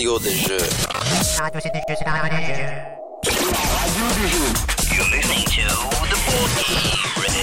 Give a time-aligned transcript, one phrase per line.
[0.00, 0.56] radio des jeux.
[1.38, 2.64] Radio c'est des jeux, c'est la radio des jeux.
[3.76, 4.50] Radio des jeux.
[4.96, 5.60] You're listening to
[6.08, 7.36] the Radio.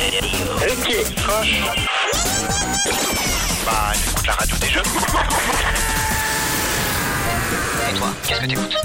[0.65, 0.87] Ok,
[1.21, 1.53] proche.
[3.63, 4.81] Bah, j'écoute la radio des jeux.
[7.87, 8.75] Et toi, qu'est-ce que t'écoutes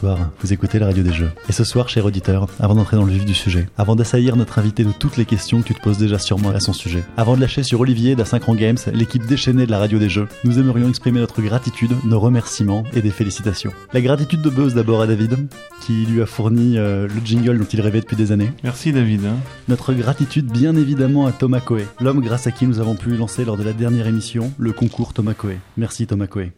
[0.00, 1.32] Bonsoir, vous écoutez la radio des jeux.
[1.48, 4.60] Et ce soir, cher auditeur, avant d'entrer dans le vif du sujet, avant d'assaillir notre
[4.60, 7.34] invité de toutes les questions que tu te poses déjà sûrement à son sujet, avant
[7.34, 10.88] de lâcher sur Olivier d'Asynchron Games, l'équipe déchaînée de la radio des jeux, nous aimerions
[10.88, 13.72] exprimer notre gratitude, nos remerciements et des félicitations.
[13.92, 15.36] La gratitude de Buzz d'abord à David,
[15.84, 18.52] qui lui a fourni euh, le jingle dont il rêvait depuis des années.
[18.62, 19.24] Merci David.
[19.26, 19.34] hein.
[19.66, 23.44] Notre gratitude bien évidemment à Thomas Coe, l'homme grâce à qui nous avons pu lancer
[23.44, 25.56] lors de la dernière émission le concours Thomas Coe.
[25.76, 26.52] Merci Thomas Coe.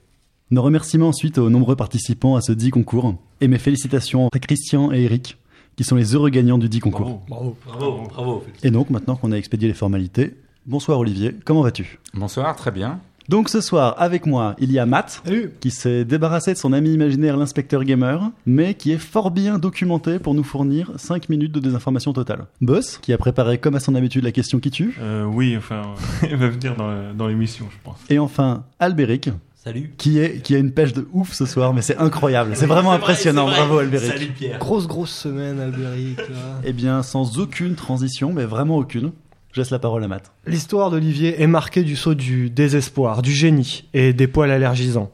[0.52, 4.90] Nos remerciements ensuite aux nombreux participants à ce dit concours et mes félicitations à Christian
[4.90, 5.36] et Eric
[5.76, 7.22] qui sont les heureux gagnants du dit concours.
[7.28, 8.44] Bravo, bravo, bravo.
[8.64, 10.34] Et donc maintenant qu'on a expédié les formalités,
[10.66, 12.00] bonsoir Olivier, comment vas-tu?
[12.14, 12.98] Bonsoir, très bien.
[13.28, 15.22] Donc ce soir avec moi il y a Matt
[15.60, 20.18] qui s'est débarrassé de son ami imaginaire l'inspecteur gamer mais qui est fort bien documenté
[20.18, 22.46] pour nous fournir 5 minutes de désinformation totale.
[22.60, 24.98] Boss qui a préparé comme à son habitude la question qui tue.
[25.00, 25.82] Euh, oui, enfin,
[26.28, 26.74] il va venir
[27.14, 27.98] dans l'émission, je pense.
[28.08, 29.30] Et enfin Albéric
[29.62, 29.92] Salut.
[29.98, 32.92] qui est qui a une pêche de ouf ce soir, mais c'est incroyable, c'est vraiment
[32.92, 33.44] impressionnant.
[33.44, 34.10] Bravo Albéric.
[34.10, 34.58] Salut Pierre.
[34.58, 36.18] Grosse grosse semaine Albéric.
[36.64, 39.12] Eh bien, sans aucune transition, mais vraiment aucune.
[39.52, 40.32] Je laisse la parole à Matt.
[40.46, 45.10] L'histoire d'Olivier est marquée du saut du désespoir, du génie et des poils allergisants.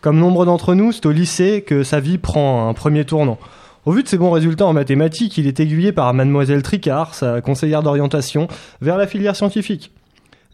[0.00, 3.38] Comme nombre d'entre nous, c'est au lycée que sa vie prend un premier tournant.
[3.84, 7.42] Au vu de ses bons résultats en mathématiques, il est aiguillé par mademoiselle Tricard, sa
[7.42, 8.48] conseillère d'orientation,
[8.80, 9.92] vers la filière scientifique.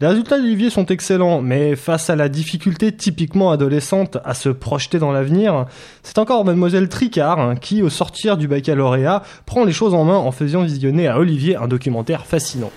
[0.03, 4.99] Les résultats d'Olivier sont excellents, mais face à la difficulté typiquement adolescente à se projeter
[4.99, 5.65] dans l'avenir,
[6.03, 10.17] c'est encore mademoiselle Tricard hein, qui, au sortir du baccalauréat, prend les choses en main
[10.17, 12.69] en faisant visionner à Olivier un documentaire fascinant.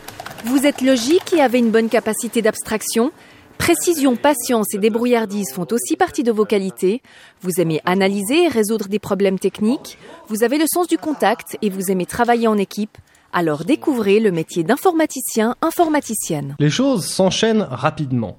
[0.44, 3.10] Vous êtes logique et avez une bonne capacité d'abstraction.
[3.58, 7.02] Précision, patience et débrouillardise font aussi partie de vos qualités.
[7.40, 9.98] Vous aimez analyser et résoudre des problèmes techniques.
[10.28, 12.96] Vous avez le sens du contact et vous aimez travailler en équipe.
[13.38, 16.56] Alors découvrez le métier d'informaticien, informaticienne.
[16.58, 18.38] Les choses s'enchaînent rapidement.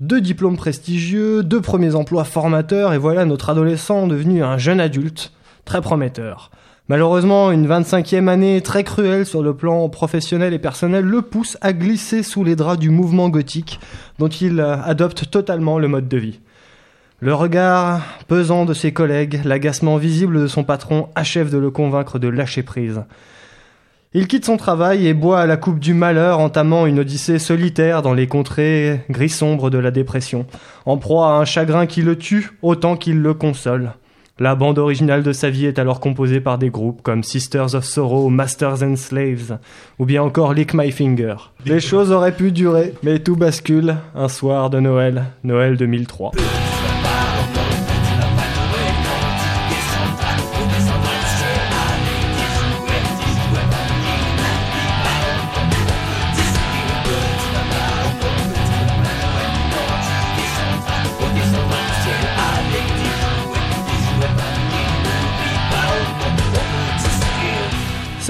[0.00, 5.32] Deux diplômes prestigieux, deux premiers emplois formateurs, et voilà notre adolescent devenu un jeune adulte,
[5.64, 6.50] très prometteur.
[6.90, 11.72] Malheureusement, une 25e année très cruelle sur le plan professionnel et personnel le pousse à
[11.72, 13.80] glisser sous les draps du mouvement gothique,
[14.18, 16.40] dont il adopte totalement le mode de vie.
[17.20, 22.18] Le regard pesant de ses collègues, l'agacement visible de son patron achève de le convaincre
[22.18, 23.04] de lâcher prise.
[24.16, 28.00] Il quitte son travail et boit à la coupe du malheur, entamant une odyssée solitaire
[28.00, 30.46] dans les contrées gris sombres de la dépression,
[30.86, 33.94] en proie à un chagrin qui le tue autant qu'il le console.
[34.38, 37.84] La bande originale de sa vie est alors composée par des groupes comme Sisters of
[37.84, 39.58] Sorrow, Masters and Slaves,
[39.98, 41.34] ou bien encore Lick My Finger.
[41.66, 46.30] Les choses auraient pu durer, mais tout bascule un soir de Noël, Noël 2003.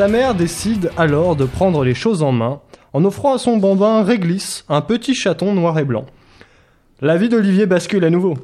[0.04, 2.60] Sa mère décide alors de prendre les choses en main
[2.92, 6.04] en offrant à son bambin Réglisse, un petit chaton noir et blanc.
[7.00, 8.34] La vie d'Olivier bascule à nouveau.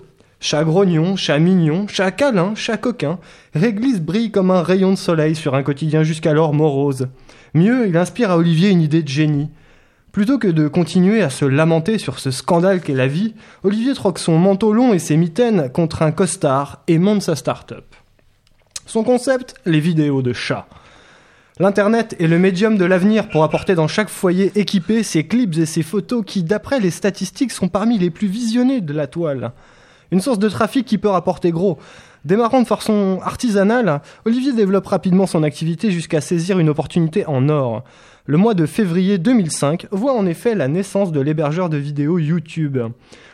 [0.41, 3.19] Chat grognon, chat mignon, chat câlin, chat coquin,
[3.55, 7.09] Réglisse brille comme un rayon de soleil sur un quotidien jusqu'alors morose.
[7.53, 9.51] Mieux, il inspire à Olivier une idée de génie.
[10.13, 13.35] Plutôt que de continuer à se lamenter sur ce scandale qu'est la vie,
[13.65, 17.85] Olivier troque son manteau long et ses mitaines contre un costard et monte sa start-up.
[18.87, 20.67] Son concept, les vidéos de chats.
[21.61, 25.67] L'Internet est le médium de l'avenir pour apporter dans chaque foyer équipé ces clips et
[25.67, 29.53] ces photos qui, d'après les statistiques, sont parmi les plus visionnés de la toile.
[30.11, 31.79] Une source de trafic qui peut rapporter gros.
[32.25, 37.85] Démarrant de façon artisanale, Olivier développe rapidement son activité jusqu'à saisir une opportunité en or.
[38.25, 42.79] Le mois de février 2005 voit en effet la naissance de l'hébergeur de vidéos YouTube.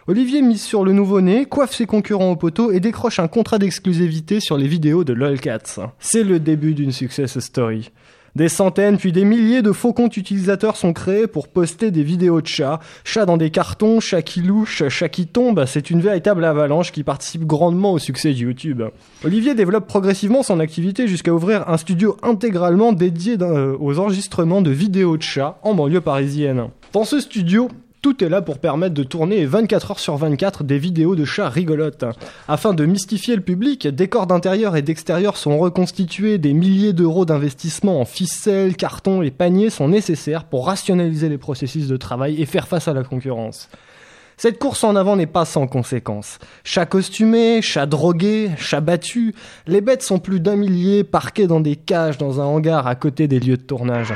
[0.08, 4.40] Olivier mise sur le nouveau-né, coiffe ses concurrents au poteau et décroche un contrat d'exclusivité
[4.40, 5.78] sur les vidéos de LOLcats.
[6.00, 7.92] C'est le début d'une success story.
[8.36, 12.42] Des centaines puis des milliers de faux comptes utilisateurs sont créés pour poster des vidéos
[12.42, 16.44] de chats, chats dans des cartons, chats qui louchent, chats qui tombent, c'est une véritable
[16.44, 18.82] avalanche qui participe grandement au succès de YouTube.
[19.24, 24.70] Olivier développe progressivement son activité jusqu'à ouvrir un studio intégralement dédié euh, aux enregistrements de
[24.70, 26.68] vidéos de chats en banlieue parisienne.
[26.92, 27.70] Dans ce studio,
[28.06, 31.48] Tout est là pour permettre de tourner 24 heures sur 24 des vidéos de chats
[31.48, 32.04] rigolotes.
[32.46, 38.00] Afin de mystifier le public, décors d'intérieur et d'extérieur sont reconstitués, des milliers d'euros d'investissement
[38.00, 42.68] en ficelles, cartons et paniers sont nécessaires pour rationaliser les processus de travail et faire
[42.68, 43.68] face à la concurrence.
[44.36, 46.38] Cette course en avant n'est pas sans conséquences.
[46.62, 49.34] Chats costumés, chats drogués, chats battus,
[49.66, 53.26] les bêtes sont plus d'un millier parquées dans des cages dans un hangar à côté
[53.26, 54.14] des lieux de tournage.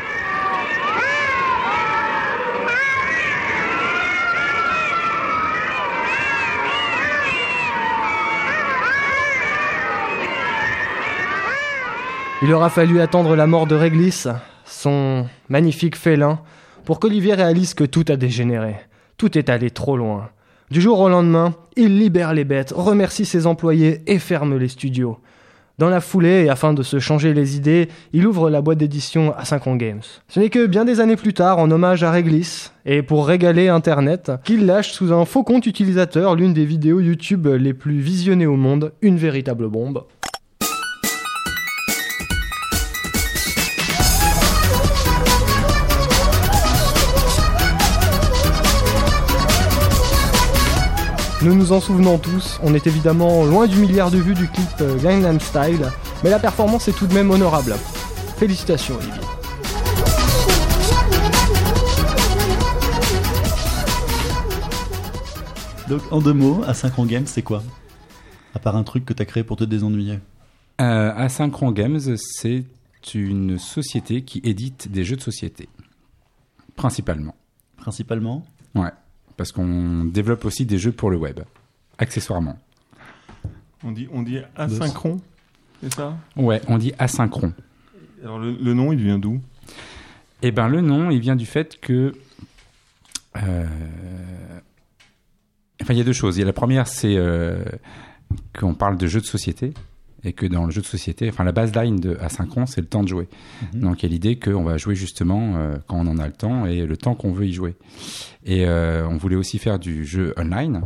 [12.42, 14.26] Il aura fallu attendre la mort de Réglisse,
[14.64, 16.40] son magnifique félin,
[16.86, 18.76] pour qu'Olivier réalise que tout a dégénéré.
[19.18, 20.30] Tout est allé trop loin.
[20.70, 25.18] Du jour au lendemain, il libère les bêtes, remercie ses employés et ferme les studios.
[25.76, 29.34] Dans la foulée, et afin de se changer les idées, il ouvre la boîte d'édition
[29.36, 30.00] à Synchron Games.
[30.28, 33.68] Ce n'est que bien des années plus tard, en hommage à Réglisse, et pour régaler
[33.68, 38.46] Internet, qu'il lâche sous un faux compte utilisateur l'une des vidéos YouTube les plus visionnées
[38.46, 40.04] au monde, une véritable bombe.
[51.42, 54.68] Nous nous en souvenons tous, on est évidemment loin du milliard de vues du clip
[54.82, 55.90] euh, Gangnam Style,
[56.22, 57.76] mais la performance est tout de même honorable.
[58.36, 59.22] Félicitations Olivier.
[65.88, 67.62] Donc, en deux mots, Asynchron Games, c'est quoi?
[68.54, 70.18] À part un truc que t'as créé pour te désennuyer.
[70.82, 72.64] Euh, Asynchron Games, c'est
[73.14, 75.70] une société qui édite des jeux de société.
[76.76, 77.34] Principalement.
[77.78, 78.44] Principalement?
[78.74, 78.92] Ouais.
[79.40, 81.40] Parce qu'on développe aussi des jeux pour le web.
[81.96, 82.58] Accessoirement.
[83.82, 85.20] On dit, on dit asynchrone,
[85.82, 86.14] c'est ça?
[86.36, 87.54] Ouais, on dit asynchron.
[88.22, 89.40] Alors le, le nom, il vient d'où?
[90.42, 92.12] Eh ben, le nom, il vient du fait que.
[93.38, 93.66] euh,
[95.80, 96.36] Enfin, il y a deux choses.
[96.36, 97.64] Il y a la première, c'est euh,
[98.58, 99.72] qu'on parle de jeux de société.
[100.22, 103.02] Et que dans le jeu de société, enfin, la baseline de Asynchron, c'est le temps
[103.02, 103.28] de jouer.
[103.74, 103.80] Mhm.
[103.80, 106.32] Donc, il y a l'idée qu'on va jouer justement euh, quand on en a le
[106.32, 107.74] temps et le temps qu'on veut y jouer.
[108.44, 110.82] Et euh, on voulait aussi faire du jeu online.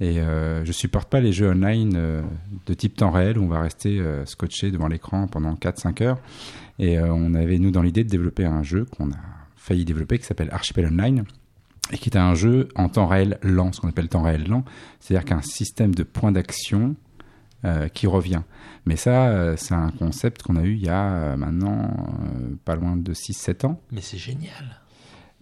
[0.00, 2.22] Et euh, je supporte pas les jeux online euh,
[2.66, 6.18] de type temps réel où on va rester scotché devant l'écran pendant 4-5 heures.
[6.78, 9.18] Et on avait, nous, dans l'idée de développer un jeu qu'on a
[9.56, 11.24] failli développer qui s'appelle Archipel Online
[11.92, 14.64] et qui est un jeu en temps réel lent, ce qu'on appelle temps réel lent,
[15.00, 16.96] c'est-à-dire qu'un système de points d'action
[17.64, 18.42] euh, qui revient.
[18.86, 22.54] Mais ça, euh, c'est un concept qu'on a eu il y a euh, maintenant euh,
[22.64, 23.80] pas loin de 6-7 ans.
[23.92, 24.80] Mais c'est génial.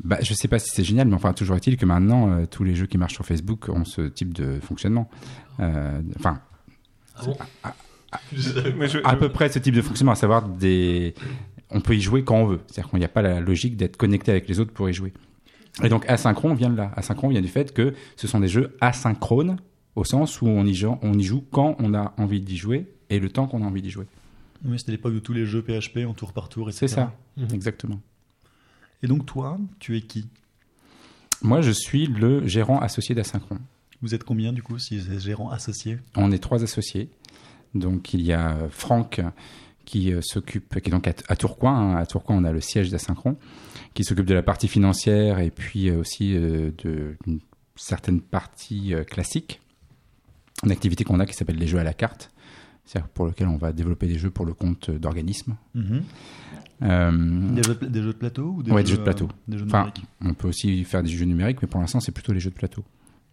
[0.04, 2.64] Bah, je sais pas si c'est génial, mais enfin, toujours est-il que maintenant, euh, tous
[2.64, 5.08] les jeux qui marchent sur Facebook ont ce type de fonctionnement.
[5.60, 6.40] Euh, Enfin,
[7.16, 7.36] Ah bon
[8.76, 11.14] Mais je- à je- peu près ce type de fonctionnement, à savoir des.
[11.70, 12.60] On peut y jouer quand on veut.
[12.66, 15.12] C'est-à-dire qu'il n'y a pas la logique d'être connecté avec les autres pour y jouer.
[15.82, 16.90] Et donc, asynchrone vient de là.
[16.96, 19.56] Asynchrone vient du fait que ce sont des jeux asynchrones,
[19.96, 22.86] au sens où on y joue, on y joue quand on a envie d'y jouer
[23.10, 24.06] et le temps qu'on a envie d'y jouer.
[24.64, 26.86] Oui, c'était l'époque de tous les jeux PHP en tour par tour, etc.
[26.86, 27.48] C'est ça, Mhm.
[27.52, 28.00] exactement.
[29.02, 30.26] Et donc, toi, tu es qui?
[31.42, 33.58] Moi, je suis le gérant associé d'Asynchrone.
[34.00, 35.98] Vous êtes combien, du coup, si c'est gérant associé?
[36.16, 37.08] On est trois associés.
[37.74, 39.20] Donc il y a euh, Franck
[39.86, 41.74] qui euh, s'occupe, qui est donc à, à Tourcoing.
[41.74, 41.96] hein.
[41.96, 43.36] À Tourcoing, on a le siège d'Asynchron,
[43.94, 47.40] qui s'occupe de la partie financière et puis euh, aussi euh, de- d'une
[47.76, 49.60] certaine partie euh, classique.
[50.64, 52.30] Une activité qu'on a qui s'appelle les jeux à la carte,
[52.84, 55.56] c'est-à-dire pour lequel on va développer des jeux pour le compte d'organismes.
[55.74, 56.02] Mhm.
[56.82, 59.02] Euh, des, jeux de, des jeux de plateau ou des Ouais, jeux, des jeux de
[59.02, 59.24] plateau.
[59.26, 62.12] euh, Des jeux Enfin, on peut aussi faire des jeux numériques, mais pour l'instant, c'est
[62.12, 62.84] plutôt les jeux de plateau.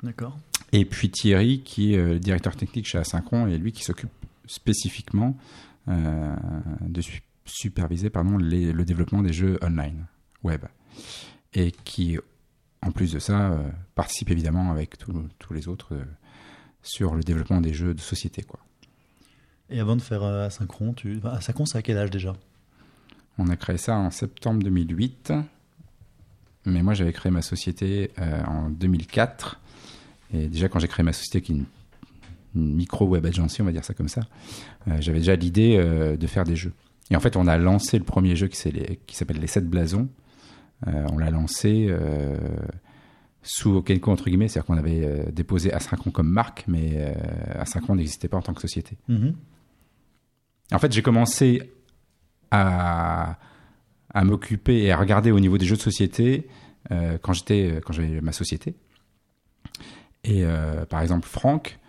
[0.03, 0.37] D'accord.
[0.71, 4.09] Et puis Thierry, qui est euh, directeur technique chez Asynchron, et lui qui s'occupe
[4.45, 5.35] spécifiquement
[5.87, 6.35] euh,
[6.81, 10.05] de su- superviser pardon, les- le développement des jeux online,
[10.43, 10.61] web.
[11.53, 12.17] Et qui,
[12.83, 13.59] en plus de ça,
[13.95, 14.95] participe évidemment avec
[15.39, 15.95] tous les autres
[16.81, 18.41] sur le développement des jeux de société.
[18.43, 18.59] Quoi.
[19.69, 21.17] Et avant de faire euh, Asynchron, tu...
[21.17, 22.33] enfin, Asynchron, c'est à quel âge déjà?
[23.37, 25.33] On a créé ça en septembre 2008,
[26.65, 29.59] mais moi j'avais créé ma société euh, en 2004.
[30.33, 31.65] Et déjà quand j'ai créé ma société, qui est une,
[32.55, 34.21] une micro web agency, on va dire ça comme ça,
[34.87, 35.77] euh, j'avais déjà l'idée
[36.17, 36.73] de faire des jeux.
[37.11, 40.09] Et en fait, on a lancé le premier jeu qui, s'appelle Les 7 Blasons.
[40.85, 41.89] On l'a lancé
[43.41, 47.13] sous Okenko, entre guillemets, c'est-à-dire qu'on avait euh, déposé Asynchron comme marque, mais euh,
[47.59, 48.97] Asynchron n'existait pas en tant que société.
[49.07, 49.35] Mhm.
[50.71, 51.71] En fait, j'ai commencé
[52.51, 53.39] à,
[54.13, 56.47] à m'occuper et à regarder au niveau des jeux de société
[56.91, 58.75] euh, quand j'étais quand j'avais ma société.
[60.23, 61.79] Et euh, par exemple, Franck,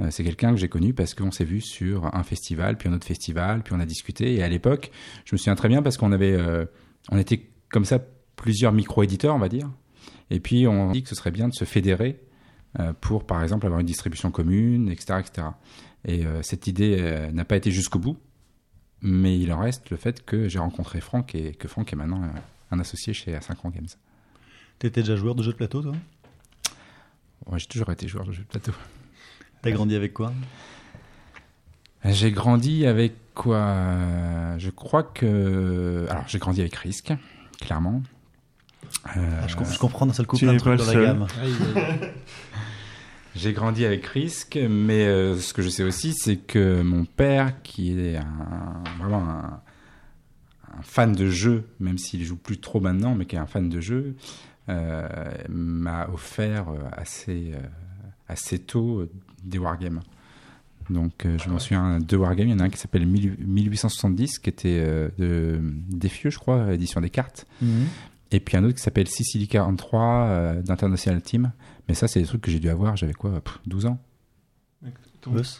[0.00, 2.92] euh, c'est quelqu'un que j'ai connu parce qu'on s'est vu sur un festival, puis un
[2.92, 4.34] autre festival, puis on a discuté.
[4.34, 4.90] Et à l'époque,
[5.24, 6.66] je me souviens très bien parce qu'on avait, euh,
[7.10, 7.98] on était comme ça
[8.36, 9.70] plusieurs micro-éditeurs, on va dire.
[10.30, 12.20] Et puis on dit que ce serait bien de se fédérer
[12.78, 15.48] euh, pour, par exemple, avoir une distribution commune, etc., etc.
[16.04, 18.18] Et euh, cette idée euh, n'a pas été jusqu'au bout,
[19.00, 22.30] mais il en reste le fait que j'ai rencontré Franck et que Franck est maintenant
[22.70, 23.86] un associé chez A5 Games.
[24.78, 25.94] T'étais déjà joueur de jeux de plateau, toi?
[27.46, 28.72] Ouais, j'ai toujours été joueur de jeux de plateau.
[29.62, 30.32] T'as grandi avec quoi?
[32.04, 33.74] J'ai grandi avec quoi?
[34.58, 36.06] Je crois que.
[36.10, 37.12] Alors, j'ai grandi avec Risk,
[37.60, 38.02] clairement.
[39.16, 40.80] Euh, Ah, je, com- je comprends d'un seul coup Tu plein de n'es pas trucs
[40.80, 41.02] dans la seul.
[41.04, 41.26] gamme.
[43.36, 47.62] J'ai grandi avec Risk, mais euh, ce que je sais aussi, c'est que mon père,
[47.62, 49.60] qui est un, vraiment un,
[50.76, 53.68] un fan de jeux, même s'il joue plus trop maintenant, mais qui est un fan
[53.68, 54.16] de jeux,
[54.68, 55.06] euh,
[55.48, 56.66] m'a offert
[56.96, 57.60] assez, euh,
[58.28, 59.06] assez tôt
[59.44, 60.00] des wargames.
[60.90, 62.48] Donc euh, je m'en souviens de deux wargames.
[62.48, 65.60] Il y en a un qui s'appelle 1000 1870, qui était euh, de
[65.96, 67.46] Defieux, je crois, édition des cartes.
[67.62, 67.86] Mhm.
[68.30, 71.52] Et puis un autre qui s'appelle Sicily 43 euh, d'International Team.
[71.88, 73.98] Mais ça, c'est des trucs que j'ai dû avoir, j'avais quoi, pff, 12 ans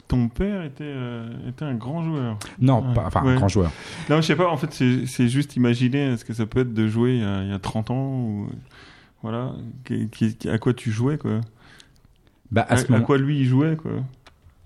[0.07, 2.39] Ton, père était, euh, était un grand joueur.
[2.61, 2.95] Non, Ouais.
[2.95, 3.33] pas, enfin, Ouais.
[3.33, 3.71] un grand joueur.
[4.09, 6.73] Non, je sais pas, en fait, c'est c'est juste imaginer ce que ça peut être
[6.73, 8.49] de jouer il y a, il y a 30 ans ou.
[9.23, 9.53] Voilà,
[9.85, 11.41] qui- qui- à quoi tu jouais, quoi.
[12.53, 13.05] Bah, à À, ce à moment...
[13.05, 13.91] quoi lui il jouait, quoi.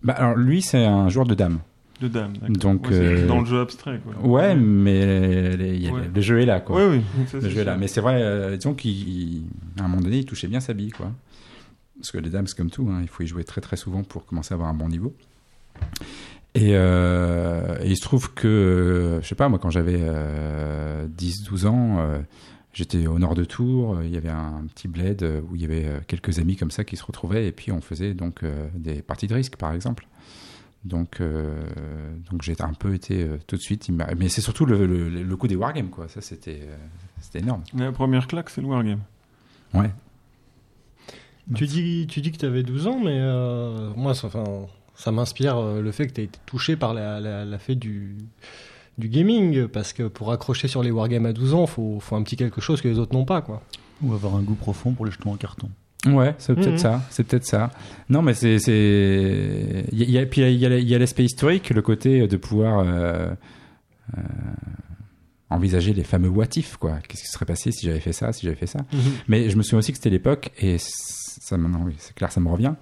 [0.02, 1.60] bah, alors, lui, c'est un joueur de dames.
[2.08, 2.22] De.
[2.58, 4.14] Donc, Ouais, euh, dans le jeu abstrait, quoi.
[4.28, 6.02] Ouais, mais les- Ouais.
[6.14, 6.76] le jeu est là, quoi.
[6.76, 7.02] Ouais, oui.
[7.28, 7.76] ça, le jeu est là.
[7.76, 8.88] Mais c'est vrai, euh, disons qu'à
[9.78, 11.10] un moment donné, il touchait bien sa bille, quoi.
[11.98, 14.02] Parce que les dames, c'est comme tout, hein, il faut y jouer très très souvent
[14.02, 15.14] pour commencer à avoir un bon niveau.
[16.54, 21.06] Et, euh, et il se trouve que, euh, je sais pas, moi, quand j'avais euh,
[21.08, 22.18] 10-12 ans, euh,
[22.74, 25.62] j'étais au nord de Tours, euh, il y avait un petit bled euh, où il
[25.62, 28.42] y avait euh, quelques amis comme ça qui se retrouvaient, et puis on faisait donc
[28.42, 30.06] euh, des parties de risque, par exemple.
[30.84, 31.62] Donc, euh,
[32.30, 33.88] donc j'ai un peu été euh, tout de suite.
[33.88, 36.08] il m'a- Mais c'est surtout le, le, le coup des wargames, quoi.
[36.08, 36.76] Ça, c'était euh,
[37.20, 37.62] c'était énorme.
[37.76, 39.00] La première claque, c'est le wargame.
[39.74, 39.90] Ouais.
[41.54, 44.44] Tu dis, tu dis que tu avais 12 ans, mais euh, moi, ça, enfin,
[44.94, 47.78] ça m'inspire euh, le fait que tu as été touché par la, la, la fête
[47.78, 48.16] du,
[48.98, 52.22] du gaming, parce que pour accrocher sur les wargames à 12 ans, faut, faut un
[52.22, 53.62] petit quelque chose que les autres n'ont pas, quoi.
[54.02, 55.68] Ou avoir un goût profond pour les jetons en carton.
[56.06, 56.78] Ouais, c'est peut-être Mhm.
[56.78, 57.02] ça.
[57.10, 57.70] C'est peut-être ça.
[58.08, 62.26] Non, mais c'est, c'est, il y a- puis il y a, l'aspect historique, le côté
[62.26, 63.30] de pouvoir euh,
[64.18, 64.20] euh,
[65.50, 66.98] envisager les fameux what if, quoi.
[67.06, 68.80] Qu'est-ce qui serait passé si j'avais fait ça, si j'avais fait ça?
[69.28, 72.40] Mais je me souviens aussi que c'était l'époque, et ça, maintenant, oui, c'est clair, ça
[72.40, 72.72] me revient,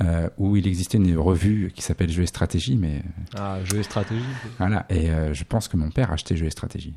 [0.00, 3.02] euh, où il existait une revue qui s'appelle Jeux et Stratégie, mais
[3.36, 4.24] Ah, jeu et stratégie.
[4.58, 4.86] voilà.
[4.88, 6.94] Et je pense que mon père achetait Jeux et Stratégie.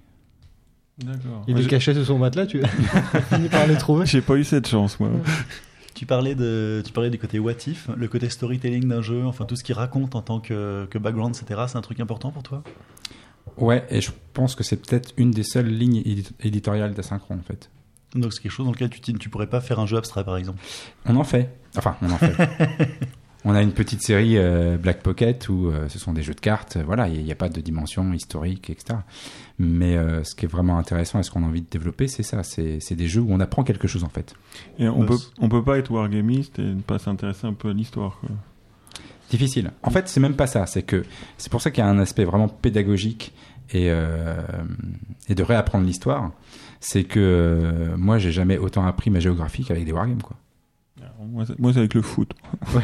[0.99, 1.43] D'accord.
[1.47, 4.05] Il Ouais, est j'ai- caché sous son matelas, tu as fini par les trouver.
[4.05, 5.09] J'ai pas eu cette chance, moi.
[5.93, 9.45] Tu parlais, de, tu parlais du côté what if, le côté storytelling d'un jeu, enfin
[9.45, 11.61] tout ce qu'il raconte en tant que, que background, etc.
[11.67, 12.61] C'est un truc important pour toi?
[13.57, 17.41] Ouais, et je pense que c'est peut-être une des seules lignes édit- éditoriales d'Asynchrone, en
[17.41, 17.71] fait.
[18.13, 20.37] Donc c'est quelque chose dans lequel tu, tu pourrais pas faire un jeu abstrait par
[20.37, 20.59] exemple?
[21.07, 21.49] On en fait.
[21.75, 22.31] Enfin, on en fait.
[23.45, 26.39] on a une petite série euh, Black Pocket où euh, ce sont des jeux de
[26.39, 26.77] cartes.
[26.77, 28.99] euh, Voilà, il n'y a, pas de dimension historique, etc.
[29.59, 32.23] Mais euh, ce qui est vraiment intéressant et ce qu'on a envie de développer, c'est
[32.23, 32.43] ça.
[32.43, 34.35] C'est des jeux où on apprend quelque chose, en fait.
[34.79, 37.73] Et on peut, on peut pas être wargamiste et ne pas s'intéresser un peu à
[37.73, 38.19] l'histoire.
[39.29, 39.71] Difficile.
[39.83, 40.65] En fait, c'est même pas ça.
[40.65, 41.03] C'est que
[41.37, 43.33] c'est pour ça qu'il y a un aspect vraiment pédagogique
[43.71, 46.31] et, et de réapprendre l'histoire.
[46.79, 50.37] C'est que moi, j'ai jamais autant appris ma géographie qu'avec des wargames, quoi.
[51.19, 52.31] Moi, c'est- moi, c'est avec le foot.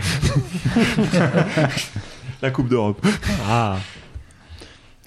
[2.42, 3.06] La Coupe d'Europe.
[3.48, 3.78] Ah,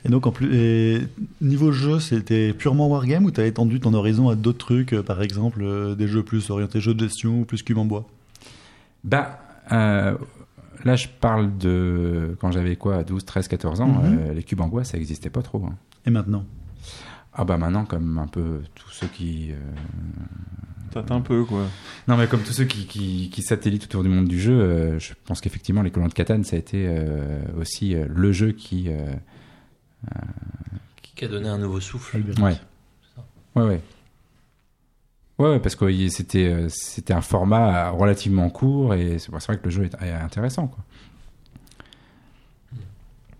[0.04, 1.00] Et donc en plus, et
[1.40, 5.21] niveau jeu, c'était purement wargame ou t'as étendu ton horizon à d'autres trucs, euh, par
[5.21, 8.06] exemple euh, des jeux plus orientés jeux de gestion ou plus cube en bois?
[9.02, 9.40] Bah,
[9.73, 10.16] euh,
[10.85, 14.18] là, je parle de quand j'avais quoi, 12, 13, 14 ans, Mhm.
[14.30, 15.64] euh, les cubes en bois, ça n'existait pas trop.
[15.66, 15.75] hein.
[16.06, 16.45] Et maintenant?
[17.38, 19.52] Ah bah maintenant, comme un peu tous ceux qui...
[19.52, 19.57] euh,
[20.90, 21.66] Tâte un peu, quoi.
[22.09, 24.99] Non, mais comme tous ceux qui, qui, qui satellitent autour du monde du jeu, euh,
[24.99, 28.52] je pense qu'effectivement, les colons de Catane, ça a été euh, aussi euh, le jeu
[28.52, 28.88] qui...
[28.88, 29.14] euh,
[31.14, 32.23] Qui a donné un nouveau souffle.
[32.40, 32.57] Ouais.
[33.55, 33.81] Ouais, ouais.
[35.38, 39.59] Ouais, ouais, parce que c'était euh, c'était un format relativement court et c'est c'est vrai
[39.59, 40.69] que le jeu est, est intéressant.
[40.69, 40.83] Quoi.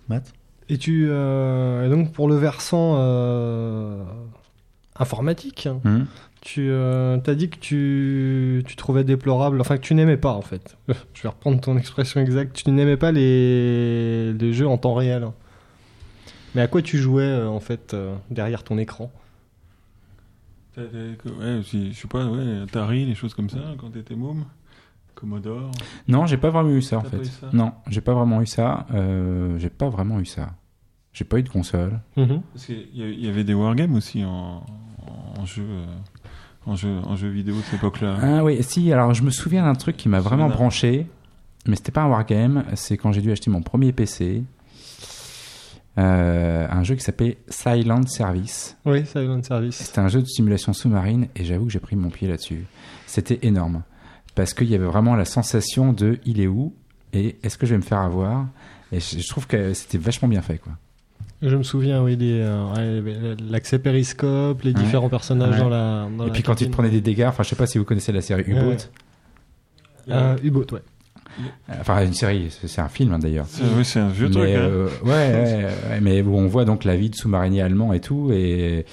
[0.09, 0.35] Matt?
[0.69, 4.03] Et tu euh, et donc pour le versant euh,
[4.99, 6.07] informatique, hein, Mhm.
[6.41, 10.43] tu euh, t'as dit que tu, tu trouvais déplorable, enfin que tu n'aimais pas en
[10.43, 10.77] fait.
[11.15, 12.57] Je vais reprendre ton expression exacte.
[12.65, 15.27] Tu n'aimais pas les, les jeux en temps réel.
[16.55, 19.13] Mais à quoi tu jouais euh, en fait euh, derrière ton écran?
[20.77, 24.45] Ouais, si- je sais pas, ouais, Atari, les choses comme ça, quand t'étais môme.
[25.17, 25.71] Commodore.
[26.07, 27.17] Non, j'ai pas vraiment eu ça en fait.
[27.17, 28.87] pas eu ça Non, j'ai pas vraiment eu ça.
[28.95, 30.51] Euh, j'ai pas vraiment eu ça.
[31.13, 31.99] J'ai pas eu de console.
[32.17, 32.43] Mhm.
[32.53, 34.63] Parce qu'il y a- il y avait des wargames aussi en,
[35.39, 35.87] en jeu, euh,
[36.67, 39.65] en jeu, en jeu vidéo de cette époque-là Ah oui, si, alors je me souviens
[39.65, 41.07] d'un truc qui m'a vraiment branché,
[41.67, 44.45] mais c'était pas un wargame, c'est quand j'ai dû acheter mon premier PC.
[45.99, 48.77] Euh, un jeu qui s'appelait Silent Service.
[48.85, 49.77] Oui, Silent Service.
[49.77, 52.67] C'était un jeu de simulation sous-marine et j'avoue que j'ai pris mon pied là-dessus.
[53.07, 53.83] C'était énorme.
[54.37, 56.73] Parce qu'il y avait vraiment la sensation de il est où
[57.13, 58.47] et est-ce que je vais me faire avoir?
[58.93, 60.59] Et je, je trouve que c'était vachement bien fait.
[60.59, 60.75] quoi.
[61.43, 64.81] Je me souviens, oui, des, euh, l'accès périscope, les Ouais.
[64.81, 65.59] différents personnages Ouais.
[65.61, 66.07] dans la.
[66.17, 66.69] Dans et la puis quand il cabine.
[66.71, 68.61] te prenait des dégâts, enfin je sais pas si vous connaissez la série U-Boat.
[68.71, 68.77] Ouais.
[70.11, 70.83] Euh, U-Boat, ouais.
[71.81, 73.47] Enfin une série, c'est un film hein, d'ailleurs.
[73.77, 74.45] Oui, c'est un vieux truc.
[74.45, 74.61] mais, hein.
[74.61, 78.01] euh, ouais, ouais, ouais, mais où on voit donc la vie de sous-mariniers allemands et
[78.01, 78.87] tout, et,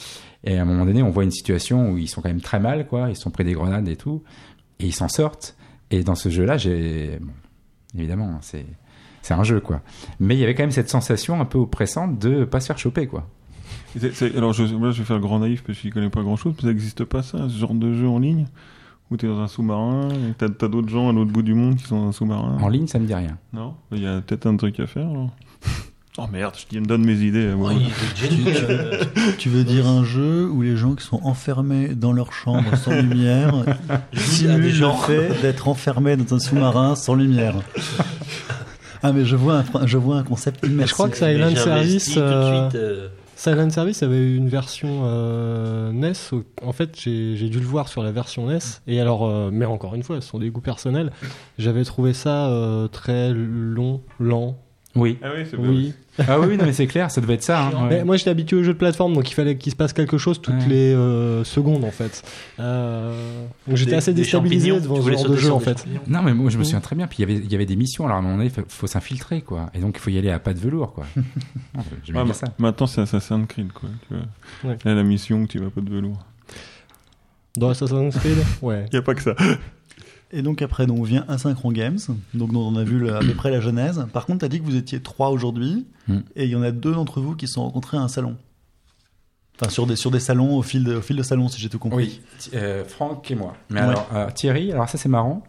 [0.44, 2.60] et à un moment donné, on voit une situation où ils sont quand même très
[2.60, 3.10] mal, quoi.
[3.10, 4.24] Ils sont pris des grenades et tout,
[4.80, 5.56] et ils s'en sortent.
[5.92, 7.34] Et dans ce jeu-là, j'ai, bon,
[7.96, 8.66] évidemment, c'est
[9.24, 9.82] c'est un jeu, quoi.
[10.20, 12.78] Mais il y avait quand même cette sensation un peu oppressante de pas se faire
[12.78, 13.28] choper, quoi.
[14.36, 16.36] Alors, je, moi, je vais faire le grand naïf parce que je connais pas grand
[16.36, 16.56] chose.
[16.60, 18.48] Ça n'existe pas, ça, ce genre de jeu en ligne?
[19.10, 21.54] Où tu es dans un sous-marin et t'as as, d'autres gens à l'autre bout du
[21.54, 22.58] monde qui sont dans un sous-marin?
[22.62, 23.38] En ligne, ça me dit rien.
[23.54, 23.76] Non?
[23.92, 25.08] Il y a peut-être un truc à faire.
[25.08, 25.30] alors.
[26.20, 27.52] Oh merde, je me donne mes idées.
[29.40, 32.92] Tu veux dire un jeu où les gens qui sont enfermés dans leur chambre sans
[32.92, 33.54] lumière
[34.14, 37.56] simulent le fait d'être enfermés dans un sous-marin sans lumière
[39.02, 40.90] Ah mais je vois un, je vois un concept immersif.
[40.90, 46.14] Je crois que Silent Service, euh, euh, Silent Service avait eu une version euh, NES.
[46.32, 48.60] où- En fait, j'ai dû le voir sur la version NES.
[48.88, 51.12] Et alors, euh, mais encore une fois, ce sont des goûts personnels.
[51.58, 54.58] J'avais trouvé ça euh, très long, lent.
[54.96, 55.18] Oui.
[55.24, 55.94] Ah oui, c'est Oui.
[56.28, 57.66] ah oui, non, mais c'est clair, ça devait être ça.
[57.68, 57.90] hein, ouais.
[57.90, 60.18] Mais moi, j'étais habitué aux jeux de plateforme, donc il fallait qu'il se passe quelque
[60.18, 60.68] chose toutes Ouais.
[60.70, 62.22] les euh, secondes, en fait.
[62.60, 65.86] Euh, donc j'étais assez déstabilisé devant ce genre de jeu, en fait.
[66.08, 66.66] Non, mais moi je me Mhm.
[66.66, 67.08] souviens très bien.
[67.08, 68.06] Puis il y avait, il y avait des missions.
[68.06, 69.70] Alors à un moment donné, il faut, s'infiltrer, quoi.
[69.74, 71.06] Et donc il faut y aller à pas de velours, quoi.
[71.78, 72.48] Ah, bien ça.
[72.60, 73.90] Maintenant, c'est Assassin's Creed, quoi.
[74.08, 74.72] Tu vois.
[74.72, 74.78] Ouais.
[74.86, 76.20] Là, la mission où tu vas pas de velours.
[77.58, 78.38] Dans Assassin's Creed?
[78.62, 78.86] Ouais.
[78.92, 79.36] Il n'y a pas que ça.
[80.36, 82.00] Et donc après, donc vient Asynchron Games,
[82.34, 84.04] donc dont on a vu le- à peu près la genèse.
[84.14, 86.20] Par contre, tu as dit que vous étiez trois aujourd'hui, Hmm.
[86.36, 88.36] et il y en a deux d'entre vous qui se sont rencontrés à un salon.
[89.62, 91.70] Enfin, sur des, sur des salons, au fil de, au fil de salon, si j'ai
[91.70, 92.20] tout compris.
[92.42, 93.56] Oui, euh, Franck et moi.
[93.70, 93.88] Mais Ouais.
[93.88, 95.44] alors, euh, Thierry, alors ça c'est marrant,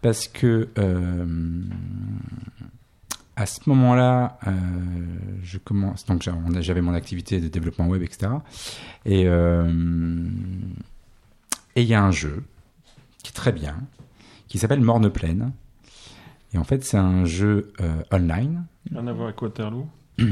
[0.00, 1.26] parce que euh,
[3.36, 4.50] à ce moment-là, euh,
[5.42, 8.32] je commence, donc on j'avais mon activité de développement web, etc.
[9.04, 10.26] Et euh,
[11.76, 12.42] et il y a un jeu
[13.22, 13.76] qui est très bien,
[14.52, 15.52] qui s'appelle Morne Plaine.
[16.52, 18.66] Et en fait, c'est un jeu euh, online.
[18.90, 19.88] Rien à voir avec Waterloo.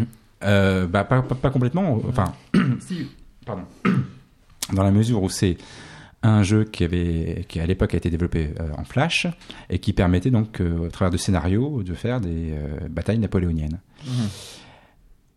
[0.42, 2.00] Euh, bah, pas, pas, pas complètement.
[2.09, 2.33] Enfin,
[2.80, 3.06] si,
[3.44, 3.64] pardon.
[4.72, 5.59] Dans la mesure où c'est
[6.22, 9.26] un jeu qui avait, qui à l'époque a été développé euh, en Flash
[9.68, 13.80] et qui permettait donc, euh, au travers de scénarios, de faire des euh, batailles napoléoniennes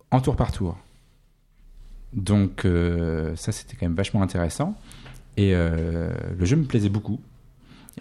[0.10, 0.78] en tour par tour.
[2.14, 4.74] Donc euh, ça c'était quand même vachement intéressant
[5.36, 7.20] et euh, le jeu me plaisait beaucoup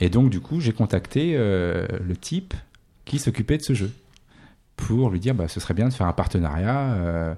[0.00, 2.54] et donc du coup j'ai contacté euh, le type
[3.04, 3.90] qui s'occupait de ce jeu
[4.76, 7.34] pour lui dire bah ce serait bien de faire un partenariat euh,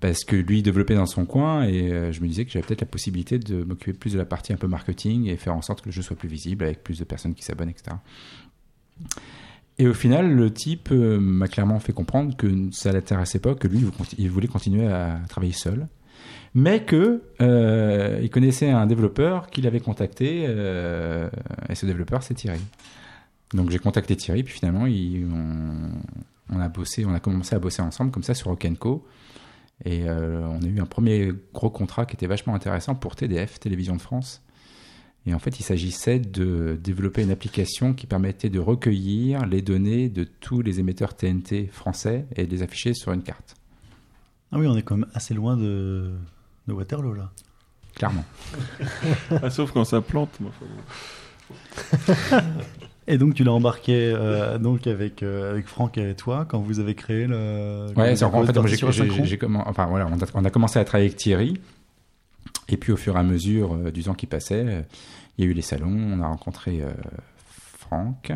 [0.00, 2.80] parce que lui développait dans son coin et euh, je me disais que j'avais peut-être
[2.80, 5.80] la possibilité de m'occuper plus de la partie un peu marketing et faire en sorte
[5.80, 7.96] que le jeu soit plus visible avec plus de personnes qui s'abonnent etc.
[9.78, 13.82] Et au final, le type m'a clairement fait comprendre que ça l'intéressait pas, que lui,
[14.18, 15.88] il voulait continuer à travailler seul,
[16.54, 21.30] mais que euh, il connaissait un développeur qu'il avait contacté, euh,
[21.68, 22.60] et ce développeur, c'est Thierry.
[23.54, 24.86] Donc j'ai contacté Thierry, puis finalement,
[26.50, 29.06] on a bossé, on a commencé à bosser ensemble comme ça sur Rock'n'Co,
[29.84, 33.60] et euh, on a eu un premier gros contrat qui était vachement intéressant pour TDF,
[33.60, 34.42] Télévision de France.
[35.26, 40.08] Et en fait, il s'agissait de développer une application qui permettait de recueillir les données
[40.08, 43.54] de tous les émetteurs TNT français et de les afficher sur une carte.
[44.50, 46.10] Ah oui, on est quand même assez loin de,
[46.68, 47.30] de Waterloo là.
[47.94, 48.24] Clairement.
[49.42, 50.38] Ah, sauf quand ça plante.
[50.40, 50.50] moi,
[53.06, 56.78] Et donc tu l'as embarqué euh, donc avec euh, avec Franck et toi quand vous
[56.78, 57.86] avez créé le.
[57.96, 58.52] Ouais, c'est- en fait,
[59.26, 61.60] j'ai, enfin, voilà, on, a, on a commencé à travailler avec Thierry.
[62.68, 64.82] Et puis, au fur et à mesure euh, du temps qui passait, euh,
[65.36, 66.90] il y a eu les salons, on a rencontré euh,
[67.78, 68.32] Franck.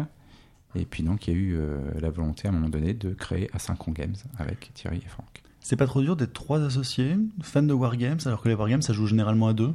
[0.74, 3.10] Et puis, donc, il y a eu euh, la volonté à un moment donné de
[3.14, 5.43] créer Asynchron Games avec Thierry et Franck.
[5.66, 8.92] C'est pas trop dur d'être trois associés, fans de Wargames, alors que les Wargames ça
[8.92, 9.72] joue généralement à deux.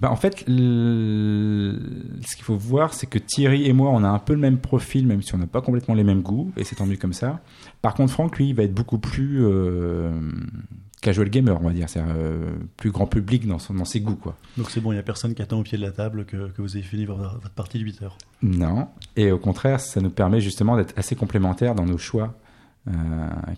[0.00, 1.78] Bah, en fait, le-
[2.26, 4.58] ce qu'il faut voir, c'est que Thierry et moi, on a un peu le même
[4.58, 7.40] profil, même si on n'a pas complètement les mêmes goûts, et c'est tendu comme ça.
[7.82, 10.10] Par contre, Franck, lui, il va être beaucoup plus euh,
[11.02, 12.02] casual gamer, on va dire, c'est
[12.76, 14.36] plus grand public dans, son, dans ses goûts, quoi.
[14.56, 16.48] Donc c'est bon, il y a personne qui attend au pied de la table que,
[16.50, 18.18] que vous ayez fini votre, votre partie de 8 heures.
[18.42, 22.34] Non, et au contraire, ça nous permet justement d'être assez complémentaires dans nos choix.
[22.88, 22.92] Euh,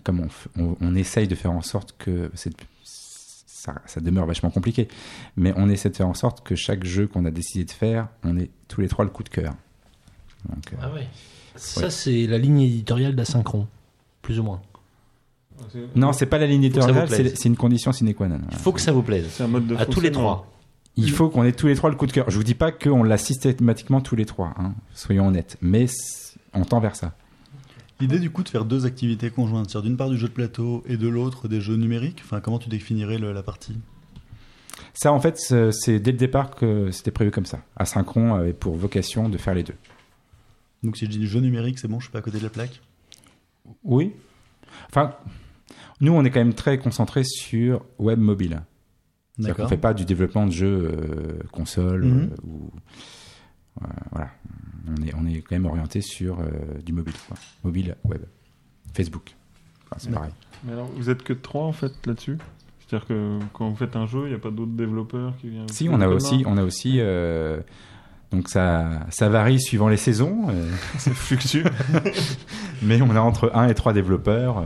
[0.03, 2.31] comme on, f- on, on essaye de faire en sorte que
[2.83, 4.87] ça, ça demeure vachement compliqué.
[5.35, 8.07] Mais on essaie de faire en sorte que chaque jeu qu'on a décidé de faire,
[8.23, 9.53] on ait tous les trois le coup de cœur.
[10.47, 11.07] Donc, euh, Ah ouais.
[11.55, 11.89] Ça, Ouais.
[11.89, 13.67] c'est la ligne éditoriale d'Asynchron,
[14.21, 14.61] plus ou moins.
[15.95, 18.39] non, c'est pas la ligne éditoriale, c'est une condition sine qua non.
[18.51, 19.25] Il faut que ça vous plaise.
[19.29, 20.51] C'est un mode de À tous les trois.
[20.97, 22.29] Il faut qu'on ait tous les trois le coup de cœur.
[22.29, 25.85] Je vous dis pas qu'on l'a systématiquement tous les trois, hein, soyons honnêtes, mais
[26.53, 27.15] on tend vers ça.
[28.01, 30.83] L'idée du coup de faire deux activités conjointes, c'est-à-dire d'une part du jeu de plateau
[30.85, 33.77] et de l'autre des jeux numériques, enfin comment tu définirais le- la partie?
[34.93, 37.59] Ça, en fait, c'est dès le départ que c'était prévu comme ça.
[37.77, 39.75] Asynchron avait pour vocation de faire les deux.
[40.83, 42.49] Donc si je dis jeu numérique, c'est bon, je suis pas à côté de la
[42.49, 42.81] plaque?
[43.83, 44.13] Oui.
[44.89, 45.15] Enfin,
[46.01, 48.61] nous, on est quand même très concentré sur web mobile.
[49.37, 49.69] C'est-à-dire qu'on D'accord.
[49.69, 52.29] fait pas du développement de jeux euh, console Mhm.
[52.31, 52.71] euh, ou
[53.81, 54.29] euh, voilà.
[54.87, 56.45] On est on est quand même orienté sur euh,
[56.85, 57.37] du mobile, quoi.
[57.63, 58.21] mobile web,
[58.93, 59.35] Facebook.
[59.85, 60.31] Enfin, c'est pareil.
[60.63, 62.37] Mais alors, vous êtes que trois en fait là-dessus?
[62.79, 65.67] C'est-à-dire que quand vous faites un jeu, il n'y a pas d'autres développeurs qui viennent
[65.69, 66.97] Si, on a aussi, on a aussi.
[66.99, 67.59] euh,
[68.31, 71.63] donc ça, ça varie suivant les saisons, euh, Ça fluctue.
[72.81, 74.63] mais on a entre 1 et 3 développeurs.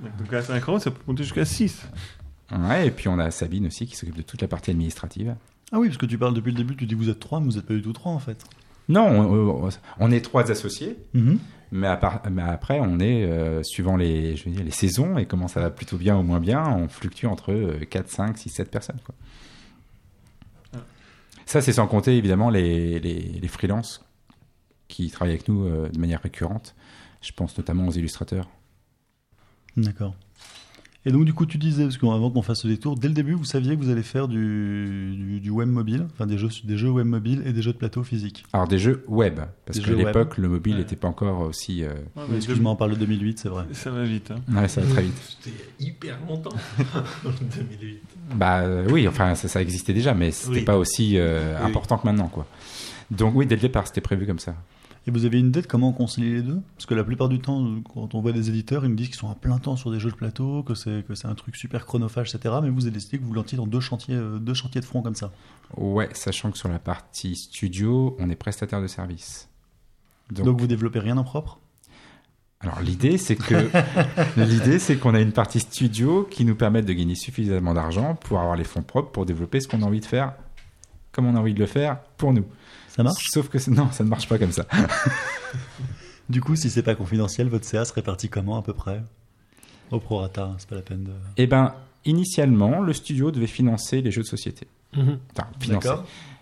[0.00, 1.86] Donc à 5 ans, ça peut monter jusqu'à 6.
[2.52, 5.34] ouais, et puis on a Sabine aussi qui s'occupe de toute la partie administrative.
[5.72, 7.40] Ah oui, parce que tu parles depuis le début, tu dis que vous êtes trois,
[7.40, 8.44] mais vous n'êtes pas du tout trois en fait.
[8.88, 9.70] Non, on,
[10.00, 11.38] on- est trois associés, Mhm.
[11.72, 15.18] mais, à part- mais après on est euh, suivant les, je veux dire, les saisons
[15.18, 18.38] et comment ça va plutôt bien ou moins bien, on fluctue entre euh, 4, 5,
[18.38, 19.00] 6, 7 personnes.
[19.04, 19.14] Quoi.
[21.46, 24.04] Ça, c'est sans compter évidemment les, les, les freelances
[24.88, 26.74] qui travaillent avec nous euh, de manière récurrente.
[27.22, 28.48] Je pense notamment aux illustrateurs.
[29.76, 30.14] D'accord.
[31.06, 33.34] Et donc du coup tu disais, parce qu'avant qu'on fasse ce détour, dès le début
[33.34, 36.76] vous saviez que vous allez faire du, du, du web mobile, enfin des jeux, des
[36.76, 38.44] jeux web mobile et des jeux de plateau physiques.
[38.52, 40.80] Alors des jeux web, parce qu'à l'époque le mobile Ouais.
[40.80, 41.84] n'était pas encore aussi.
[41.84, 43.64] euh, Ouais, Oui, mais Excuse-moi, on parle de 2008, c'est vrai.
[43.72, 44.32] Ça va vite.
[44.32, 44.40] Hein.
[44.52, 45.36] Ouais, ça va très vite.
[45.40, 46.50] C'était hyper longtemps.
[47.24, 48.00] 2008.
[48.34, 50.64] Bah euh, oui, enfin ça, ça existait déjà, mais c'était Oui.
[50.64, 51.66] pas aussi euh, Oui.
[51.70, 52.46] important que maintenant, quoi.
[53.10, 54.56] Donc oui, dès le départ, c'était prévu comme ça.
[55.06, 56.60] Et vous avez une idée de comment concilier les deux?
[56.74, 57.64] Parce que la plupart du temps,
[57.94, 60.00] quand on voit des éditeurs, ils nous disent qu'ils sont à plein temps sur des
[60.00, 62.56] jeux de plateau, que c'est que c'est un truc super chronophage, etc.
[62.60, 65.02] Mais vous avez décidé que vous lantiez dans deux chantiers, euh, deux chantiers de front
[65.02, 65.30] comme ça.
[65.76, 69.48] Ouais, sachant que sur la partie studio, on est prestataire de service.
[70.32, 71.60] Donc, Donc, vous développez rien en propre?
[72.60, 73.70] Alors l'idée c'est que
[74.38, 78.40] l'idée c'est qu'on a une partie studio qui nous permet de gagner suffisamment d'argent pour
[78.40, 80.32] avoir les fonds propres pour développer ce qu'on a envie de faire,
[81.12, 82.46] comme on a envie de le faire pour nous.
[82.96, 83.28] Ça marche?
[83.30, 84.66] Sauf que non, ça ne marche pas comme ça.
[86.28, 89.00] Du coup, si c'est pas confidentiel, votre CA se répartit comment à peu près?
[89.92, 91.12] Au prorata, c'est pas la peine de.
[91.36, 91.72] Eh ben,
[92.04, 94.66] initialement, le studio devait financer les jeux de société.
[94.96, 95.20] Mhm.
[95.32, 95.88] Enfin, financer.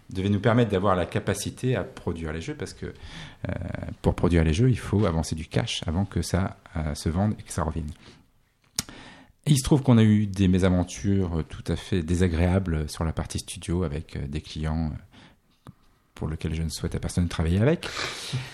[0.09, 3.53] Devait nous permettre d'avoir la capacité à produire les jeux parce que euh,
[4.01, 7.35] pour produire les jeux, il faut avancer du cash avant que ça euh, se vende
[7.39, 7.91] et que ça revienne.
[9.47, 13.13] Et il se trouve qu'on a eu des mésaventures tout à fait désagréables sur la
[13.13, 14.97] partie studio avec euh, des clients euh,
[16.15, 17.89] pour lesquels je ne souhaite à personne de travailler avec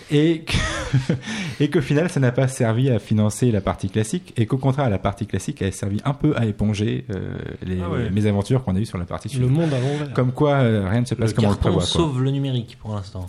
[0.09, 1.13] et que-
[1.63, 4.89] et qu'au final ça n'a pas servi à financer la partie classique et qu'au contraire
[4.89, 8.09] la partie classique a servi un peu à éponger euh, les Ah ouais.
[8.09, 9.49] mésaventures qu'on a eues sur la partie Le studio.
[9.49, 10.13] monde l'envers.
[10.13, 11.81] Comme quoi euh, rien ne se passe le comme on le prévoit.
[11.81, 11.87] quoi.
[11.87, 13.25] sauve le numérique pour l'instant.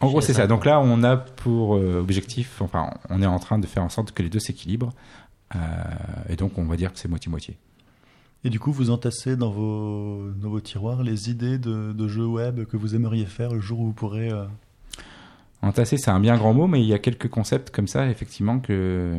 [0.00, 0.48] En gros, c'est ça.
[0.48, 3.88] Donc là, on a pour euh, objectif, enfin, on est en train de faire en
[3.88, 4.92] sorte que les deux s'équilibrent.
[5.54, 5.58] Euh,
[6.28, 7.56] et donc, on va dire que c'est moitié-moitié.
[8.44, 12.26] Et du coup, vous entassez dans vos, dans vos tiroirs les idées de, de jeux
[12.26, 14.30] web que vous aimeriez faire le jour où vous pourrez.
[14.30, 14.44] euh,
[15.62, 18.58] Entassé, c'est un bien grand mot, mais il y a quelques concepts comme ça, effectivement,
[18.58, 19.12] que,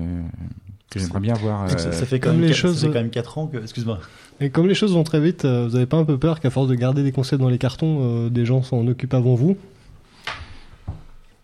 [0.90, 1.70] que j'aimerais bien voir.
[1.70, 3.38] ça, euh, ça fait quand comme même les quatre- choses- ça fait quand même 4
[3.38, 3.58] ans que.
[3.60, 4.00] Excuse-moi.
[4.42, 6.50] Et comme les choses vont très vite, euh, vous avez pas un peu peur qu'à
[6.50, 9.56] force de garder des concepts dans les cartons, euh, des gens s'en occupent avant vous?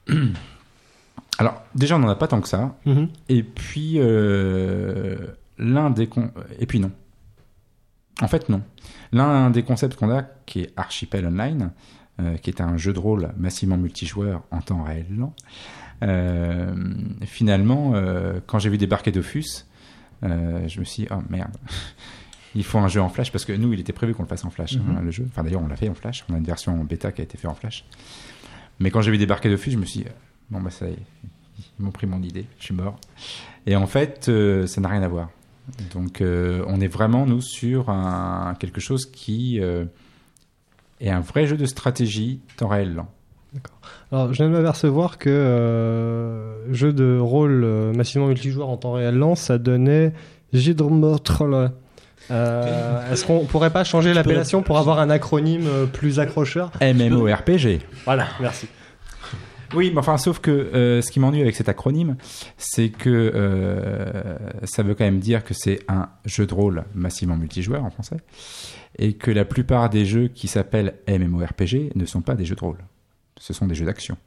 [1.37, 2.75] Alors, déjà, on n'en a pas tant que ça.
[2.85, 3.07] Mhm.
[3.29, 5.15] Et puis, euh,
[5.57, 6.91] l'un des con- et puis non.
[8.21, 8.61] En fait, non.
[9.11, 11.71] L'un des concepts qu'on a, qui est Archipel Online,
[12.19, 15.05] euh, qui est un jeu de rôle massivement multijoueur en temps réel,
[16.01, 16.73] Euh,
[17.25, 19.65] finalement, euh, quand j'ai vu débarquer Dofus,
[20.23, 21.55] euh, je me suis dit, oh merde,
[22.55, 24.45] il faut un jeu en flash, parce que nous, il était prévu qu'on le fasse
[24.45, 24.97] en flash, Mhm.
[24.97, 25.25] hein, le jeu.
[25.29, 26.23] Enfin, d'ailleurs, on l'a fait en flash.
[26.29, 27.85] On a une version bêta qui a été faite en flash.
[28.79, 30.05] Mais quand j'ai vu débarquer Dofus, je me suis dit,
[30.49, 30.97] bon, bah ça y est,
[31.79, 32.97] ils m'ont pris mon idée, je suis mort.
[33.65, 35.29] Et en fait, euh, ça n'a rien à voir.
[35.93, 39.85] Donc, euh, on est vraiment, nous, sur un, quelque chose qui euh,
[41.01, 43.07] est un vrai jeu de stratégie temps réel lent.
[44.11, 48.93] Alors, je viens de m'apercevoir que euh, jeu de rôle euh, massivement multijoueur en temps
[48.93, 50.13] réel lent, ça donnait
[50.53, 51.71] Gidrmotrol.
[52.31, 56.71] Euh, Est-ce qu'on pourrait pas changer l'appellation pour avoir un acronyme plus accrocheur?
[56.81, 57.81] MMORPG.
[58.05, 58.67] Voilà, merci.
[59.73, 62.15] Oui, mais enfin, sauf que euh, ce qui m'ennuie avec cet acronyme,
[62.57, 67.35] c'est que euh, ça veut quand même dire que c'est un jeu de rôle massivement
[67.37, 68.17] multijoueur en français,
[68.97, 72.61] et que la plupart des jeux qui s'appellent MMORPG ne sont pas des jeux de
[72.61, 72.77] rôle.
[73.39, 74.17] Ce sont des jeux d'action.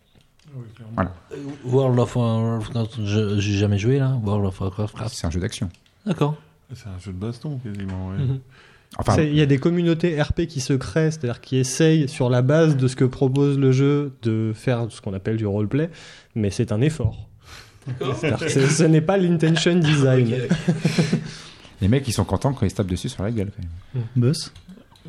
[1.65, 4.19] World of Warcraft, j'ai jamais joué là.
[4.23, 4.97] World of Warcraft.
[5.09, 5.69] C'est un jeu d'action.
[6.07, 6.37] D'accord.
[6.75, 8.11] C'est un jeu de baston quasiment.
[8.11, 8.19] ouais.
[8.19, 8.41] Mhm.
[8.99, 12.43] Enfin, Il y a des communautés RP qui se créent, c'est-à-dire qui essayent, sur la
[12.43, 15.89] base de ce que propose le jeu, de faire ce qu'on appelle du roleplay,
[16.35, 17.29] mais c'est un effort.
[17.87, 20.35] C'est-à-dire que c'est- ce n'est pas l'intention design.
[21.81, 23.51] les mecs, ils sont contents quand ils se tapent dessus sur la gueule.
[23.57, 23.63] Quand
[23.95, 24.05] même.
[24.15, 24.53] Boss?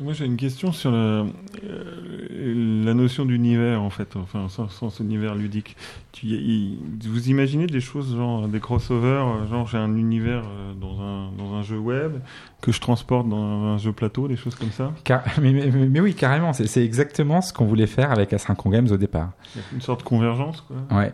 [0.00, 1.24] Moi j'ai une question sur la,
[1.64, 5.76] euh, la notion d'univers en fait, enfin sans, sans univers ludique.
[6.10, 10.72] Tu, y- vous imaginez des choses genre des crossovers, euh, genre j'ai un univers euh,
[10.74, 12.14] dans un, dans un jeu web
[12.60, 14.92] que je transporte dans un jeu plateau, des choses comme ça?
[15.04, 18.70] Car- mais, mais- mais- mais oui, carrément, c'est exactement ce qu'on voulait faire avec Asynchron
[18.70, 19.30] Games au départ.
[19.72, 20.76] Une sorte de convergence quoi.
[20.98, 21.12] Ouais.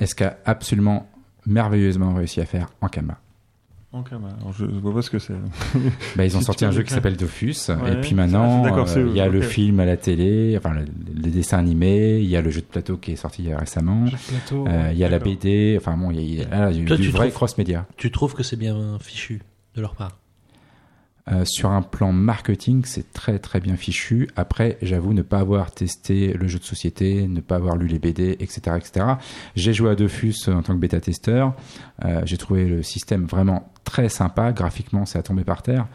[0.00, 1.08] Et ce qu'a absolument
[1.46, 3.16] merveilleusement réussi à faire en Kama.
[4.08, 4.28] Kama.
[4.40, 5.32] Alors je vois pas ce que c'est.
[6.16, 7.54] Bah, ils ont sorti un jeu qui s'appelle Dofus.
[7.68, 7.94] Ouais.
[7.94, 10.82] Et puis maintenant, Ah, euh, il y a le film à la télé, enfin le,
[10.82, 14.04] le dessin animé, il y a le jeu de plateau qui est sorti récemment,
[14.52, 15.18] euh, il y a la.
[15.18, 17.26] BD, enfin bon, il y a, il y a- là, du, Toi, du tu vrai
[17.28, 17.86] trouves- cross-média.
[17.96, 19.40] Tu trouves que c'est bien fichu
[19.74, 20.18] de leur part?
[21.30, 24.28] Euh, sur un plan marketing, c'est très très bien fichu.
[24.36, 27.98] Après, j'avoue ne pas avoir testé le jeu de société, ne pas avoir lu les
[27.98, 28.76] BD, etc.
[28.76, 29.06] etc.
[29.54, 31.54] J'ai joué à Dofus en tant que bêta-testeur.
[32.04, 34.52] Euh, J'ai trouvé le système vraiment très sympa.
[34.52, 35.86] Graphiquement, c'est à tomber par terre.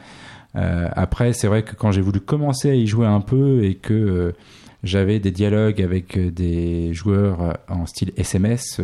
[0.55, 3.75] Euh, après, c'est vrai que quand j'ai voulu commencer à y jouer un peu et
[3.75, 4.35] que
[4.83, 8.79] j'avais des dialogues avec des joueurs en style SMS,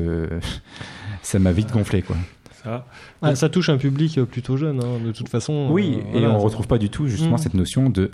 [1.22, 2.16] ça m'a vite gonflé quoi.
[2.64, 2.86] Ça.
[3.22, 5.70] Ah, ça touche un public euh, plutôt jeune, hein, de toute façon.
[5.72, 6.32] Oui, euh, et voilà.
[6.32, 7.40] on retrouve pas du tout justement Mm.
[7.40, 8.12] cette notion de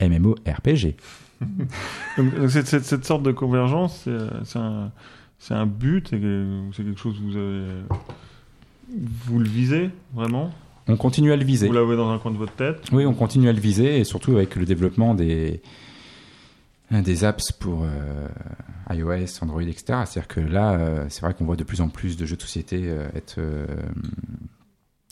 [0.00, 0.94] MMORPG.
[2.18, 4.16] Donc, cette, cette, cette sorte de convergence, c'est
[5.38, 7.64] c'est un, but, c'est que- c'est quelque chose que vous avez.
[9.26, 10.52] Vous le visez vraiment?
[10.88, 11.66] On continue à le viser.
[11.66, 12.80] Vous l'avez dans un coin de votre tête?
[12.92, 15.60] Oui, on continue à le viser et surtout avec le développement des
[16.92, 18.28] des apps pour euh,
[18.90, 19.84] iOS, Android, etc.
[20.06, 22.42] C'est-à-dire que là, euh, c'est vrai qu'on voit de plus en plus de jeux de
[22.42, 23.66] société euh, être euh,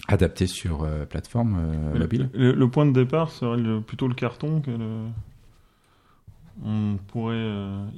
[0.09, 1.59] adaptés sur plateforme
[1.95, 2.31] le, mobile.
[2.35, 5.07] le- le point de départ serait le- plutôt le carton que le.
[6.63, 7.49] On pourrait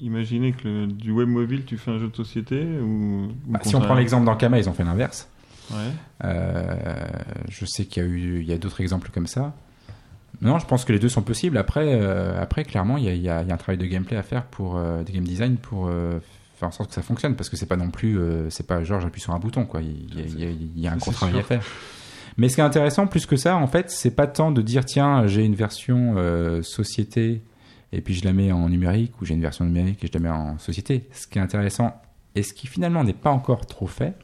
[0.01, 3.25] imaginer que le- du web mobile, tu fais un jeu de société ou.
[3.49, 5.29] ou Bah, si on prend l'exemple d'Ankama, ils ont fait l'inverse.
[5.73, 6.29] Ouais.
[7.49, 9.55] Je sais qu'il y a eu, il y a d'autres exemples comme ça.
[10.43, 11.57] Non, je pense que les deux sont possibles.
[11.57, 14.45] Après, euh, après clairement, il y, a, y y un travail de gameplay à faire
[14.45, 16.19] pour euh, de game design pour euh,
[16.57, 18.19] faire en sorte que ça fonctionne, parce que c'est pas non plus,
[18.51, 19.81] c'est pas genre j'appuie sur un bouton, quoi.
[19.81, 21.63] Il y a, y un gros travail à faire.
[22.37, 24.85] Mais ce qui est intéressant, plus que ça, en fait, c'est pas tant de dire
[24.85, 27.43] tiens, j'ai une version euh, société
[27.93, 30.21] et puis je la mets en numérique, ou j'ai une version numérique et je la
[30.21, 31.09] mets en société.
[31.13, 32.01] Ce qui est intéressant
[32.35, 34.15] et ce qui finalement n'est pas encore trop fait,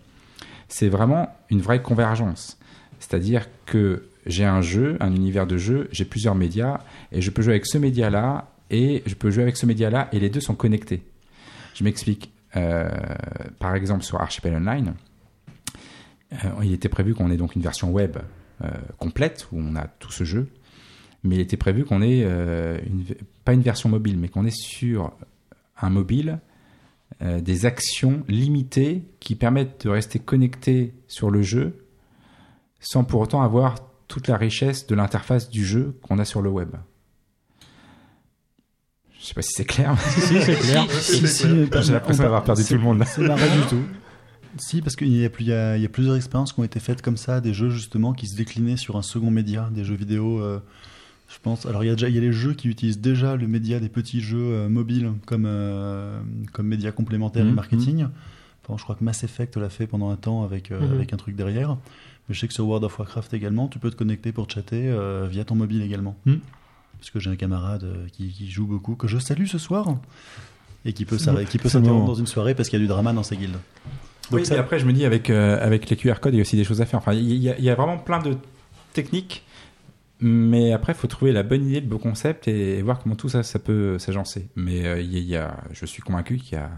[0.69, 2.59] c'est vraiment une vraie convergence.
[2.99, 6.81] C'est-à-dire que j'ai un jeu, un univers de jeu, j'ai plusieurs médias,
[7.13, 10.21] et je peux jouer avec ce média-là, et je peux jouer avec ce média-là, et
[10.21, 11.03] les deux sont connectés.
[11.75, 12.33] Je m'explique.
[12.57, 12.89] Euh,
[13.59, 14.95] par exemple, sur Archipel Online,
[16.33, 18.17] euh, il était prévu qu'on ait donc une version web
[18.63, 20.49] euh, complète, où on a tout ce jeu,
[21.23, 22.27] mais il était prévu qu'on ait,
[23.45, 25.13] pas une version mobile, mais qu'on ait sur
[25.81, 26.39] un mobile
[27.21, 31.85] des actions limitées qui permettent de rester connecté sur le jeu
[32.81, 33.77] sans pour autant avoir
[34.09, 36.71] toute la richesse de l'interface du jeu qu'on a sur le web.
[39.21, 39.99] Je sais pas si c'est clair.
[40.01, 40.91] Si, c'est clair.
[40.91, 43.05] Si, si, J'ai l'impression d'avoir perdu tout le monde là.
[43.05, 43.83] C'est marrant du tout.
[44.59, 47.53] Si, parce qu'il y, a y plusieurs expériences qui ont été faites comme ça, des
[47.53, 50.41] jeux justement qui se déclinaient sur un second média, des jeux vidéo.
[50.41, 50.61] euh,
[51.29, 51.67] je pense.
[51.67, 53.81] Alors il y a déjà, il y a les jeux qui utilisent déjà le média
[53.81, 56.21] des petits jeux euh, mobiles comme euh,
[56.53, 58.07] comme média complémentaire et Mhm, marketing.
[58.65, 60.93] Enfin, je crois que Mass Effect l'a fait pendant un temps avec euh, Mhm.
[60.95, 61.77] avec un truc derrière.
[62.29, 64.89] Mais je sais que sur World of Warcraft également, tu peux te connecter pour chatter
[64.89, 66.17] euh, via ton mobile également.
[66.27, 66.41] Mhm.
[66.99, 69.87] Parce que j'ai un camarade euh, qui, qui joue beaucoup, que je salue ce soir,
[70.85, 72.05] et qui peut s'interrompre moment.
[72.07, 73.53] dans une soirée parce qu'il y a du drama dans sa guilde.
[74.31, 76.41] Donc Donc ça- après, je me dis avec euh, avec les QR codes, il y
[76.41, 76.99] a aussi des choses à faire.
[76.99, 78.37] Enfin, il y, a- il y a vraiment plein de
[78.93, 79.45] techniques,
[80.21, 83.15] mais après, il faut trouver la bonne idée, le bon concept et, et voir comment
[83.17, 84.49] tout ça, ça peut s'agencer.
[84.57, 86.71] Mais euh, y a- il y a, je suis convaincu qu'il y a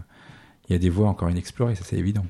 [0.68, 2.24] y a des voies encore inexplorées, ça c'est évident.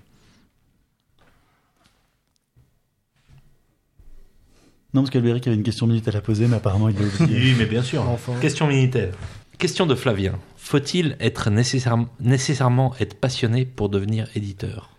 [4.93, 7.41] Non, parce qu'Albéric avait une question minute à la poser, mais apparemment il l'a oublié.
[7.41, 8.03] Oui, mais bien sûr.
[8.09, 8.33] Enfin.
[8.41, 9.13] Question militaire.
[9.59, 10.35] Question de Flavien.
[10.57, 14.91] Faut-il être nécessaire- nécessairement être passionné pour devenir éditeur?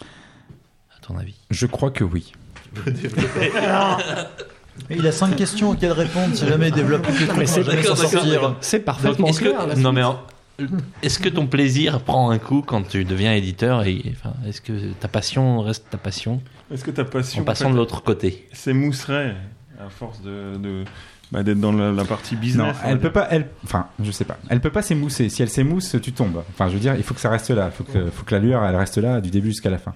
[0.00, 1.34] À ton avis?
[1.50, 2.32] Je crois que oui.
[4.88, 9.36] Il a cinq questions auxquelles répondre si jamais il développe plus de c'est parfaitement Donc,
[9.38, 9.66] clair.
[9.74, 10.20] que non mais en-
[11.02, 14.92] Est-ce que ton plaisir prend un coup quand tu deviens éditeur et enfin, est-ce que
[15.00, 16.40] ta passion reste ta passion?
[16.72, 19.36] Est-ce que ta passion en passant en de l'autre côté s'émousserait
[19.78, 20.84] à force de, de-
[21.32, 23.28] bah, d'être dans la, la partie Non, business on va elle peut pas.
[23.30, 24.36] Elle, enfin, je sais pas.
[24.48, 25.28] Elle peut pas s'émousser.
[25.28, 26.42] Si elle s'émousse, tu tombes.
[26.50, 27.70] Enfin, je veux dire, il faut que ça reste là.
[27.72, 29.94] Il faut que, faut que la lueur, elle reste là du début jusqu'à la fin.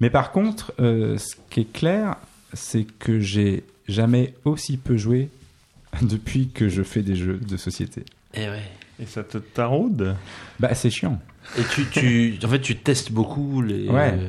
[0.00, 2.16] Mais par contre, euh, ce qui est clair,
[2.52, 5.28] c'est que j'ai jamais aussi peu joué
[6.02, 8.04] depuis que je fais des jeux de société.
[8.34, 8.62] Eh ouais.
[9.00, 10.16] Et ça te taraude
[10.58, 11.20] Bah, c'est chiant.
[11.58, 14.14] Et tu, tu, en fait, tu testes beaucoup les, Ouais.
[14.18, 14.28] euh,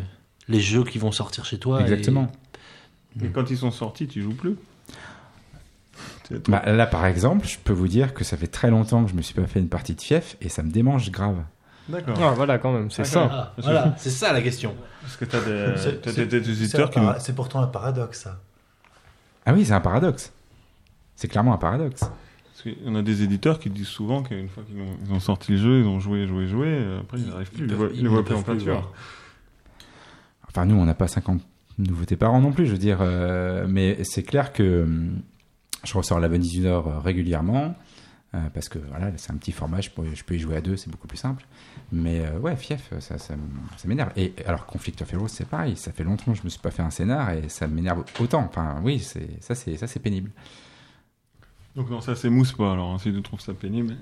[0.50, 1.82] les jeux qui vont sortir chez toi.
[1.82, 2.32] Exactement.
[3.24, 4.56] Et quand ils sont sortis, tu joues plus
[6.50, 9.16] Bah, là, par exemple, je peux vous dire que ça fait très longtemps que je
[9.16, 11.38] me suis pas fait une partie de fief et ça me démange grave.
[11.88, 12.18] D'accord.
[12.22, 13.30] Ah, voilà, quand même, c'est ça.
[13.32, 14.76] Ah, voilà, c'est ça la question.
[15.02, 17.00] Parce que t'as des, C'est- t'as c'est- des, des C'est éditeurs qui...
[17.20, 18.42] c'est pourtant un paradoxe, ça.
[19.46, 20.34] Ah oui, c'est un paradoxe.
[21.16, 22.02] C'est clairement un paradoxe.
[22.68, 25.14] Parce qu'il y en a des éditeurs qui disent souvent qu'une fois qu'ils ont, ils
[25.14, 27.68] ont sorti le jeu, ils ont joué, joué, joué, euh, après ils n'arrivent plus, ils,
[27.68, 28.92] peuvent- voient, ils ils ne voient plus en peinture.
[30.50, 31.42] Enfin, nous, on n'a pas 50
[31.78, 32.98] nouveautés par an non plus, je veux dire.
[33.02, 35.22] euh, mais c'est clair que hum,
[35.84, 37.76] je ressors la Venise du Nord euh, régulièrement.
[38.34, 40.62] euh, parce que voilà, c'est un petit format, je peux, je peux y jouer à
[40.62, 41.46] deux, c'est beaucoup plus simple.
[41.92, 43.36] Mais euh, ouais, Fief, ça, ça,
[43.78, 44.12] ça m'énerve.
[44.18, 46.72] Et alors, Conflict of Heroes, c'est pareil, ça fait longtemps que je me suis pas
[46.72, 48.44] fait un scénar et ça m'énerve autant.
[48.50, 50.32] Enfin, oui, c'est, ça, c'est, ça, c'est pénible.
[51.78, 53.96] Donc non, ça s'émousse pas alors, hein, si tu trouves ça pénible.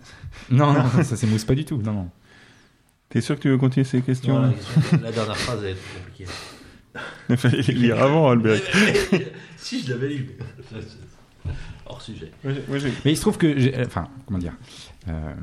[0.50, 2.10] Non, non, ça s'émousse pas du tout, non, non.
[3.10, 4.54] T'es sûr que tu veux continuer ces questions Non,
[5.02, 6.26] la, dernière phrase elle est trop compliquée.
[7.30, 8.62] Il fallait les lire avant, Albert.
[9.58, 10.38] si je l'avais lu.
[11.86, 12.32] Hors sujet.
[12.46, 14.56] Mais il se trouve que, j'ai- enfin, comment dire,
[15.10, 15.34] euh,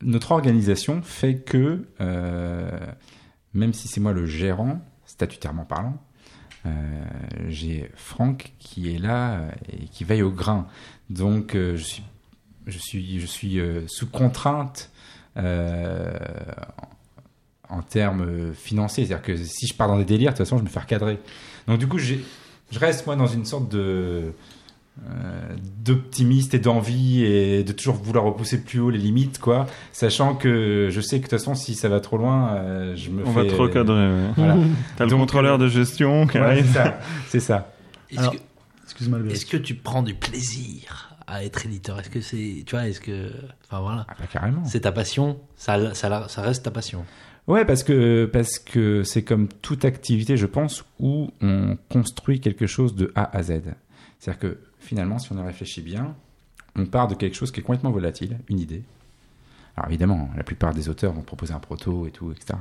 [0.00, 2.70] notre organisation fait que, euh,
[3.52, 6.02] même si c'est moi le gérant, statutairement parlant,
[6.64, 6.70] euh,
[7.48, 10.68] j'ai Franck qui est là euh, et qui veille au grain.
[11.12, 12.02] Donc, euh, je suis,
[12.66, 14.90] je suis, je suis euh, sous contrainte.
[15.36, 16.12] euh,
[17.68, 20.62] en termes financiers, c'est-à-dire que si je pars dans des délires, de toute façon, je
[20.62, 21.18] me fais recadrer.
[21.66, 22.16] Donc du coup, je
[22.78, 24.32] reste moi dans une sorte de
[25.06, 29.66] euh, d'optimiste et d'envie et de toujours vouloir repousser plus haut les limites, quoi.
[29.90, 33.08] Sachant que je sais que de toute façon, si ça va trop loin, euh, je
[33.08, 33.44] me On fais.
[33.44, 34.06] va te recadrer.
[34.06, 34.28] ouais.
[34.36, 34.56] Voilà.
[34.98, 36.66] T'as le contrôleur euh, de gestion qui Ouais, arrive.
[36.66, 36.98] c'est ça.
[37.28, 37.72] C'est ça.
[38.10, 38.38] Est-ce Alors, que,
[39.30, 41.98] Est-ce que tu prends du plaisir à être éditeur?
[42.00, 43.30] Est-ce que c'est, tu vois, est-ce que,
[43.64, 44.64] enfin voilà, Ah, bah, carrément.
[44.64, 47.04] c'est ta passion, ça, ça, ça reste ta passion.
[47.48, 52.66] Ouais, parce que parce que c'est comme toute activité, je pense, où on construit quelque
[52.68, 53.62] chose de A à Z.
[54.20, 56.14] C'est-à-dire que finalement, si on y réfléchit bien,
[56.76, 58.82] on part de quelque chose qui est complètement volatile, une idée.
[59.76, 62.54] Alors évidemment, la plupart des auteurs vont proposer un proto et tout, etc.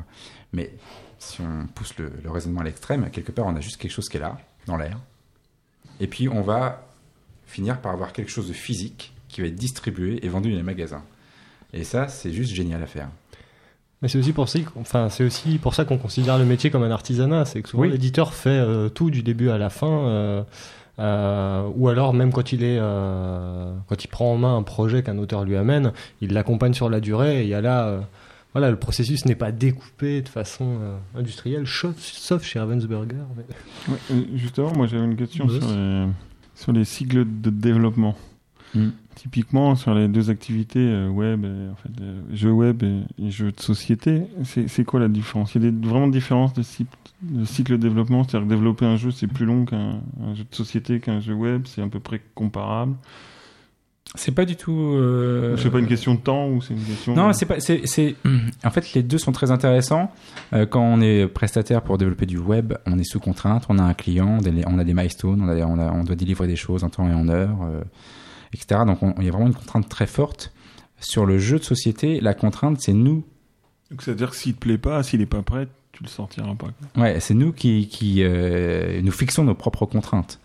[0.54, 0.73] Mais
[1.19, 4.10] si on pousse le, le raisonnement à l'extrême, quelque part, on a juste quelque chose
[4.10, 4.97] qui est là, dans l'air.
[6.02, 6.82] Et puis on va
[7.46, 10.64] finir par avoir quelque chose de physique qui va être distribué et vendu dans les
[10.64, 11.04] magasins.
[11.74, 13.08] Et ça, c'est juste génial à faire.
[14.02, 16.70] Mais c'est aussi pour ça, qu'on- enfin, c'est aussi pour ça qu'on considère le métier
[16.72, 17.46] comme un artisanat.
[17.46, 17.92] C'est que souvent Oui.
[17.92, 20.44] l'éditeur fait euh, tout du début à la fin, euh,
[21.00, 25.18] euh, ou alors même quand il est, quand il prend en main un projet qu'un
[25.20, 27.42] auteur lui amène, il l'accompagne sur la durée.
[27.42, 28.02] Et il y a là,
[28.54, 33.16] voilà, le processus n'est pas découpé de façon euh, industrielle, sauf, sauf chez Ravensburger.
[33.36, 36.08] mais- Ouais, euh, justement, moi j'avais une question sur les,
[36.56, 38.16] sur les cycles de développement.
[38.74, 38.90] Mm.
[39.16, 43.30] Typiquement, sur les deux activités euh, web, et, en fait, euh, jeux web et, et
[43.30, 45.54] jeux de société, c'est c'est quoi la différence?
[45.56, 46.88] Il y a des, vraiment différences de, cycle-
[47.22, 48.24] de cycle de développement?
[48.24, 51.34] C'est-à-dire que développer un jeu, c'est plus long qu'un un jeu de société, qu'un jeu
[51.34, 52.96] web, c'est à peu près comparable.
[54.15, 54.74] C'est pas du tout.
[54.78, 57.15] euh, C'est pas une question de temps ou c'est une question.
[57.15, 57.60] Non, c'est pas.
[57.62, 58.15] C'est, c'est-
[58.65, 60.12] En fait, les deux sont très intéressants.
[60.52, 63.84] Euh, quand on est prestataire pour développer du web, on est sous contrainte, on a
[63.84, 66.84] un client, on a des milestones, on, a, on, a- on doit délivrer des choses
[66.84, 67.82] en temps et en heure, euh,
[68.54, 68.82] etc.
[68.86, 70.52] Donc, on- il y a vraiment une contrainte très forte.
[71.00, 73.24] Sur le jeu de société, la contrainte, c'est nous.
[73.91, 76.67] Donc, C'est-à-dire que s'il te plaît pas, s'il est pas prêt, tu le sortiras pas.
[76.93, 77.04] quoi.
[77.04, 78.24] Ouais, c'est nous qui, qui
[79.04, 80.39] nous fixons nos propres contraintes.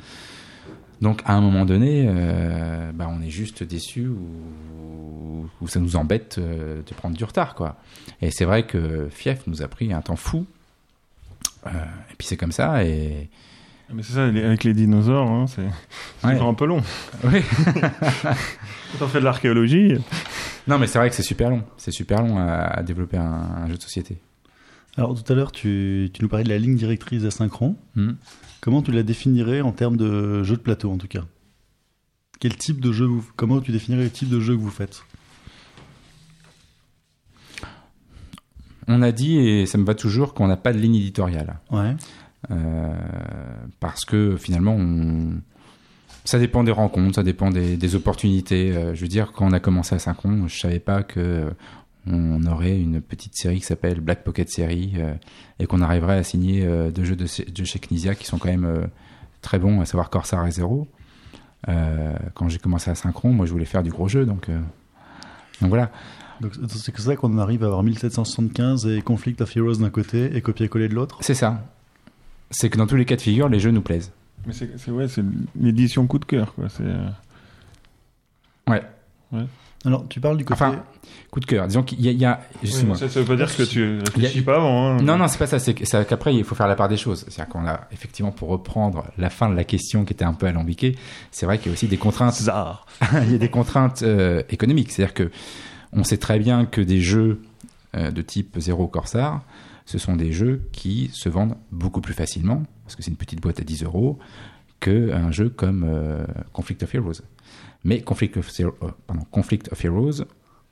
[1.02, 5.96] Donc, à un moment donné, euh, bah, on est juste déçu ou, ou ça nous
[5.96, 7.76] embête euh, de prendre du retard, quoi.
[8.22, 10.46] Et c'est vrai que Fief nous a pris un temps fou.
[11.66, 11.70] Euh,
[12.10, 12.84] et puis c'est comme ça.
[12.84, 13.28] Et
[13.92, 15.62] Mais c'est ça, avec les dinosaures, hein, c'est
[16.26, 16.32] Ouais.
[16.34, 16.80] toujours un peu long.
[17.24, 17.42] Oui.
[18.98, 19.96] Quand on fait de l'archéologie,
[20.66, 21.62] non, mais c'est vrai que c'est super long.
[21.76, 24.18] C'est super long à, à développer un, un jeu de société.
[24.96, 27.76] Alors tout à l'heure, tu, tu nous parlais de la ligne directrice asynchron.
[27.96, 28.12] Hmm.
[28.66, 31.22] Comment tu la définirais en termes de jeu de plateau en tout cas?
[32.40, 35.04] Quel type de jeu vous, Comment tu définirais le type de jeu que vous faites?
[38.88, 41.60] On a dit, et ça me va toujours, qu'on n'a pas de ligne éditoriale.
[41.70, 41.94] Ouais.
[42.50, 42.96] Euh,
[43.78, 45.40] parce que finalement, on...
[46.24, 48.76] ça dépend des rencontres, ça dépend des, des opportunités.
[48.76, 51.52] Euh, je veux dire, quand on a commencé à Synchron, je savais pas que
[52.06, 55.14] on aurait une petite série qui s'appelle Black Pocket Series euh,
[55.58, 58.48] et qu'on arriverait à signer euh, deux jeux de, de chez Knizia qui sont quand
[58.48, 58.86] même euh,
[59.42, 60.86] très bons, à savoir Corsair et Zero.
[61.68, 64.58] Euh, quand j'ai commencé à Synchron, moi je voulais faire du gros jeu, donc, euh,
[65.60, 65.90] donc voilà.
[66.40, 70.36] Donc c'est que ça qu'on arrive à avoir 1775 et Conflict of Heroes d'un côté
[70.36, 71.18] et copier-coller de l'autre?
[71.22, 71.64] C'est ça.
[72.50, 74.12] C'est que dans tous les cas de figure, les jeux nous plaisent.
[74.46, 75.24] Mais c'est c'est- ouais, c'est
[75.58, 76.68] l'édition coup de cœur, quoi.
[76.68, 77.08] C'est euh,
[78.68, 78.82] Ouais.
[79.86, 80.62] Alors tu parles du côté.
[80.62, 80.82] Enfin,
[81.30, 81.66] coup de cœur.
[81.66, 82.12] Disons qu'il y a.
[82.12, 82.96] il y a- excuse-moi.
[82.96, 84.86] ça, ça veut pas dire que tu réfléchis a- pas avant.
[84.88, 84.96] hein.
[85.02, 85.58] Non, non, c'est pas ça.
[85.58, 87.24] C'est qu'après, il faut faire la part des choses.
[87.28, 90.46] C'est-à-dire qu'on a, effectivement, pour reprendre la fin de la question qui était un peu
[90.46, 90.96] alambiquée,
[91.30, 92.40] c'est vrai qu'il y a aussi des contraintes.
[93.22, 94.90] Il y a des contraintes euh, économiques.
[94.90, 95.30] C'est-à-dire que
[95.92, 97.40] on sait très bien que des jeux
[97.96, 99.40] euh, de type Zero Corsair,
[99.86, 103.40] ce sont des jeux qui se vendent beaucoup plus facilement, parce que c'est une petite
[103.40, 104.18] boîte à 10 euros,
[104.80, 107.22] qu'un jeu comme euh, Conflict of Heroes.
[107.86, 110.24] Mais Conflict of, Zero- euh, pardon, Conflict of Heroes,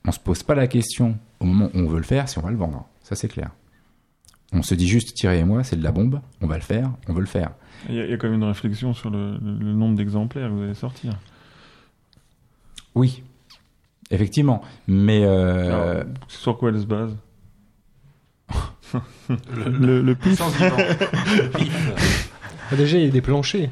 [0.04, 2.42] on se pose pas la question au moment où on veut le faire si on
[2.42, 2.88] va le vendre.
[3.04, 3.50] Ça, c'est clair.
[4.52, 6.90] On se dit juste, Thierry et moi, c'est de la bombe, on va le faire,
[7.08, 7.52] on veut le faire.
[7.88, 10.48] Il y, a- il y a quand même une réflexion sur le, le nombre d'exemplaires
[10.48, 11.12] que vous allez sortir.
[12.96, 13.22] Oui,
[14.10, 14.62] effectivement.
[14.88, 17.16] Mais euh, Alors, sur quoi elle se base?
[19.28, 20.02] Le, le.
[20.02, 20.40] Le pif.
[22.70, 23.70] Ah, Déjà, il y a des planchers.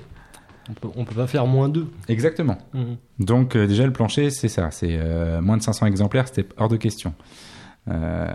[0.71, 1.89] On peut, on peut pas faire moins d'eux.
[2.09, 2.59] exactement.
[2.73, 2.97] Mhm.
[3.19, 6.69] Donc euh, déjà le plancher c'est ça, c'est euh, moins de 500 exemplaires, c'était hors
[6.69, 7.15] de question.
[7.89, 8.31] Euh,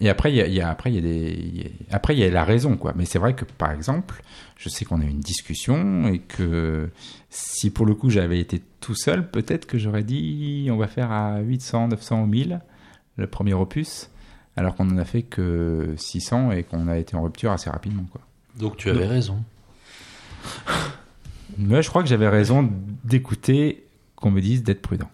[0.00, 1.64] et après il y a, il y a- après il y a des il y
[1.64, 2.92] a- après il y a la raison quoi.
[2.96, 4.22] Mais c'est vrai que par exemple,
[4.58, 6.90] je sais qu'on a eu une discussion et que
[7.30, 11.10] si pour le coup j'avais été tout seul, peut-être que j'aurais dit on va faire
[11.12, 12.60] à 800, 900 ou 1000
[13.16, 14.10] le premier opus,
[14.56, 18.04] alors qu'on en a fait que 600 et qu'on a été en rupture assez rapidement
[18.12, 18.20] quoi.
[18.58, 19.42] Donc tu avais raison.
[21.58, 22.70] Mais je crois que j'avais raison
[23.04, 23.84] d'écouter
[24.16, 25.10] qu'on me dise d'être prudent.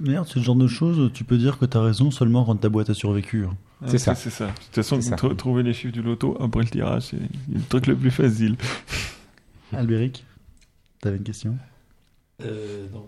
[0.00, 2.68] Merde, c'est le genre de choses, tu peux dire que t'as raison seulement quand ta
[2.68, 3.44] boîte a survécu.
[3.44, 3.56] hein.
[3.86, 4.14] C'est ça.
[4.14, 4.46] C'est ça.
[4.46, 5.16] De toute façon, C'est ça.
[5.16, 8.56] tr- trouver les chiffres du loto après le tirage, c'est le truc le plus facile.
[9.72, 10.24] Albéric,
[11.00, 11.56] t'avais une question?
[12.42, 13.06] Euh, non.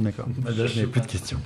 [0.00, 0.28] D'accord.
[0.46, 1.40] Je n'avais plus de questions.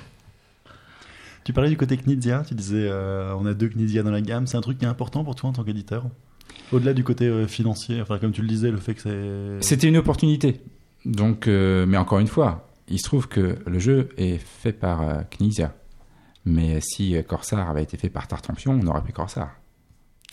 [1.44, 4.46] Tu parlais du côté Knizia, tu disais euh, on a deux Knizia dans la gamme,
[4.46, 6.04] c'est un truc qui est important pour toi en tant qu'éditeur?
[6.72, 9.66] Au-delà du côté euh, financier, enfin comme tu le disais, le fait que c'est...
[9.66, 10.60] C'était une opportunité.
[11.04, 15.02] Donc, euh, mais encore une fois, il se trouve que le jeu est fait par
[15.02, 15.74] euh, Knizia.
[16.44, 19.50] Mais si euh, Corsair avait été fait par Tartampion, on aurait pris Corsair.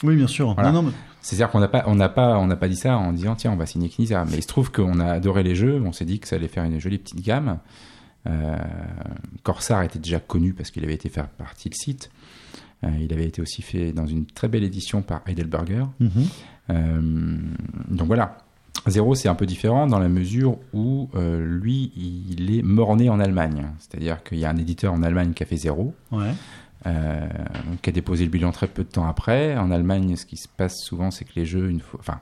[0.04, 0.54] Oui, bien sûr.
[0.54, 0.72] Voilà.
[0.72, 2.98] Non, non, mais- C'est-à-dire qu'on n'a pas, on n'a pas, on n'a pas dit ça
[2.98, 4.24] en disant tiens on va signer Knizia.
[4.26, 6.48] Mais il se trouve qu'on a adoré les jeux, on s'est dit que ça allait
[6.48, 7.60] faire une jolie petite gamme.
[9.44, 12.10] Corsair était déjà connu parce qu'il avait été fait par Tilsit.
[12.84, 15.86] Euh, il avait été aussi fait dans une très belle édition par Heidelberger.
[16.00, 16.10] Mhm.
[16.70, 17.38] Euh,
[17.90, 18.38] donc voilà.
[18.88, 23.20] Zéro, c'est un peu différent dans la mesure où euh, lui, il est mort-né en
[23.20, 23.68] Allemagne.
[23.80, 26.32] C'est-à-dire qu'il y a un éditeur en Allemagne qui a fait zéro, Ouais.
[26.88, 27.28] euh,
[27.82, 29.58] qui a déposé le bilan très peu de temps après.
[29.58, 32.20] En Allemagne, ce qui se passe souvent, c'est que les jeux, une fois, enfin,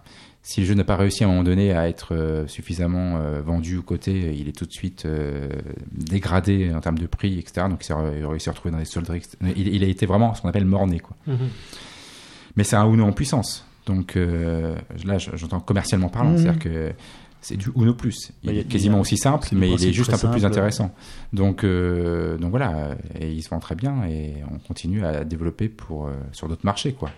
[0.50, 3.42] si le jeu n'a pas réussi à un moment donné à être euh, suffisamment euh,
[3.42, 5.50] vendu ou coté, il est tout de suite euh,
[5.92, 7.68] dégradé en termes de prix, etc.
[7.70, 9.24] Donc il s'est retrouvé dans les solderies.
[9.42, 11.18] Il, il a été vraiment ce qu'on appelle mort-né, quoi.
[12.56, 13.66] Mais c'est un Uno en puissance.
[13.86, 14.76] Donc euh,
[15.06, 16.38] là, je- j'entends commercialement parlant, Mhm.
[16.38, 16.92] c'est-à-dire que
[17.42, 18.32] c'est du Uno plus.
[18.44, 20.94] Il Bah, est quasiment a- aussi simple, mais il est juste un peu plus intéressant.
[21.34, 25.68] Donc, euh, donc voilà, et il se vend très bien et on continue à développer
[25.68, 26.94] pour, euh, sur d'autres marchés.
[26.94, 27.12] quoi.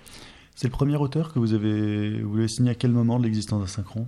[0.59, 3.61] C'est le premier auteur que vous avez, vous l'avez signé à quel moment de l'existence
[3.61, 4.05] d'Asynchron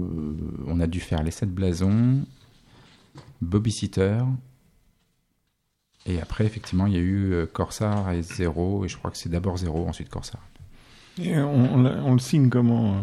[0.00, 0.34] Euh,
[0.66, 2.24] on a dû faire Les 7 blasons,
[3.40, 4.18] Bobby Sitter,
[6.06, 9.16] et après, effectivement, il y a eu euh, Corsair et Zero, et je crois que
[9.16, 10.40] c'est d'abord Zero, ensuite Corsair.
[11.20, 12.96] Et on, on l'a- on le signe comment,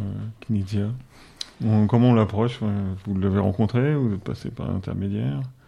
[0.50, 0.90] euh,
[1.64, 2.60] On- Comment on l'approche?
[3.06, 3.96] Vous l'avez rencontré?
[3.96, 5.40] Ou vous êtes passé par l'intermédiaire?
[5.40, 5.65] euh,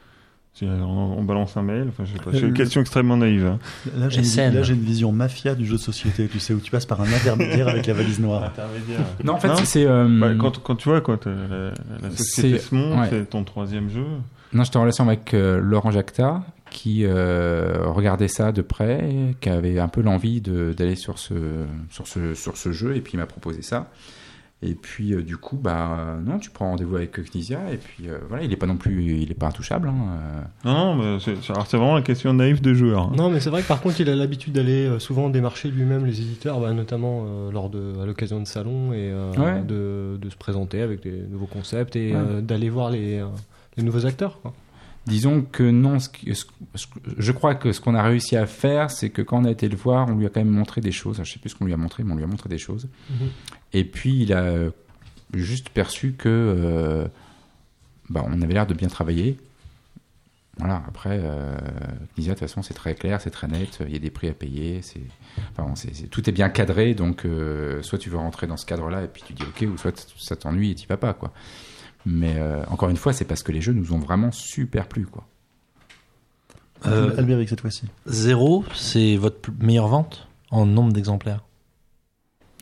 [0.65, 2.31] on, on balance un mail Enfin, je sais pas.
[2.31, 3.45] C'est Euh, une question extrêmement naïve.
[3.45, 3.59] hein.
[3.97, 6.59] Là, j'ai une, là, j'ai une vision mafia du jeu de société, tu sais, où
[6.59, 8.43] tu passes par un intermédiaire avec la valise noire.
[8.45, 8.99] Intermédiaire.
[9.23, 9.85] Non, en fait, Non c'est...
[9.85, 13.07] euh, Bah, quand, quand tu vois, euh, la, la société C'est- se monte, ouais.
[13.09, 14.05] c'est ton troisième jeu.
[14.53, 19.49] Non, j'étais en relation avec euh, Laurent Jacta, qui euh, regardait ça de près, qui
[19.49, 21.33] avait un peu l'envie de- d'aller sur ce,
[21.89, 23.89] sur, ce, sur ce jeu, et puis il m'a proposé ça.
[24.63, 28.09] Et puis, euh, du coup, bah, euh, non, tu prends rendez-vous avec Knizia, et puis
[28.09, 29.87] euh, voilà, il n'est pas non plus, il est pas intouchable.
[29.87, 29.95] hein,
[30.65, 30.65] euh.
[30.65, 33.03] Non, mais c'est c'est- alors, c'est vraiment la question naïve de joueur.
[33.03, 33.11] hein.
[33.15, 36.07] Non, mais c'est vrai que par contre, il a l'habitude d'aller euh, souvent démarcher lui-même
[36.07, 39.61] les éditeurs, bah, notamment euh, lors de, à l'occasion de salons et euh, Ouais.
[39.61, 42.17] de, de se présenter avec des nouveaux concepts et Ouais.
[42.17, 43.25] euh, d'aller voir les, euh,
[43.77, 44.41] les nouveaux acteurs.
[44.41, 44.53] quoi.
[45.07, 46.45] Disons que non, ce qui- ce-
[46.75, 46.87] ce-
[47.17, 49.69] je crois que ce qu'on a réussi à faire, c'est que quand on a été
[49.69, 51.21] le voir, on lui a quand même montré des choses.
[51.23, 52.87] Je sais plus ce qu'on lui a montré, mais on lui a montré des choses.
[53.09, 53.27] Mhm.
[53.73, 54.53] Et puis il a
[55.33, 57.07] juste perçu que euh,
[58.09, 59.37] bah, on avait l'air de bien travailler.
[60.59, 61.55] Voilà, après, euh,
[62.15, 64.27] Knizia, de toute façon, c'est très clair, c'est très net, il y a des prix
[64.27, 65.01] à payer, c'est,
[65.55, 65.71] enfin,
[66.09, 69.21] tout est bien cadré, donc euh, soit tu veux rentrer dans ce cadre-là et puis
[69.27, 71.31] tu dis ok, ou soit ça t'ennuie et tu vas pas, quoi.
[72.09, 75.05] Mais euh, encore une fois, c'est parce que les jeux nous ont vraiment super plu,
[75.05, 75.27] quoi.
[76.85, 77.85] Euh, Albéric cette fois-ci.
[78.05, 81.43] Zéro, c'est votre meilleure vente en nombre d'exemplaires?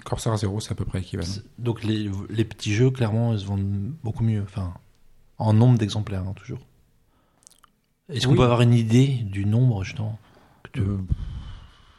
[0.03, 1.27] Corsair 0, c'est à peu près équivalent.
[1.59, 4.41] Donc les, les petits jeux, clairement, ils se vendent beaucoup mieux.
[4.43, 4.73] Enfin,
[5.37, 6.59] en nombre d'exemplaires, hein, toujours.
[8.09, 10.17] Est-ce qu'on peut avoir une idée du nombre, justement
[10.63, 10.97] que tu- Euh,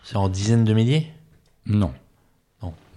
[0.04, 1.12] C'est en dizaines de milliers?
[1.66, 1.92] Non.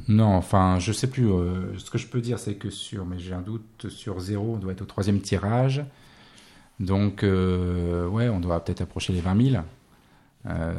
[0.10, 0.34] Non.
[0.36, 1.32] Enfin, je sais plus.
[1.32, 4.56] euh, ce que je peux dire, c'est que sur, mais j'ai un doute, sur 0,
[4.56, 5.84] on doit être au troisième tirage.
[6.82, 9.64] Donc, euh, ouais, on doit peut-être approcher les 20 000.
[10.46, 10.74] Euh,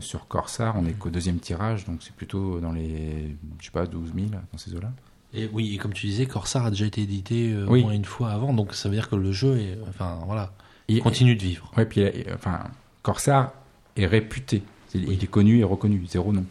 [0.00, 3.86] sur Corsair, on est qu'au deuxième tirage, donc c'est plutôt dans les, je sais pas,
[3.86, 4.92] 12 000, dans ces eaux-là.
[5.34, 7.80] Et oui, et comme tu disais, Corsair a déjà été édité Oui.
[7.80, 10.52] au moins une fois avant, donc ça veut dire que le jeu est, enfin voilà,
[10.88, 11.72] Et- continue de vivre.
[11.76, 12.60] Ouais, puis, enfin,
[13.02, 13.50] Corsair
[13.96, 14.62] est réputé.
[14.94, 15.14] Il, Oui.
[15.18, 16.04] il est connu et reconnu.
[16.06, 16.44] Zéro, non.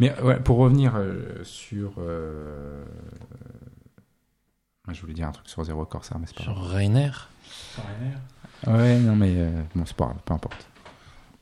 [0.00, 1.94] Mais ouais, pour revenir euh, sur.
[1.98, 2.84] euh,
[4.90, 6.72] Je voulais dire un truc sur Zéro Corsair, mais c'est pas Sur grave.
[6.72, 7.10] Rainer,
[8.66, 10.66] Ouais, non, mais euh, bon, c'est pas grave, peu importe.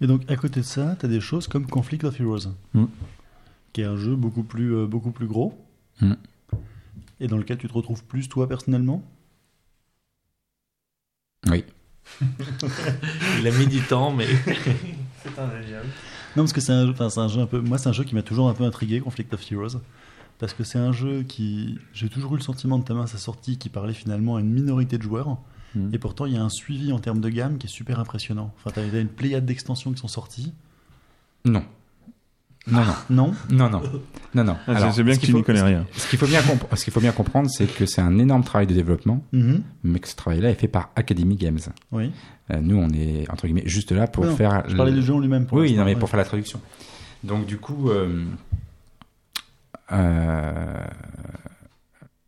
[0.01, 2.85] Et donc à côté de ça, t'as des choses comme Conflict of Heroes, Mm.
[3.73, 5.57] qui est un jeu beaucoup plus, euh, beaucoup plus gros,
[6.01, 6.15] Mm.
[7.21, 9.03] et dans lequel tu te retrouves plus toi personnellement?
[11.47, 11.65] Oui.
[13.41, 14.27] il a mis du temps, mais
[15.39, 15.49] Non,
[16.43, 17.61] parce que c'est un, jeu- un jeu un peu.
[17.61, 19.81] Moi, c'est un jeu qui m'a toujours un peu intrigué, Conflict of Heroes.
[20.39, 21.79] Parce que c'est un jeu qui.
[21.93, 24.41] J'ai toujours eu le sentiment de ta main à sa sortie qui parlait finalement à
[24.41, 25.37] une minorité de joueurs.
[25.77, 25.91] Mhm.
[25.95, 28.53] Et pourtant, il y a un suivi en termes de gamme qui est super impressionnant.
[28.59, 30.53] Enfin, t'as t'as une pléiade d'extensions qui sont sorties.
[31.45, 31.63] Non.
[32.67, 32.95] Non, non.
[33.11, 33.83] Non Non, non.
[34.35, 34.57] Non.
[34.57, 35.87] Ah, c'est- Alors, c'est bien ce que qu'il tu n'y connais rien.
[35.93, 38.43] Ce qu'il faut, bien compre- ce qu'il faut bien comprendre, c'est que c'est un énorme
[38.43, 39.63] travail de développement, Mhm.
[39.85, 41.59] mais que ce travail-là est fait par Academy Games.
[41.93, 42.11] Oui.
[42.51, 44.65] Euh, nous, on est, entre guillemets, juste là pour non, faire.
[44.69, 45.47] Je parlais le- du jeu en lui-même.
[45.47, 45.99] pour Oui, non, mais ouais.
[46.01, 46.61] pour faire la traduction.
[47.23, 47.91] Donc, du coup.
[47.91, 48.25] euh,
[49.93, 50.85] euh,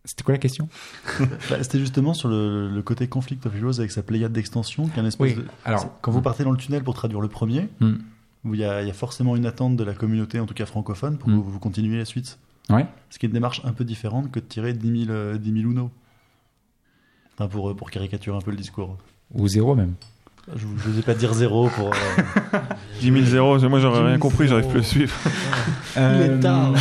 [0.05, 0.68] C'était quoi la question?
[1.51, 4.99] Bah, C'était justement sur le, le côté Conflict of Heroes avec sa pléiade d'extensions, qui
[4.99, 7.28] est un espèce Oui, de- alors- Quand vous partez dans le tunnel pour traduire le
[7.28, 7.95] premier, Hmm.
[8.47, 10.55] Où il y, a, il y a forcément une attente de la communauté, en tout
[10.55, 12.38] cas francophone, pour que vous, vous continuiez la suite.
[12.70, 12.86] Ouais.
[13.11, 15.53] Ce qui est une démarche un peu différente que de tirer 10 000, euh, 10
[15.62, 15.90] 000 Uno.
[17.34, 18.97] Enfin, pour, euh, pour caricaturer un peu le discours.
[19.34, 19.94] Ou zéro même.
[20.55, 21.88] Je n'osais pas dire zéro pour.
[21.92, 22.59] euh,
[23.01, 25.14] 10 000 zéros, moi j'aurais 10 000 rien compris, j'arrive plus à suivre.
[25.97, 26.72] Il est tard.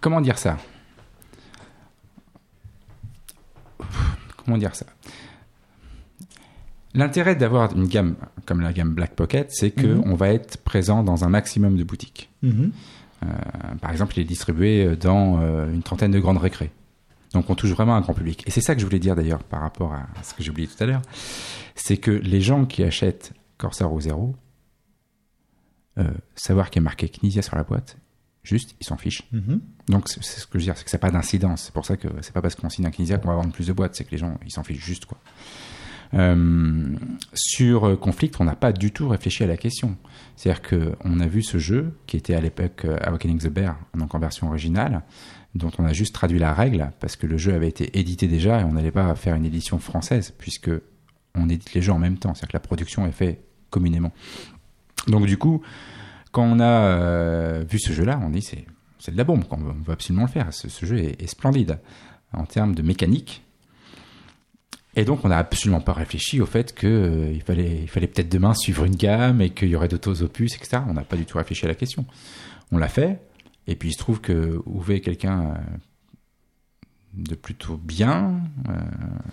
[0.00, 0.56] Comment dire ça?
[4.44, 4.86] Comment dire ça?
[6.94, 8.14] L'intérêt d'avoir une gamme
[8.46, 10.02] comme la gamme Black Pocket, c'est que Mhm.
[10.06, 12.30] on va être présent dans un maximum de boutiques.
[12.42, 12.72] Mhm.
[13.24, 13.26] Euh,
[13.80, 16.70] par exemple, il est distribué dans euh, une trentaine de grandes récré.
[17.32, 18.44] Donc on touche vraiment un grand public.
[18.46, 20.68] Et c'est ça que je voulais dire d'ailleurs par rapport à ce que j'ai oublié
[20.68, 21.02] tout à l'heure.
[21.74, 24.36] C'est que les gens qui achètent Corsair au zéro,
[25.98, 26.04] euh,
[26.36, 27.96] savoir qu'il y a marqué Knizia sur la boîte,
[28.42, 29.22] juste, ils s'en fichent.
[29.32, 29.60] Mhm.
[29.88, 31.62] Donc c'est c'est ce que je veux dire, c'est que ça n'a pas d'incidence.
[31.64, 33.66] C'est pour ça que c'est pas parce qu'on signe un Knizia qu'on va vendre plus
[33.66, 35.18] de boîtes, c'est que les gens ils s'en fichent juste quoi.
[36.14, 36.96] Euh,
[37.32, 39.96] sur euh, Conflict, on n'a pas du tout réfléchi à la question.
[40.36, 43.76] C'est-à-dire que on a vu ce jeu qui était à l'époque euh, Awakening the Bear,
[43.94, 45.02] donc en version originale,
[45.54, 48.60] dont on a juste traduit la règle parce que le jeu avait été édité déjà
[48.60, 50.70] et on n'allait pas faire une édition française puisque
[51.34, 54.12] on édite les jeux en même temps, c'est-à-dire que la production est faite communément.
[55.08, 55.62] Donc du coup,
[56.30, 60.24] quand on a vu ce jeu-là, on dit c'est de la bombe, on veut, absolument
[60.24, 60.52] le faire.
[60.52, 61.78] Ce, jeu est splendide
[62.32, 63.43] en termes de mécanique.
[64.96, 68.28] Et donc on n'a absolument pas réfléchi au fait qu'il il fallait, il fallait peut-être
[68.30, 70.82] demain suivre une gamme et qu'il y aurait d'autres opus, etc.
[70.88, 72.04] On n'a pas du tout réfléchi à la question.
[72.72, 73.20] On l'a fait,
[73.66, 75.54] et puis il se trouve que Uwe est quelqu'un euh,
[77.14, 78.72] de plutôt bien, euh,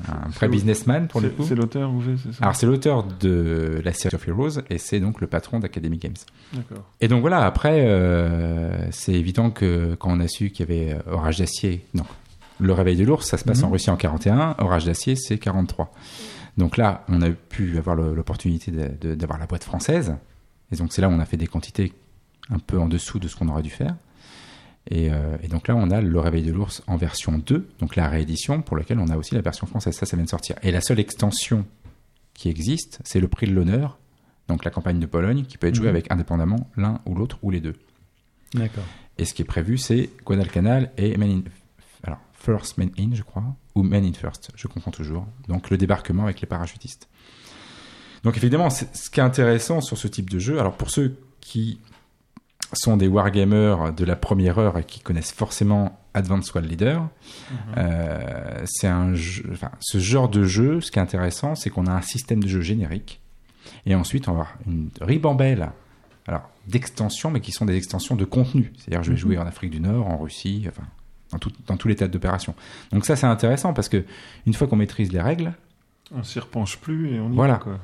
[0.07, 1.43] un vrai businessman pour le C'est coup.
[1.43, 2.43] c'est l'auteur, Uwe, c'est ça?
[2.43, 6.13] Alors c'est l'auteur de la série of Heroes et c'est donc le patron d'Academy Games.
[6.53, 6.83] D'accord.
[7.01, 10.93] Et donc voilà, après, euh, c'est évident que quand on a su qu'il y avait
[10.93, 12.05] euh, Orage d'acier, donc
[12.61, 13.65] le réveil de l'ours, ça se passe Mhm.
[13.65, 15.91] en Russie en 41, Orage d'acier, c'est 43.
[16.57, 20.15] Donc là, on a pu avoir l'opportunité d'avoir la boîte française.
[20.71, 21.93] Et donc c'est là où on a fait des quantités
[22.49, 23.95] un peu en dessous de ce qu'on aurait dû faire.
[24.89, 27.95] Et, euh, et donc là, on a le réveil de l'ours en version 2, donc
[27.95, 29.95] la réédition, pour laquelle on a aussi la version française.
[29.95, 30.55] Ça, ça vient de sortir.
[30.63, 31.65] Et la seule extension
[32.33, 33.99] qui existe, c'est le prix de l'honneur,
[34.47, 35.95] donc la campagne de Pologne, qui peut être jouée Mhm.
[35.95, 37.75] avec indépendamment l'un ou l'autre ou les deux.
[38.55, 38.83] D'accord.
[39.17, 41.15] Et ce qui est prévu, c'est Guadalcanal et
[42.43, 43.43] First Men In, je crois,
[43.75, 45.25] ou Men in First, je comprends toujours.
[45.47, 47.07] Donc le débarquement avec les parachutistes.
[48.23, 51.79] Donc évidemment, ce qui est intéressant sur ce type de jeu, alors pour ceux qui
[52.73, 57.09] sont des wargamers de la première heure et qui connaissent forcément Advanced World Leader.
[57.77, 61.87] Euh, c'est un jeu, enfin, ce genre de jeu, ce qui est intéressant, c'est qu'on
[61.87, 63.21] a un système de jeu générique
[63.85, 65.71] et ensuite on va avoir une ribambelle
[66.27, 68.71] alors d'extensions, mais qui sont des extensions de contenu.
[68.77, 70.83] C'est-à-dire, je vais jouer en Afrique du Nord, en Russie, enfin,
[71.31, 72.55] dans, tout- dans tous les tas d'opérations.
[72.91, 74.03] Donc ça, c'est intéressant parce que
[74.45, 75.53] une fois qu'on maîtrise les règles,
[76.13, 77.53] On s'y repenche plus et on y Voilà.
[77.53, 77.79] va, quoi.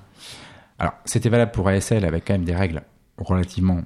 [0.80, 2.82] alors c'était valable pour ASL avec quand même des règles
[3.18, 3.82] relativement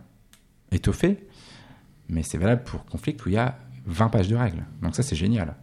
[0.72, 1.18] étoffées,
[2.10, 4.64] mais c'est valable pour Conflict où il y a 20 pages de règles.
[4.82, 5.56] Donc ça, c'est génial.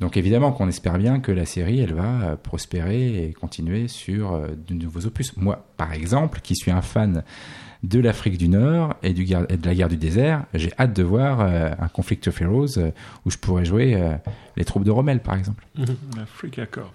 [0.00, 4.32] Donc évidemment qu'on espère bien que la série, elle va euh, prospérer et continuer sur
[4.32, 5.36] euh, de nouveaux opus.
[5.36, 7.24] Moi, par exemple, qui suis un fan
[7.82, 10.94] de l'Afrique du Nord et, du guerre- et de la guerre du désert, j'ai hâte
[10.94, 12.90] de voir euh, un Conflict of Heroes euh,
[13.24, 14.14] où je pourrais jouer euh,
[14.56, 15.64] les troupes de Rommel, par exemple.
[16.20, 16.92] Africa Corps.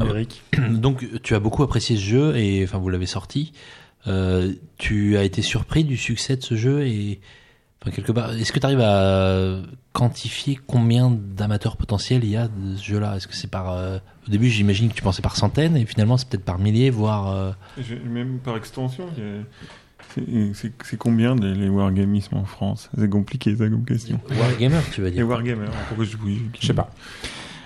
[0.00, 0.42] Eric.
[0.70, 3.52] Donc, tu as beaucoup apprécié ce jeu et enfin, vous l'avez sorti.
[4.08, 7.20] Euh, tu as été surpris du succès de ce jeu et
[7.80, 9.58] enfin, quelque part, est-ce que tu arrives à
[9.92, 13.16] quantifier combien d'amateurs potentiels il y a de ce jeu-là?
[13.16, 16.16] Est-ce que c'est par euh, au début, j'imagine que tu pensais par centaines et finalement
[16.16, 17.52] c'est peut-être par milliers, voire euh,
[18.04, 19.42] Même par extension, il y a-
[20.14, 22.90] c'est- combien des- les wargamismes en France?
[22.98, 24.20] C'est compliqué ça comme question.
[24.38, 25.28] wargamer, tu vas Les dire.
[25.28, 26.90] wargamers, pourquoi je oui, Je sais pas.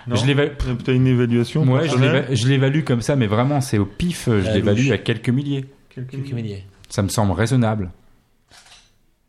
[0.07, 0.15] Non.
[0.17, 4.53] Je T'as une évaluation Moi, je l'évalue comme ça, mais vraiment, c'est au pif, je
[4.53, 5.65] l'évalue à quelques milliers.
[5.91, 6.65] Quelques milliers.
[6.89, 7.91] Ça me semble raisonnable.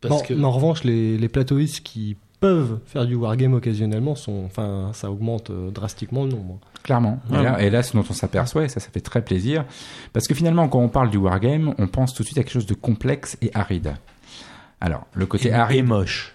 [0.02, 4.14] Parce Non, que mais en revanche, les, les plateauistes qui peuvent faire du wargame occasionnellement,
[4.14, 6.60] sont, enfin, ça augmente euh, drastiquement le nombre.
[6.88, 7.20] Clairement.
[7.30, 7.40] Ouais.
[7.40, 9.66] Et, là, et là, ce dont on s'aperçoit, et ça, ça fait très plaisir,
[10.14, 12.54] parce que finalement, quand on parle du wargame, on pense tout de suite à quelque
[12.54, 13.96] chose de complexe et aride.
[14.80, 16.34] Alors, le côté et, et aride, moche.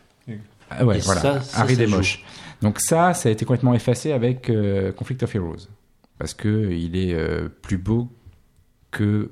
[0.68, 1.96] ah ouais, et voilà, ça, ça, aride ça et joue.
[1.96, 2.24] moche.
[2.60, 5.68] Donc ça, ça a été complètement effacé avec euh, Conflict of Heroes,
[6.18, 8.12] parce que il est euh, plus beau
[8.90, 9.30] que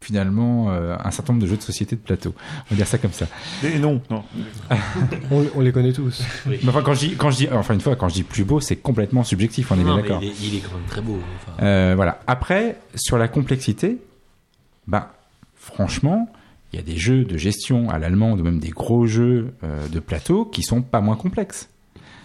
[0.00, 2.34] finalement euh, un certain nombre de jeux de société de plateau.
[2.66, 3.26] On va dire ça comme ça.
[3.64, 4.24] Et non, non.
[5.30, 6.22] On, on les connaît tous.
[6.46, 6.58] Oui.
[6.62, 8.44] Mais enfin, quand je dis, quand je dis, enfin une fois, quand je dis plus
[8.44, 9.70] beau, c'est complètement subjectif.
[9.70, 10.20] On est bien d'accord.
[10.22, 11.18] il, est, il est quand même très beau.
[11.36, 11.62] enfin.
[11.62, 12.20] Euh, voilà.
[12.26, 13.98] Après, sur la complexité,
[14.86, 15.06] ben,
[15.54, 16.28] franchement,
[16.72, 19.88] il y a des jeux de gestion à l'allemande ou même des gros jeux euh,
[19.88, 21.68] de plateau qui sont pas moins complexes.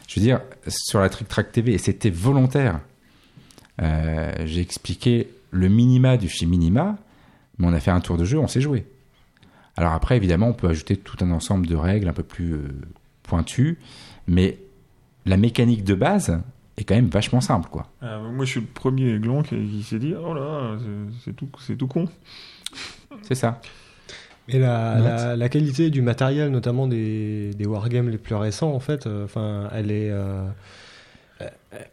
[0.07, 2.79] Je veux dire, sur la Trick Track TV, et c'était volontaire,
[3.81, 6.97] euh, j'ai expliqué le minima du chez minima,
[7.57, 8.85] mais on a fait un tour de jeu, on s'est joué.
[9.77, 12.67] Alors après, évidemment, on peut ajouter tout un ensemble de règles un peu plus euh,
[13.23, 13.77] pointues,
[14.27, 14.57] mais
[15.25, 16.39] la mécanique de base
[16.77, 17.87] est quand même vachement simple, quoi.
[18.01, 21.35] Ah, moi, je suis le premier gland qui, qui s'est dit Oh là, c'est- c'est
[21.35, 22.07] tout, c'est tout con.
[23.21, 23.59] C'est ça.
[24.47, 25.05] Et la, Note.
[25.05, 29.25] la, la qualité du matériel, notamment des, des wargames les plus récents, en fait, euh,
[29.25, 30.49] enfin, elle est, euh, euh,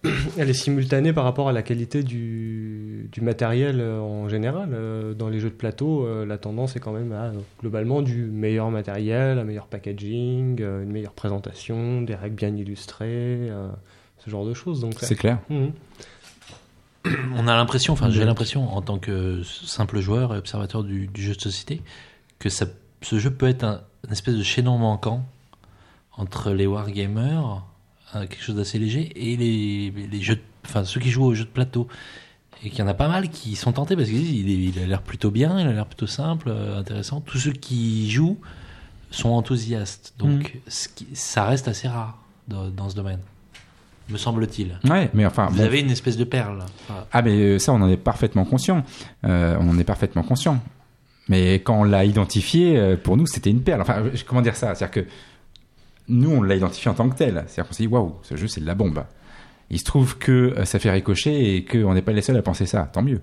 [0.39, 4.71] elle est simultanée par rapport à la qualité du, du matériel euh, en général.
[4.73, 8.25] Euh, Dans les jeux de plateau, euh, la tendance est quand même à globalement du
[8.27, 13.51] meilleur matériel, un meilleur packaging, une meilleure présentation, des règles bien illustrées,
[14.19, 14.81] ce genre de choses.
[14.81, 15.39] Donc, C'est clair.
[15.51, 15.73] Mhm.
[17.37, 21.23] On a l'impression, enfin j'ai l'impression en tant que simple joueur et observateur du, du
[21.23, 21.83] jeu de société,
[22.39, 22.67] que ça,
[23.01, 25.25] ce jeu peut être un, une espèce de chaînon manquant
[26.17, 27.65] entre les wargamers,
[28.21, 31.45] quelque chose d'assez léger, et les, les jeux, de- enfin ceux qui jouent aux jeux
[31.45, 31.89] de plateau.
[32.65, 34.87] Et qu'il y en a pas mal qui sont tentés parce qu'ils disent il, a
[34.87, 37.21] l'air plutôt bien, il a l'air plutôt simple, euh, intéressant.
[37.21, 38.39] Tous ceux qui jouent
[39.11, 40.15] sont enthousiastes.
[40.19, 43.19] Donc ce qui- ça reste assez rare dans, dans ce domaine,
[44.11, 44.79] me semble-t-il.
[44.89, 45.65] Ouais, mais enfin, Vous bon.
[45.65, 46.61] avez une espèce de perle.
[46.89, 48.85] Enfin, ah mais euh, ça, on en est parfaitement conscient.
[49.25, 50.61] Euh, on en est parfaitement conscient.
[51.29, 53.81] Mais quand on l'a identifié, pour nous, c'était une perle.
[53.81, 54.75] Enfin, comment dire ça?
[54.75, 55.11] C'est-à-dire que
[56.13, 57.45] nous, on l'a identifié en tant que tel.
[57.47, 59.05] C'est-à-dire qu'on s'est dit, waouh, ce jeu, c'est de la bombe.
[59.71, 62.43] Il se trouve que euh, ça fait ricocher et qu'on n'est pas les seuls à
[62.43, 62.89] penser ça.
[62.93, 63.23] Tant mieux.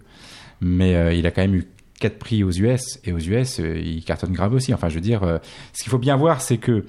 [0.62, 1.68] Mais euh, il a quand même eu
[2.00, 4.74] quatre prix aux US et aux US, euh, il cartonne grave aussi.
[4.74, 5.40] Enfin, je veux dire,
[5.74, 6.86] ce qu'il faut bien voir, c'est que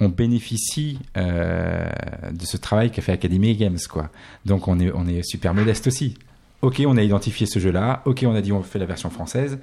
[0.00, 4.10] on bénéficie de ce travail qu'a fait Academy Games, quoi.
[4.44, 6.16] Donc on est, on est super modeste aussi.
[6.62, 8.02] Ok, on a identifié ce jeu-là.
[8.04, 9.60] Ok, on a dit on fait la version française,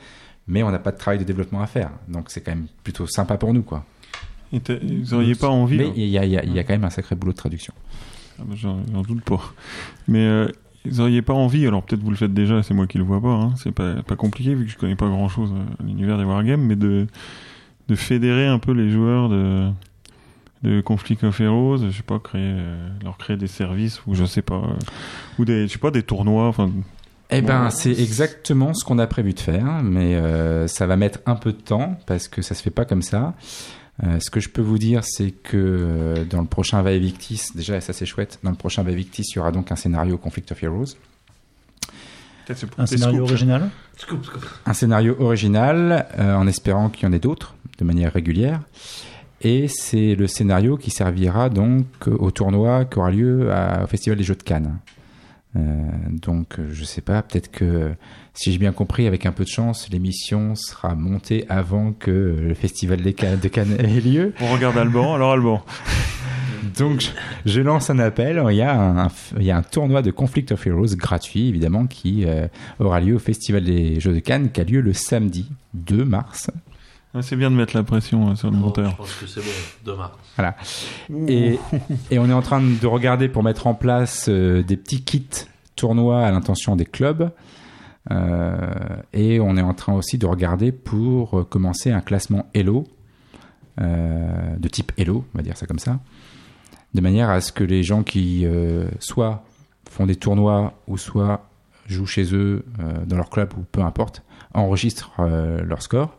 [0.48, 1.92] mais on n'a pas de travail de développement à faire.
[2.08, 3.84] Donc c'est quand même plutôt sympa pour nous, quoi.
[4.54, 4.60] Et
[5.02, 5.78] vous auriez pas envie.
[5.78, 5.94] Mais hein.
[5.96, 7.38] il y a, il y a- il y a quand même un sacré boulot de
[7.38, 7.74] traduction.
[8.40, 8.78] Ah J'en
[9.08, 9.42] doute pas.
[10.08, 10.48] Mais euh,
[10.86, 13.22] vous auriez pas envie, alors peut-être vous le faites déjà, c'est moi qui le vois
[13.22, 16.18] pas, hein, c'est pas, pas compliqué vu que je connais pas grand chose à l'univers
[16.18, 17.06] des wargames, mais de,
[17.88, 19.70] de fédérer un peu les joueurs de,
[20.64, 24.26] de Conflict of Heroes, je sais pas, créer, euh, leur créer des services ou je
[24.26, 24.74] sais pas, euh,
[25.40, 26.72] ou des, je sais pas, des tournois, enfin,
[27.30, 31.20] Eh ben, c'est exactement ce qu'on a prévu de faire, mais euh, ça va mettre
[31.28, 33.36] un peu de temps parce que ça se fait pas comme ça.
[34.04, 37.50] Euh, ce que je peux vous dire, c'est que euh, dans le prochain Va Victis,
[37.54, 40.18] déjà ça c'est chouette, dans le prochain Va Victis, il y aura donc un scénario
[40.18, 40.96] Conflict of Heroes.
[42.78, 43.70] Un scénario scoops, original
[44.66, 48.62] Un scénario original, euh, en espérant qu'il y en ait d'autres, de manière régulière.
[49.42, 54.18] Et c'est le scénario qui servira donc au tournoi qui aura lieu à- au Festival
[54.18, 54.78] des Jeux de Cannes.
[55.56, 55.60] Euh,
[56.10, 57.92] donc, je sais pas, peut-être que,
[58.34, 62.54] si j'ai bien compris, avec un peu de chance, l'émission sera montée avant que le
[62.54, 64.34] Festival des Cannes- de Cannes ait lieu.
[64.42, 65.62] On regarde Alban, alors Alban.
[66.78, 68.42] Donc, je, je lance un appel.
[68.50, 71.86] Il y, a un, il y a un tournoi de Conflict of Heroes gratuit, évidemment,
[71.88, 72.48] qui euh,
[72.80, 76.50] aura lieu au Festival des Jeux de Cannes, qui a lieu le samedi 2 mars.
[77.14, 78.96] Ouais, C'est bien de mettre la pression hein, sur le Bon, je monteur.
[78.96, 80.12] pense que c'est bon, demain.
[80.38, 80.56] Voilà.
[81.28, 81.60] Et,
[82.10, 85.28] et on est en train de regarder pour mettre en place euh, des petits kits
[85.76, 87.32] tournois à l'intention des clubs.
[88.10, 88.56] Euh,
[89.14, 92.86] et on est en train aussi de regarder pour euh, commencer un classement Elo,
[93.80, 96.00] euh, de type Elo, on va dire ça comme ça,
[96.94, 99.44] de manière à ce que les gens qui euh, soit
[99.90, 101.46] font des tournois ou soit
[101.88, 106.18] jouent chez eux euh, dans leur club ou peu importe, enregistrent euh, leur score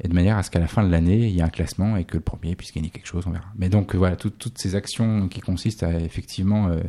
[0.00, 1.96] et de manière à ce qu'à la fin de l'année, il y ait un classement
[1.96, 3.46] et que le premier puisse gagner quelque chose, on verra.
[3.56, 6.80] Mais donc euh, voilà, tout- toutes ces actions qui consistent à effectivement euh,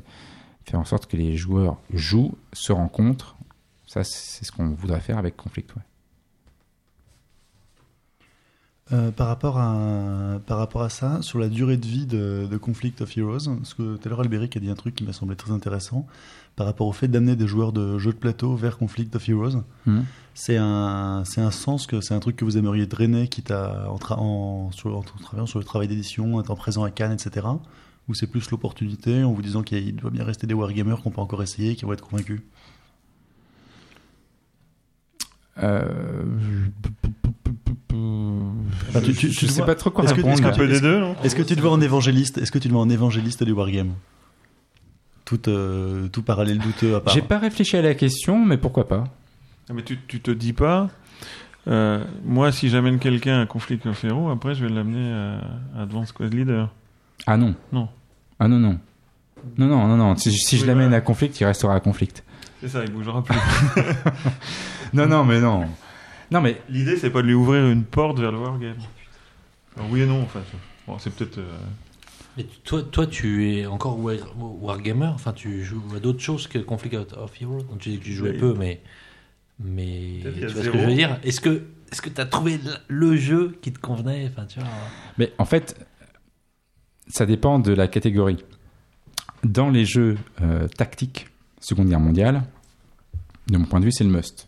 [0.66, 3.38] faire en sorte que les joueurs jouent, se rencontrent,
[3.86, 5.72] ça c'est ce qu'on voudrait faire avec Conflict.
[8.93, 12.58] Euh, par, rapport à, par rapport à ça, sur la durée de vie de, de
[12.58, 15.12] Conflict of Heroes, parce que tout à l'heure Albéric a dit un truc qui m'a
[15.12, 16.08] semblé très intéressant,
[16.58, 19.64] par rapport au fait d'amener des joueurs de jeux de plateau vers Conflict of Heroes,
[19.86, 20.03] Mhm.
[20.34, 23.89] c'est un, c'est un sens que c'est un truc que vous aimeriez drainer, quitte à,
[23.89, 27.47] en, tra- en, sur, en travaillant sur le travail d'édition, étant présent à Cannes, etc.
[28.10, 31.22] Ou c'est plus l'opportunité en vous disant qu'il doit bien rester des wargamers qu'on peut
[31.22, 32.41] encore essayer, qui vont être convaincus?
[35.62, 35.93] Euh,
[38.89, 40.34] Enfin, tu- tu- je tu sais vois- pas trop quoi est-ce que- répondre.
[40.34, 42.51] est-ce que Un peu des deux, non Est-ce que tu te vois en évangéliste Est-ce
[42.51, 43.93] que tu te vois en évangéliste du wargame
[45.28, 47.13] tout, euh, tout parallèle douteux à part.
[47.13, 49.03] J'ai pas réfléchi à la question, mais pourquoi pas
[49.69, 50.88] Ah, Mais tu, tu te dis pas,
[51.67, 55.11] euh, moi, si j'amène quelqu'un à Conflict Heroes, après, je vais l'amener
[55.75, 56.73] à Advanced Squad Leader.
[57.25, 57.55] Ah non.
[57.73, 57.89] Non.
[58.39, 58.80] Ah non, non.
[59.57, 60.15] Non, non, non, non.
[60.15, 60.97] Si, si je l'amène voilà.
[60.97, 62.23] à conflict, il restera à conflict.
[62.61, 63.38] C'est ça, il bougera plus.
[64.93, 65.65] Non, non, mais non.
[66.32, 68.75] Non, mais L'idée, c'est pas de lui ouvrir une porte vers le wargame.
[69.75, 70.39] Alors, oui et non, en fait.
[70.88, 71.38] Bon, c'est peut-être.
[71.39, 71.57] euh,
[72.38, 75.07] Mais toi, toi, tu es encore war- wargamer?
[75.07, 77.63] Enfin, tu joues à d'autres choses que Conflict of Heroes?
[77.63, 78.38] Donc, tu dis que tu jouais Oui.
[78.38, 78.81] peu, mais
[79.59, 81.19] mais tu vois ce que je veux dire?
[81.23, 84.27] Est-ce que est-ce que tu as trouvé le jeu qui te convenait?
[84.31, 84.69] Enfin, tu vois.
[85.17, 85.75] Mais en fait,
[87.07, 88.43] ça dépend de la catégorie.
[89.43, 91.27] Dans les jeux euh, tactiques,
[91.59, 92.43] Seconde Guerre mondiale,
[93.47, 94.47] de mon point de vue, c'est le must.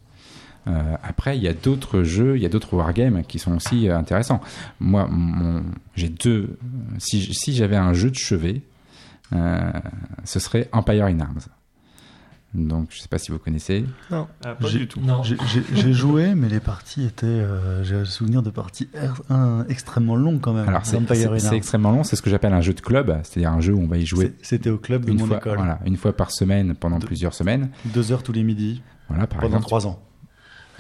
[0.68, 3.90] Euh, après, il y a d'autres jeux, il y a d'autres wargames qui sont aussi
[3.90, 4.42] euh, intéressants.
[4.80, 5.64] Moi, mon-
[5.96, 6.58] j'ai deux.
[6.98, 8.62] Si, j'avais un jeu de chevet,
[9.34, 9.72] euh,
[10.26, 11.40] ce serait Empire in Arms.
[12.56, 13.86] Donc, je sais pas si vous connaissez.
[14.12, 15.00] Ah, pas J'ai- du tout.
[15.02, 15.22] Non.
[15.22, 17.28] J'ai- joué, mais les parties étaient.
[17.28, 18.90] euh, J'ai le souvenir de parties
[19.70, 20.68] extrêmement longues quand même.
[20.68, 20.98] Alors, c'est
[21.56, 22.04] extrêmement long.
[22.04, 24.06] C'est ce que j'appelle un jeu de club, c'est-à-dire un jeu où on va y
[24.06, 25.58] jouer C'était au club de une mon fois, école.
[25.58, 27.70] voilà, une fois par semaine pendant De- plusieurs semaines.
[27.86, 29.66] Deux heures tous les midis, Voilà, par pendant exemple.
[29.66, 30.00] trois ans.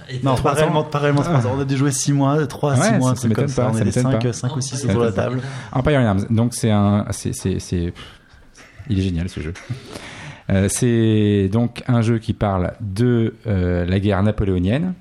[0.09, 1.41] Et Non, pas réellement, pas réellement ans.
[1.55, 3.63] On a dû jouer six mois, trois à Ouais, six mois, ça- ça comme ça.
[3.63, 4.33] pas, On ça est m'étonne cinq, pas.
[4.33, 5.41] cinq ou six Ça autour de la table.
[5.71, 6.25] Empire Arms.
[6.29, 7.05] Donc c'est un,
[8.89, 9.53] il est génial ce jeu.
[10.49, 14.93] Euh, c'est donc un jeu qui parle de euh, la guerre napoléonienne,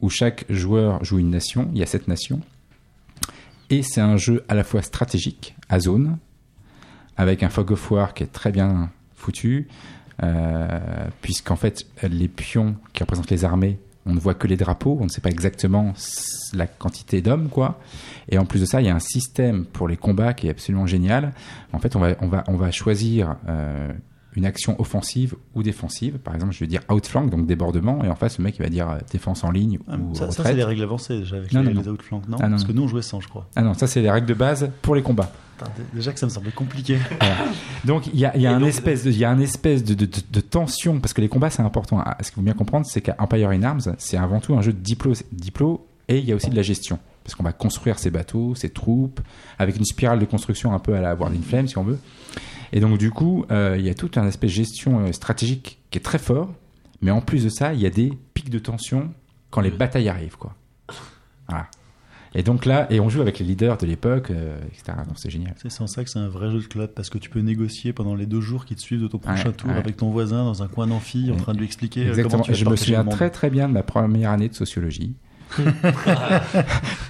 [0.00, 1.68] où chaque joueur joue une nation.
[1.74, 2.40] Il y a sept nations,
[3.68, 6.16] et c'est un jeu à la fois stratégique à zone,
[7.18, 9.68] avec un fog of war qui est très bien foutu,
[10.22, 10.78] euh,
[11.20, 13.78] puisqu'en fait les pions qui représentent les armées,
[14.10, 15.94] on ne voit que les drapeaux, on ne sait pas exactement
[16.52, 17.78] la quantité d'hommes, quoi.
[18.28, 20.50] Et en plus de ça, il y a un système pour les combats qui est
[20.50, 21.32] absolument génial.
[21.72, 23.92] En fait, on va, on va, on va choisir euh,
[24.34, 26.18] une action offensive ou défensive.
[26.18, 28.68] Par exemple, je vais dire outflank, donc débordement, et en face, le mec il va
[28.68, 31.52] dire euh, défense en ligne Ah, ou Ça, ça, c'est les règles avancées déjà avec
[31.52, 33.48] Non, les, non, les non Ah, non, Parce que nous on jouait sans, je crois.
[33.56, 35.32] Ah non, ça c'est les règles de base pour les combats.
[35.92, 36.98] Déjà que ça me semblait compliqué.
[37.84, 40.06] Donc il y a, y un espèce de, il y a un espèce de, de,
[40.06, 42.00] de- de tension parce que les combats c'est important.
[42.04, 44.72] Ah, Ce qu'il faut bien comprendre, c'est qu'Empire in Arms, c'est avant tout un jeu
[44.72, 47.98] de diplo, diplo et il y a aussi de la gestion parce qu'on va construire
[47.98, 49.20] ses bateaux, ses troupes
[49.58, 51.98] avec une spirale de construction un peu à la War in Flame si on veut.
[52.72, 55.98] Et donc du coup, euh, il y a tout un aspect gestion euh, stratégique qui
[55.98, 56.48] est très fort,
[57.02, 59.10] mais en plus de ça, il y a des pics de tension
[59.50, 60.54] quand les batailles arrivent quoi.
[61.48, 61.66] Voilà.
[62.34, 64.98] Et donc là, et on joue avec les leaders de l'époque, euh, etc.
[65.06, 65.54] Donc c'est génial.
[65.60, 67.92] C'est sans ça que c'est un vrai jeu de club parce que tu peux négocier
[67.92, 69.76] pendant les deux jours qui te suivent de ton prochain Ouais, tour ouais.
[69.76, 72.30] avec ton voisin dans un coin d'amphi en train de lui expliquer euh, Exactement.
[72.30, 74.54] comment tu Et vas je me souviens très très bien de ma première année de
[74.54, 75.14] sociologie.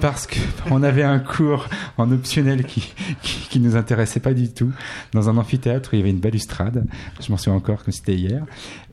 [0.01, 0.37] Parce que
[0.71, 1.69] on avait un cours
[1.99, 2.81] en optionnel qui,
[3.23, 4.73] qui, qui nous intéressait pas du tout.
[5.13, 6.87] Dans un amphithéâtre, où il y avait une balustrade.
[7.21, 8.45] Je m'en souviens encore comme c'était hier.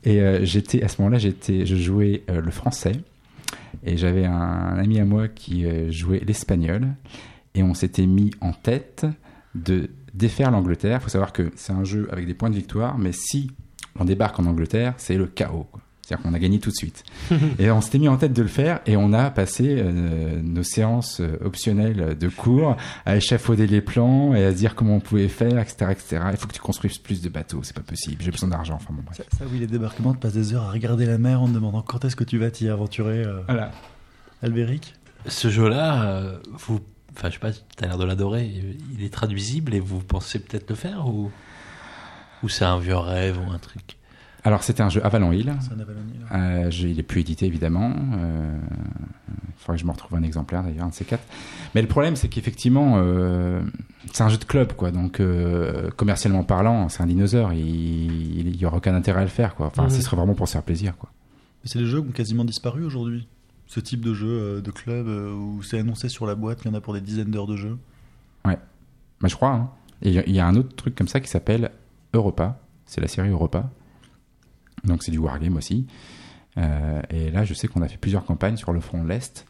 [0.04, 2.92] Et euh, j'étais à ce moment-là, j'étais, je jouais euh, le français.
[3.84, 6.88] Et j'avais un, ami à moi qui euh, jouait l'espagnol.
[7.54, 9.06] et on s'était mis en tête
[9.54, 10.98] de défaire l'Angleterre.
[11.00, 13.50] Il faut savoir que c'est un jeu avec des points de victoire, mais si
[13.98, 15.66] on débarque en Angleterre, c'est le chaos.
[16.08, 17.04] C'est-à-dire qu'on a gagné tout de suite.
[17.58, 20.62] et on s'était mis en tête de le faire et on a passé euh, nos
[20.62, 25.00] séances euh, optionnelles de cours à échafauder les plans et à se dire comment on
[25.00, 25.90] pouvait faire, etc.
[25.90, 26.22] etc.
[26.30, 28.76] Il faut que tu construises plus de bateaux, c'est pas possible, j'ai besoin d'argent.
[28.76, 29.18] Enfin bon, bref.
[29.18, 31.52] Ça, ça, oui, les débarquements, tu passes des heures à regarder la mer en te
[31.52, 33.70] demandant quand est-ce que tu vas t'y aventurer, euh, Voilà.
[34.42, 34.94] Albéric?
[35.26, 36.80] Ce jeu-là, euh, vous,
[37.14, 38.50] enfin, je sais pas, t'as l'air de l'adorer.
[38.94, 41.30] Il est traduisible et vous pensez peut-être le faire ou,
[42.42, 43.97] ou c'est un vieux rêve ou un truc?
[44.44, 45.52] Alors c'était un jeu Avalon Hill.
[45.60, 46.20] C'est un Avalon Hill.
[46.32, 47.92] Euh, je- il est plus édité évidemment.
[48.14, 48.56] Euh,
[49.28, 51.24] il faudrait que je me retrouve un exemplaire d'ailleurs, un de ces quatre.
[51.74, 53.60] Mais le problème, c'est qu'effectivement, euh,
[54.12, 54.90] c'est un jeu de club, quoi.
[54.92, 57.52] Donc euh, commercialement parlant, c'est un dinosaure.
[57.52, 59.66] Il, il y aura aucun intérêt à le faire, quoi.
[59.66, 59.90] Enfin, Mhm.
[59.90, 61.10] ce serait vraiment pour se faire plaisir, quoi.
[61.64, 63.26] Mais c'est des jeux qui ont quasiment disparu aujourd'hui.
[63.66, 66.70] Ce type de jeu euh, de club euh, où c'est annoncé sur la boîte qu'il
[66.70, 67.76] y en a pour des dizaines d'heures de jeu.
[68.44, 69.50] Bah, je crois.
[69.50, 69.68] Hein.
[70.02, 71.72] Il y a un autre truc comme ça qui s'appelle
[72.14, 72.60] Europa.
[72.86, 73.68] C'est la série Europa.
[74.84, 75.86] Donc c'est du wargame aussi.
[76.58, 79.46] Euh, et là, je sais qu'on a fait plusieurs campagnes sur le front de l'Est.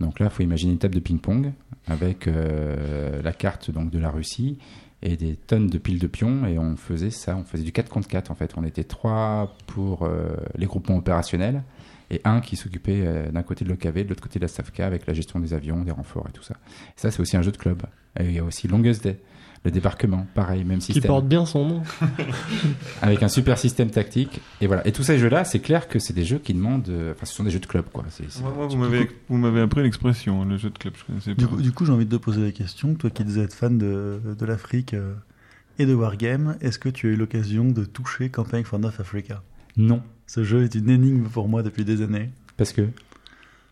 [0.00, 1.52] Donc là, il faut imaginer une table de ping-pong
[1.86, 4.58] avec euh, la carte donc, de la Russie
[5.02, 6.46] et des tonnes de piles de pions.
[6.46, 8.52] Et on faisait ça, on faisait du 4 contre 4 en fait.
[8.56, 11.62] On était trois pour euh, les groupements opérationnels
[12.10, 15.06] et un qui s'occupait d'un côté de l'OKV, de l'autre côté de la SAFCA avec
[15.06, 16.54] la gestion des avions, des renforts et tout ça.
[16.96, 17.82] Et ça, c'est aussi un jeu de club.
[18.18, 19.20] Et il y a aussi Longest Day,
[19.64, 21.82] le débarquement, pareil, même Qui système porte bien son nom.
[23.02, 24.40] avec un super système tactique.
[24.60, 24.86] Et voilà.
[24.86, 26.88] Et tous ces jeux-là, c'est clair que c'est des jeux qui demandent.
[26.88, 28.04] euh, Enfin, ce sont des jeux de club, quoi.
[28.10, 31.34] C'est- Moi, moi, vous m'avez vous m'avez appris l'expression, le jeu de club, je connaissais
[31.34, 31.42] pas.
[31.42, 32.94] Du coup, du coup, j'ai envie de te poser la question.
[32.94, 35.14] Toi qui disais être fan de, de l'Afrique euh,
[35.78, 39.42] et de Wargame, est-ce que tu as eu l'occasion de toucher Campaign for North Africa?
[39.76, 42.30] Non, Ce jeu est une énigme pour moi depuis des années.
[42.56, 42.82] parce que.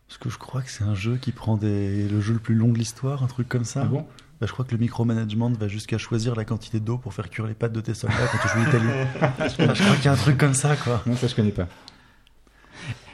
[0.08, 2.08] Parce que je crois que c'est un jeu qui prend des...
[2.08, 3.82] le jeu le plus long de l'histoire, un truc comme ça.
[3.84, 4.06] Ah bon?
[4.40, 7.46] Bah, je crois que le micromanagement va jusqu'à choisir la quantité d'eau pour faire cuire
[7.46, 8.84] les pâtes de tes soldats quand tu joues l'Italie.
[9.48, 11.02] je crois qu'il y a un truc comme ça, quoi.
[11.06, 11.66] Non, ça je connais pas.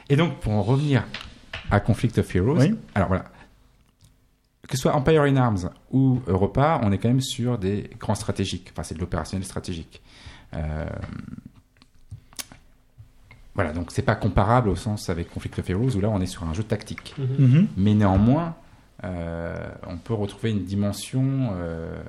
[0.09, 1.05] Et donc, pour en revenir
[1.71, 2.75] à Conflict of Heroes, Oui.
[2.93, 3.23] alors voilà.
[4.67, 8.15] Que ce soit Empire in Arms ou Europa, on est quand même sur des grands
[8.15, 8.69] stratégiques.
[8.73, 10.01] Enfin, c'est de l'opérationnel stratégique.
[10.55, 10.85] Euh,
[13.55, 16.25] Voilà, donc c'est pas comparable au sens avec Conflict of Heroes où là on est
[16.25, 17.13] sur un jeu tactique.
[17.17, 17.67] Mhm.
[17.77, 18.55] Mais néanmoins,
[19.03, 22.01] on peut retrouver une dimension, euh,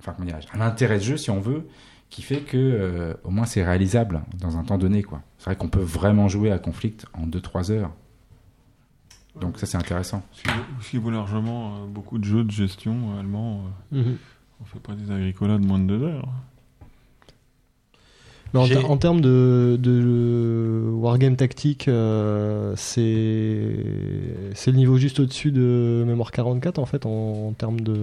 [0.00, 1.66] enfin comment dirais-je, un intérêt de jeu si on veut,
[2.10, 5.02] qui fait que euh, au moins c'est réalisable dans un temps donné.
[5.02, 5.20] quoi.
[5.38, 7.92] C'est vrai qu'on peut vraiment jouer à Conflict en 2-3 heures.
[9.40, 10.22] Donc ça c'est intéressant.
[10.32, 13.64] Ce qui vaut- largement euh, beaucoup de jeux de gestion euh, allemands.
[13.92, 14.16] euh, Mhm.
[14.60, 16.28] on fait pas des agricolas de moins de deux heures.
[18.54, 24.96] Mais en, J'ai- ter- en termes de, de wargame tactique, euh, c'est c'est le niveau
[24.96, 27.96] juste au-dessus de Mémoire 44 en fait en, en termes de.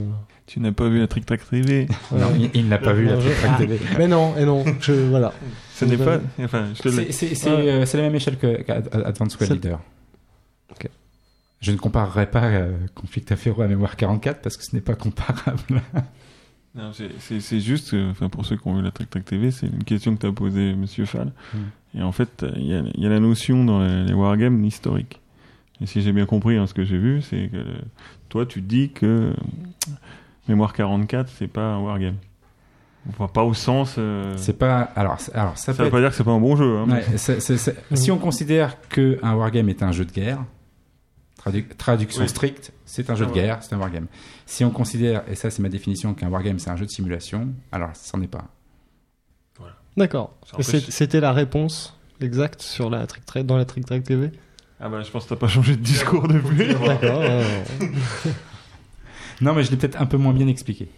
[0.48, 3.18] Tu n'as pas vu la Trick Track TV Non, il, il n'a pas vu la
[3.18, 3.80] Trick Track TV.
[3.98, 5.34] Mais non, et non, je, voilà.
[5.74, 6.20] Ce n'est pas.
[6.43, 7.12] Enfin, C'est- l'ai.
[7.12, 7.70] C'est c'est, Ouais.
[7.70, 9.80] euh, la même échelle que Advanced Squad Leader.
[10.72, 10.88] Ok.
[11.62, 14.82] Je ne comparerai pas euh, Conflict of Heroes à Mémoire 44 parce que ce n'est
[14.82, 15.82] pas comparable.
[16.76, 19.49] Non, c'est- c'est c'est juste, euh, enfin pour ceux qui ont vu la Track TV,
[19.51, 21.32] c'est une question que t'as posée, Monsieur Fall.
[21.53, 21.97] Hmm.
[21.99, 25.21] Et en fait, euh, il y, y a la notion dans les, les wargames historiques.
[25.82, 27.76] Et si j'ai bien compris hein, ce que j'ai vu, c'est que euh,
[28.30, 29.34] toi, tu dis que euh,
[30.47, 32.15] Mémoire 44, c'est pas un wargame.
[33.09, 33.95] Enfin, pas au sens.
[33.97, 34.80] euh, C'est pas.
[34.95, 36.78] Alors, alors ça, ça peut veut être- pas dire que c'est pas un bon jeu.
[36.78, 40.05] Hein, mais- Ouais, c'est- c'est- c'est- Si on considère que un wargame est un jeu
[40.05, 40.43] de guerre,
[41.46, 42.30] tradu- traduction Oui.
[42.30, 43.41] stricte, c'est un jeu de Ah ouais.
[43.41, 44.08] guerre, c'est un wargame.
[44.46, 47.54] Si on considère, et ça c'est ma définition, qu'un wargame c'est un jeu de simulation,
[47.72, 48.46] alors ça n'en est pas.
[49.98, 50.36] D'accord.
[50.60, 54.32] C'est- empêche- C'était la réponse exacte sur la trick track, dans la Trick Track TV
[54.80, 56.68] Ah bah, je pense que t'as pas changé de discours depuis.
[56.86, 57.22] D'accord.
[59.41, 60.89] Non, mais je l'ai peut-être un peu moins bien expliqué.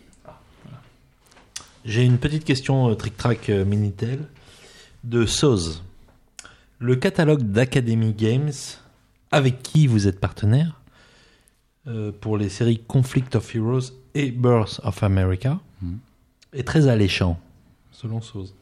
[1.86, 4.28] J'ai une petite question euh, trick-track euh, Minitel
[5.04, 5.84] de Soz.
[6.80, 8.52] Le catalogue d'Academy Games,
[9.32, 10.80] avec qui vous êtes partenaire
[11.88, 16.00] euh, pour les séries Conflict of Heroes et Birth of America, Mhm.
[16.54, 17.40] est très alléchant,
[17.92, 18.54] selon Soz.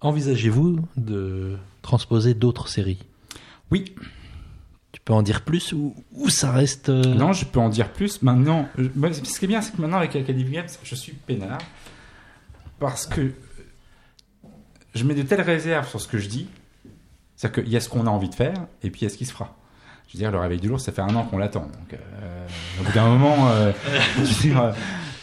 [0.00, 2.98] Envisagez-vous de transposer d'autres séries?
[3.70, 3.94] Oui,
[4.92, 6.90] Tu peux en dire plus ou, ou ça reste...
[6.90, 8.20] euh, non, je peux en dire plus.
[8.22, 11.12] Maintenant, je- moi, ce qui est bien, c'est que maintenant avec Academy Games, je suis
[11.12, 11.58] peinard
[12.78, 13.32] parce que
[14.94, 16.46] je mets de telles réserves sur ce que je dis.
[17.36, 19.10] C'est-à-dire qu'il y a ce qu'on a envie de faire et puis il y a
[19.10, 19.56] ce qui se fera.
[20.12, 21.62] Je veux dire, le réveil du jour, ça fait un an qu'on l'attend.
[21.62, 22.46] Donc, euh,
[22.80, 23.72] au bout d'un moment, euh,
[24.16, 24.72] je veux dire, euh,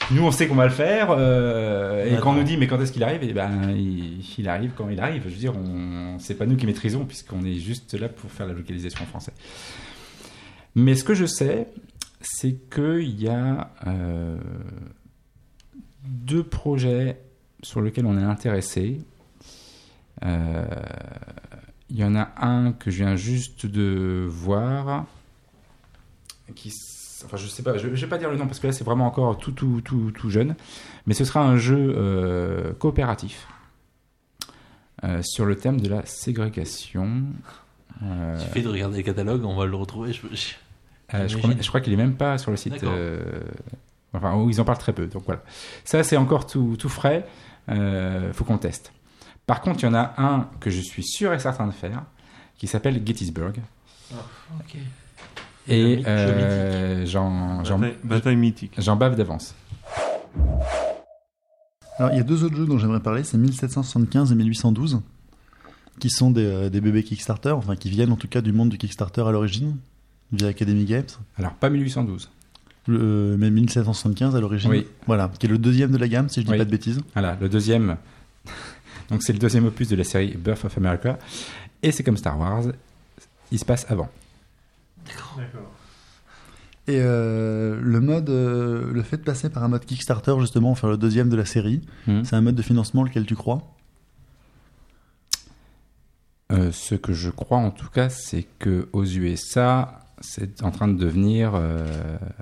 [0.10, 1.12] nous, on sait qu'on va le faire.
[1.12, 3.20] et quand on nous dit, mais quand est-ce qu'il arrive?
[3.22, 5.22] Eh ben, il, il arrive quand il arrive.
[5.26, 8.48] Je veux dire, on, c'est pas nous qui maîtrisons, puisqu'on est juste là pour faire
[8.48, 9.34] la localisation en français.
[10.74, 11.68] Mais ce que je sais,
[12.22, 14.38] c'est qu'il y a euh,
[16.04, 17.20] deux projets
[17.62, 19.02] sur lesquels on est intéressé.
[20.26, 20.66] Euh,
[21.90, 25.06] Il y en a un que je viens juste de voir.
[26.56, 26.74] Qui,
[27.26, 28.84] enfin, je sais pas, je, je vais pas dire le nom parce que là c'est
[28.84, 30.56] vraiment encore tout, tout, tout, tout jeune.
[31.06, 33.48] Mais ce sera un jeu euh, coopératif
[35.04, 37.24] euh, sur le thème de la ségrégation.
[38.04, 40.14] Euh, Il suffit de regarder le catalogue, on va le retrouver.
[40.14, 40.54] Je- je-
[41.16, 42.84] euh, je, crois, qu'il est même pas sur le site.
[44.14, 45.06] Enfin, où ils en parlent très peu.
[45.08, 45.44] Donc voilà.
[45.84, 47.28] Ça, c'est encore tout, tout frais.
[48.34, 48.92] Faut qu'on teste.
[49.50, 52.04] Par contre, il y en a un que je suis sûr et certain de faire,
[52.60, 53.54] qui s'appelle Gettysburg.
[54.60, 54.78] Ok.
[55.68, 58.74] Et euh, j'en j'en- Bataille, bataille mythique.
[58.78, 59.56] j'en bave d'avance.
[61.97, 65.02] Alors, il y a deux autres jeux dont j'aimerais parler, c'est 1775 et 1812,
[66.00, 68.70] qui sont des, euh, des bébés Kickstarter, enfin qui viennent en tout cas du monde
[68.70, 69.78] du Kickstarter à l'origine,
[70.32, 71.08] via Academy Games.
[71.39, 72.30] Alors, pas 1812.
[72.86, 74.86] Le, euh, mais 1775 à l'origine, Oui.
[75.08, 76.58] voilà, qui est le deuxième de la gamme, si je dis Oui.
[76.60, 77.02] pas de bêtises.
[77.14, 77.97] Voilà, le deuxième.
[79.10, 81.18] Donc, c'est le deuxième opus de la série Birth of America.
[81.82, 82.64] Et c'est comme Star Wars.
[83.51, 84.10] Il se passe avant.
[86.88, 90.89] Et euh, le mode, euh, le fait de passer par un mode Kickstarter, justement, faire
[90.89, 92.24] le deuxième de la série, Hmm.
[92.24, 93.76] c'est un mode de financement lequel tu crois?
[96.51, 100.88] Euh, ce que je crois en tout cas, c'est que aux USA, c'est en train
[100.88, 101.86] de devenir euh,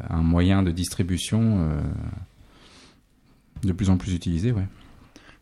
[0.10, 1.82] un moyen de distribution euh,
[3.64, 4.54] de plus en plus utilisé.
[4.54, 4.66] Ouais.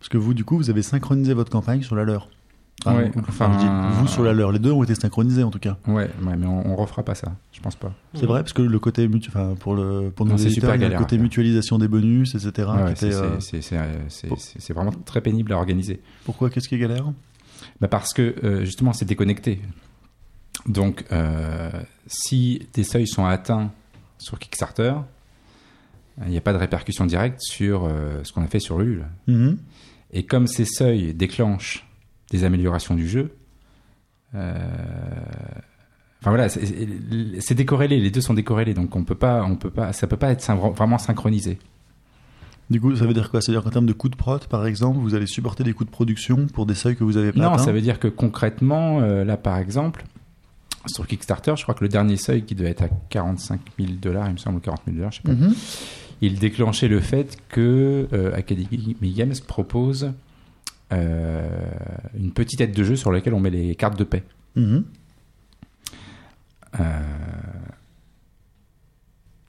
[0.05, 2.29] Parce que vous, du coup, vous avez synchronisé votre campagne sur la leur.
[2.85, 4.51] Ouais, enfin, je dis vous sur la leur.
[4.51, 5.77] Les deux ont été synchronisés en tout cas.
[5.87, 7.91] Ouais, ouais, mais on, on refera pas ça, je pense pas.
[8.13, 10.99] C'est vrai parce que le côté mutu- enfin pour le pour nos éditeurs, le galère,
[10.99, 12.51] côté mutualisation des bonus, etc.
[12.95, 13.39] C'est, euh,
[14.09, 15.99] c'est- vraiment très pénible à organiser.
[16.23, 17.11] Pourquoi Qu'est-ce qui est galère?
[17.81, 19.59] Bah parce que euh, justement c'est déconnecté.
[20.67, 21.71] Donc euh,
[22.05, 23.71] si des seuils sont atteints
[24.19, 24.93] sur Kickstarter,
[26.23, 27.89] il n'y a pas de répercussion directe sur
[28.23, 29.05] ce qu'on a fait sur Ulule.
[29.27, 29.57] Mhm.
[30.15, 31.85] Et comme ces seuils déclenchent
[32.31, 33.35] des améliorations du jeu,
[34.33, 34.53] euh,
[36.21, 39.93] enfin voilà, c'est- décorrélé, les deux sont décorrélés, donc on peut pas, on peut pas,
[39.93, 41.59] ça peut pas être syn- vraiment synchronisé.
[42.71, 43.41] Du coup, ça veut dire quoi?
[43.41, 45.89] C'est-à-dire qu'en termes de coûts de prod, par exemple, vous allez supporter des coûts de
[45.91, 49.23] production pour des seuils que vous avez pas Non, ça veut dire que concrètement, euh,
[49.23, 50.03] là par exemple,
[50.87, 54.27] sur Kickstarter, je crois que le dernier seuil qui devait être à 45 000 dollars,
[54.27, 55.53] il me semble, ou 40 000 dollars, je sais pas, Mhm.
[56.21, 60.11] Il déclenchait le fait que euh, Academy Games propose
[60.93, 61.47] euh,
[62.17, 64.23] une petite aide de jeu sur laquelle on met les cartes de paix.
[64.55, 64.85] Mhm.
[66.79, 66.83] Euh,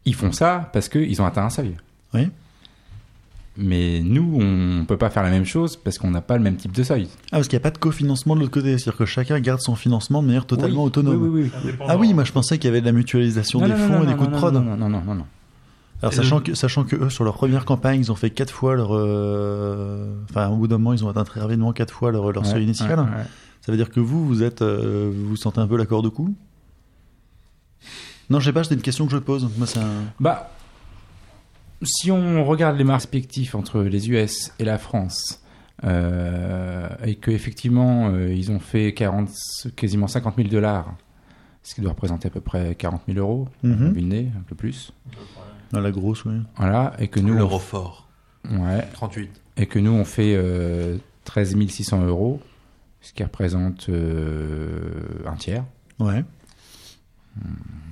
[0.05, 1.77] ils font ça parce qu'ils ont atteint un seuil.
[2.15, 2.29] Oui.
[3.59, 6.57] Mais nous, on peut pas faire la même chose parce qu'on n'a pas le même
[6.57, 7.09] type de seuil.
[7.27, 9.61] Ah, parce qu'il n'y a pas de cofinancement de l'autre côté, c'est-à-dire que chacun garde
[9.61, 11.23] son financement de manière totalement Oui, autonome.
[11.23, 11.73] Oui, oui, oui.
[11.89, 13.99] Ah oui, moi je pensais qu'il y avait de la mutualisation Non, des non, fonds
[13.99, 14.55] non, et des coûts de non, prod.
[14.55, 15.27] Non, non, non, non, non.
[16.03, 18.75] Alors sachant que, sachant que eux, sur leur première campagne, ils ont fait quatre fois
[18.77, 18.91] leur...
[18.95, 22.43] euh, Enfin, au bout d'un moment, ils ont atteint très rapidement quatre fois leur, leur
[22.45, 22.99] Ouais, seuil initial.
[23.01, 23.25] ouais, ouais.
[23.63, 24.63] Ça veut dire que vous, vous êtes...
[24.63, 26.35] euh, vous vous sentez un peu la corde au cou?
[28.29, 29.49] Non, je sais pas, c'était une question que je pose.
[29.57, 30.03] Moi, c'est un...
[30.21, 30.51] Bah,
[31.83, 35.43] si on regarde les marques respectifs entre les US et la France,
[35.85, 39.29] euh, et que effectivement euh, ils ont fait 40,
[39.77, 40.95] quasiment 50 000 dollars,
[41.63, 43.93] ce qui doit représenter à peu près 40 000 euros, Mhm.
[43.93, 44.93] vu le nez, un peu plus.
[45.73, 46.35] Ah, la grosse, oui.
[46.57, 48.07] Voilà, et que nous, on, L'Eurofort,
[48.51, 49.31] ouais, 38.
[49.57, 52.41] et que nous on fait euh, 13 600 euros,
[53.01, 54.81] ce qui représente euh,
[55.27, 55.65] un tiers.
[55.99, 56.25] Ouais.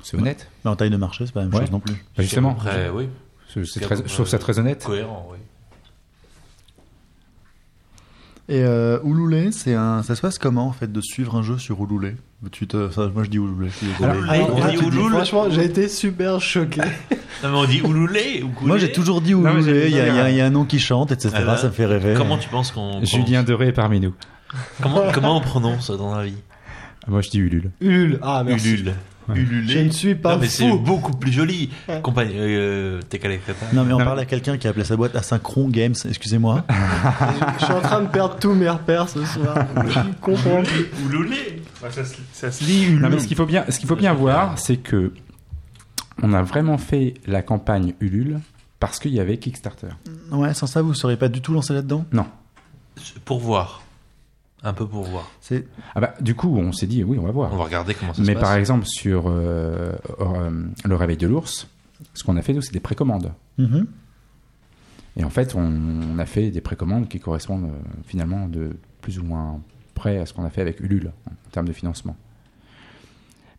[0.03, 0.49] C'est honnête.
[0.65, 1.61] Mais en taille de marché, c'est pas la même Ouais.
[1.63, 1.95] chose non plus.
[2.17, 3.09] Bah, justement, Après, oui,
[3.49, 4.85] très- je trouve ça près très honnête.
[4.85, 5.39] cohérent, oui.
[8.49, 10.03] Et euh, Ouloulé, c'est un...
[10.03, 12.15] ça se passe comment en fait de suivre un jeu sur Ouloulé
[12.51, 12.87] tu te...
[12.89, 13.69] enfin, Moi je dis Ouloulé.
[14.03, 14.99] Alors, Ah, on Ah, dit dis.
[15.09, 16.81] Franchement, j'ai été super choqué.
[17.43, 20.31] Non, mais on dit Ouloulé ou Coulé Moi j'ai toujours dit Ouloulé, il y, a-
[20.31, 21.31] y un nom qui chante, etc.
[21.37, 22.15] Ah là, ça me fait rêver.
[22.17, 23.01] Comment tu penses qu'on.
[23.01, 24.15] qu'on- Julien Doré est parmi nous.
[24.81, 26.37] Comment, comment on prononce dans la vie?
[27.07, 27.71] Moi je dis Ulule.
[27.81, 28.19] Ulule.
[28.23, 28.71] Ah, merci.
[28.75, 28.95] Ulule.
[29.29, 29.39] Ouais.
[29.39, 29.73] Ululé.
[29.73, 30.79] Je ne suis pas Non, mais c'est fou.
[30.79, 31.71] beaucoup plus joli.
[32.03, 32.33] Compagnie.
[32.37, 33.41] Euh, T'es calé.
[33.73, 36.65] Non mais on Non, parle à quelqu'un qui a appelé sa boîte Asynchron Games, excusez-moi.
[37.61, 39.67] Je suis en train de perdre tous mes repères ce soir.
[39.87, 40.63] Je suis content.
[41.07, 41.63] Ouloulé.
[41.91, 44.13] ça, se, ça se lit Non, mais ce qu'il faut bien, ce qu'il faut bien
[44.13, 45.13] voir, c'est que
[46.23, 48.41] on a vraiment fait la campagne Ulule
[48.81, 49.89] parce qu'il y avait Kickstarter.
[50.33, 52.05] ouais, sans ça vous ne seriez pas du tout lancé là-dedans?
[53.25, 53.83] Pour voir.
[54.65, 55.31] Un peu pour voir.
[55.41, 57.53] C'est Ah bah, du coup, on s'est dit oui, on va voir.
[57.53, 58.59] On va regarder comment ça Mais se par passe.
[58.59, 61.69] exemple sur euh, euh, le réveil de l'ours,
[62.15, 63.33] ce qu'on a fait nous, c'est des précommandes.
[63.59, 63.87] Mhm.
[65.17, 65.61] Et en fait, on,
[66.15, 69.61] on a fait des précommandes qui correspondent euh, finalement de plus ou moins
[69.95, 72.17] près à ce qu'on a fait avec Ulule en termes de financement.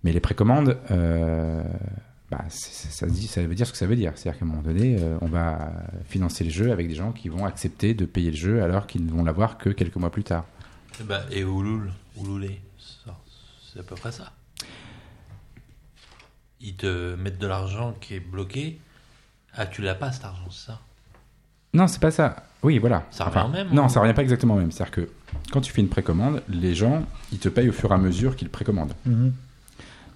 [0.04, 1.64] Mais les précommandes, euh,
[2.30, 4.12] bah, ça, dit, ça veut dire ce que ça veut dire.
[4.16, 5.72] C'est-à-dire qu'à un moment donné, euh, on va
[6.06, 9.06] financer le jeu avec des gens qui vont accepter de payer le jeu alors qu'ils
[9.06, 10.46] ne vont l'avoir que quelques mois plus tard.
[11.00, 13.16] Eh ben, et Ouloul, Ouloulé, ça,
[13.72, 14.32] c'est à peu près ça.
[16.62, 18.80] Ils te mettent de l'argent qui est bloqué.
[19.54, 20.82] Ah, tu l'as pas cet argent, c'est ça?
[21.74, 22.48] Non, c'est pas ça.
[22.64, 23.06] Oui, voilà.
[23.12, 24.72] Ça revient même, Non, ou- ça revient pas exactement au même.
[24.72, 25.10] C'est-à-dire que
[25.52, 28.36] quand tu fais une précommande, les gens, ils te payent au fur et à mesure
[28.36, 28.96] qu'ils précommandent.
[29.06, 29.34] Mhm.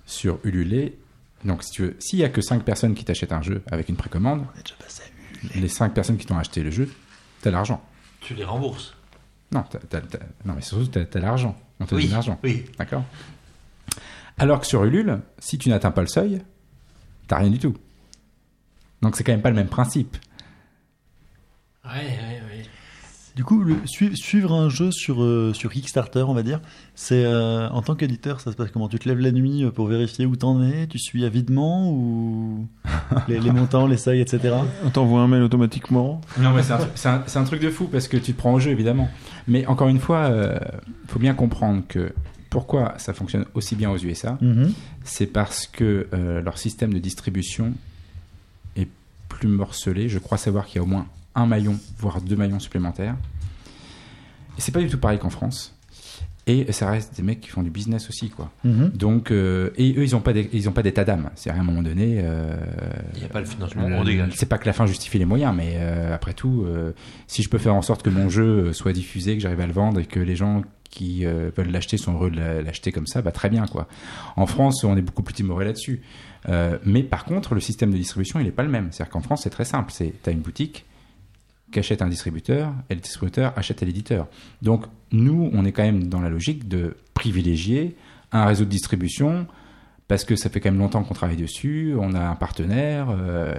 [0.06, 0.94] Sur Ulule,
[1.44, 3.90] donc si tu veux, s'il y a que 5 personnes qui t'achètent un jeu avec
[3.90, 4.46] une précommande,
[5.56, 6.90] les 5 personnes qui t'ont acheté le jeu,
[7.42, 7.84] t'as l'argent.
[8.22, 8.96] Tu les rembourses.
[9.52, 10.00] Non, t'as-
[10.46, 11.58] non, mais surtout, t'as t'as l'argent.
[11.80, 12.40] On te Oui, donne l'argent.
[12.44, 12.66] oui.
[12.78, 13.04] D'accord?
[14.38, 16.42] Alors que sur Ulule, si tu n'atteins pas le seuil,
[17.28, 17.76] t'as rien du tout.
[19.02, 20.18] Donc c'est quand même pas le même principe.
[21.86, 22.49] Ouais, ouais, ouais.
[23.36, 23.78] Du coup, le-
[24.16, 26.60] suivre un jeu sur, euh, sur Kickstarter, on va dire,
[26.96, 28.90] c'est euh, en tant qu'éditeur, ça se passe comment?
[28.90, 30.88] Tu te lèves la nuit euh, pour vérifier où t'en es?
[30.88, 32.68] Tu suis avidement ou
[33.30, 34.56] les, les montants, les seuils, etc.
[34.84, 36.20] On t'envoie un mail automatiquement.
[36.38, 38.72] Non, mais c'est un, un- truc de fou parce que tu te prends au jeu,
[38.72, 39.10] évidemment.
[39.48, 42.12] Mais encore une fois, il faut bien comprendre que
[42.50, 44.74] pourquoi ça fonctionne aussi bien aux USA, Mhm.
[45.04, 47.74] c'est parce que euh, leur système de distribution
[48.76, 48.88] est
[49.30, 50.10] plus morcelé.
[50.10, 51.06] Je crois savoir qu'il y a au moins
[51.36, 53.16] un maillon, voire deux maillons supplémentaires.
[54.58, 55.76] Et c'est pas du tout pareil qu'en France.
[56.48, 58.50] Et ça reste des mecs qui font du business aussi, quoi.
[58.64, 58.90] Mhm.
[58.96, 61.30] Donc, euh, et eux, ils n'ont pas, d'é- ils ont pas d'état d'âme.
[61.36, 62.16] C'est à un moment donné.
[62.24, 62.56] euh,
[63.14, 64.34] Il n'y a pas le financement, on dégage.
[64.36, 66.94] C'est pas que la fin justifie les moyens, mais euh, après tout, euh,
[67.28, 69.68] si je peux faire en sorte que mon jeu euh, soit diffusé, que j'arrive à
[69.68, 72.92] le vendre et que les gens qui euh, veulent l'acheter sont heureux de la- l'acheter
[72.92, 73.88] comme ça, bah très bien quoi.
[74.36, 76.02] En France, on est beaucoup plus timoré là-dessus.
[76.48, 78.88] Euh, mais par contre, le système de distribution, il n'est pas le même.
[78.92, 79.92] C'est-à-dire qu'en France, c'est très simple.
[79.94, 80.86] C'est t'as une boutique
[81.72, 84.28] qui achète un distributeur et le distributeur achète à l'éditeur.
[84.62, 87.96] Donc nous, on est quand même dans la logique de privilégier
[88.32, 89.48] un réseau de distribution
[90.08, 93.10] parce que ça fait quand même longtemps qu'on travaille dessus, on a un partenaire.
[93.12, 93.54] euh,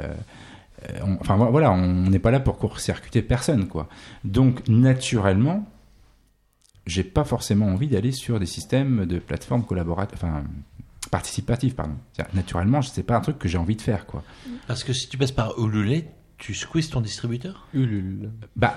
[0.89, 3.89] euh, enfin voilà, on n'est pas là pour court-circuiter personne, quoi.
[4.25, 5.69] Donc naturellement,
[6.87, 10.43] j'ai pas forcément envie d'aller sur des systèmes de plateformes collaboratives, enfin
[11.11, 11.95] participatives, pardon.
[12.35, 14.23] Naturellement, c'est pas un truc que j'ai envie de faire, quoi.
[14.67, 16.05] Parce que si tu passes par Ulule,
[16.41, 18.31] tu squeezes ton distributeur Ulule.
[18.57, 18.77] Bah,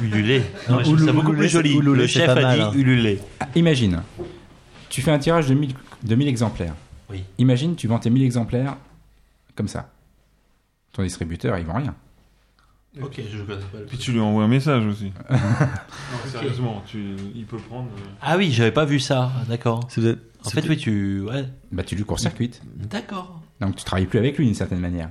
[0.00, 0.42] Ulule.
[0.68, 1.72] Non, Non, mais je trouve ça Ulule, beaucoup plus c'est- joli.
[1.76, 2.72] Ulule, Le c'est chef pas a dit hein.
[2.74, 3.18] Ulule.
[3.56, 4.02] imagine,
[4.90, 5.72] tu fais un tirage de 1000,
[6.04, 6.74] de 1000 exemplaires.
[7.10, 7.24] Oui.
[7.38, 8.76] Imagine, tu vends tes 1000 exemplaires
[9.56, 9.90] comme ça.
[10.92, 11.94] Ton distributeur, il vend rien.
[13.02, 15.12] Ok, je connais pas le Puis tu lui envoies un message aussi.
[15.30, 15.38] non,
[16.30, 17.88] sérieusement, tu, il peut prendre.
[17.96, 19.30] euh, Ah oui, j'avais pas vu ça.
[19.48, 19.86] D'accord.
[19.96, 21.20] Êtes- En fait, oui, tu.
[21.20, 21.44] Ouais.
[21.70, 22.60] Bah, tu lui court-circuites.
[22.76, 23.40] D'accord.
[23.60, 25.10] Donc tu travailles plus avec lui d'une certaine manière.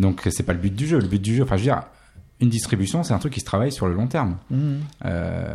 [0.00, 0.98] Donc c'est pas le but du jeu.
[0.98, 1.82] Le but du jeu, enfin je veux dire,
[2.40, 4.38] une distribution, c'est un truc qui se travaille sur le long terme.
[4.50, 4.80] Mhm.
[5.04, 5.54] Euh,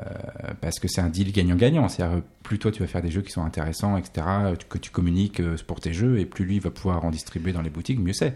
[0.61, 1.89] parce que c'est un deal gagnant-gagnant.
[1.89, 4.25] C'est-à-dire, plus toi tu vas faire des jeux qui sont intéressants, etc.,
[4.69, 7.61] que tu communiques euh, pour tes jeux, et plus lui va pouvoir en distribuer dans
[7.61, 8.35] les boutiques, mieux c'est.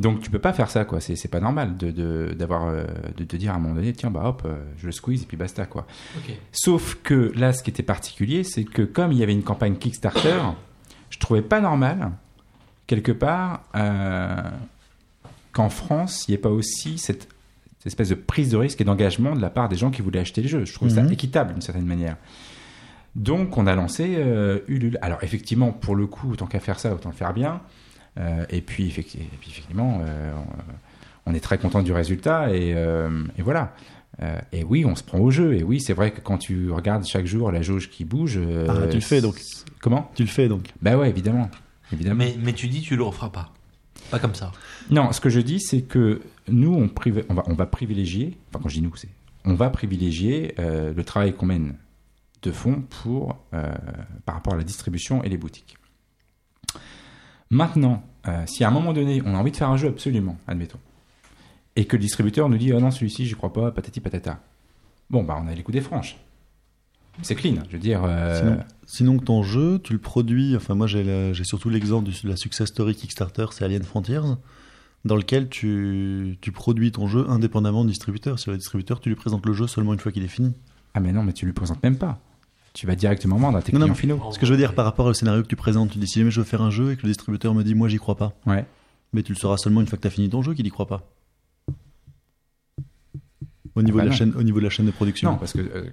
[0.00, 1.00] Donc tu peux pas faire ça, quoi.
[1.00, 2.84] C'est pas normal de d'avoir euh,
[3.16, 5.26] de te dire à un moment donné, tiens bah hop, euh, je le squeeze et
[5.26, 5.86] puis basta, quoi.
[6.52, 9.76] Sauf que là, ce qui était particulier, c'est que comme il y avait une campagne
[9.76, 10.40] Kickstarter,
[11.10, 12.12] je trouvais pas normal,
[12.86, 14.42] quelque part, euh,
[15.52, 17.28] qu'en France, il n'y ait pas aussi cette,
[17.78, 20.20] cette espèce de prise de risque et d'engagement de la part des gens qui voulaient
[20.20, 20.64] acheter le jeu.
[20.64, 21.12] Je trouve ça Mhm.
[21.12, 22.16] équitable d'une certaine manière.
[23.16, 24.98] Donc, on a lancé euh, Ulule.
[25.02, 27.60] Alors, effectivement, pour le coup, autant qu'à faire ça, autant le faire bien.
[28.18, 30.32] Euh, et, puis, effecti- et puis, effectivement, euh,
[31.26, 32.54] on, est très content du résultat.
[32.54, 33.74] Et, euh, et voilà.
[34.22, 35.54] Euh, et oui, on se prend au jeu.
[35.54, 38.36] Et oui, c'est vrai que quand tu regardes chaque jour la jauge qui bouge.
[38.36, 39.40] euh, Ah, tu le fais, donc.
[39.80, 40.10] Comment?
[40.14, 40.68] Tu le fais donc.
[40.82, 41.48] Bah ouais, évidemment.
[41.92, 42.16] évidemment.
[42.18, 43.52] Mais, mais tu dis tu le referas pas.
[44.18, 44.52] Comme ça.
[44.90, 48.82] Non, ce que je dis, c'est que nous, on, va, privilégier, enfin quand je dis
[48.82, 49.08] nous, c'est,
[49.44, 51.76] on va privilégier euh, le travail qu'on mène
[52.42, 53.72] de fond pour, euh,
[54.24, 55.76] par rapport à la distribution et les boutiques.
[57.50, 60.36] Maintenant, euh, si à un moment donné, on a envie de faire un jeu absolument,
[60.46, 60.78] admettons,
[61.76, 64.40] et que le distributeur nous dit, oh non, celui-ci, j'y crois pas, patati patata.
[65.08, 66.16] Bon, bah, on a les coups des franches.
[67.22, 68.02] C'est clean, je veux dire.
[68.04, 70.56] euh, Sinon, sinon que ton jeu, tu le produis.
[70.56, 74.20] Enfin, moi, j'ai surtout l'exemple de la success story Kickstarter, c'est Alien Frontiers,
[75.04, 78.38] dans lequel tu, tu produis ton jeu indépendamment du distributeur.
[78.38, 80.52] Sur le distributeur, tu lui présentes le jeu seulement une fois qu'il est fini.
[80.94, 82.20] Ah, mais non, mais tu lui présentes même pas.
[82.72, 84.20] Tu vas directement vendre à tes Non, non, clients finaux.
[84.32, 86.18] Ce que je veux dire par rapport au scénario que tu présentes, tu dis si
[86.20, 88.16] jamais je veux faire un jeu et que le distributeur me dit moi j'y crois
[88.16, 88.32] pas.
[88.46, 88.64] Ouais.
[89.12, 90.70] Mais tu le sauras seulement une fois que tu as fini ton jeu qu'il y
[90.70, 91.02] croit pas.
[93.74, 94.16] Au niveau, Bah de la non.
[94.18, 95.32] chaîne, au niveau de la chaîne de production.
[95.32, 95.90] Non, parce que euh,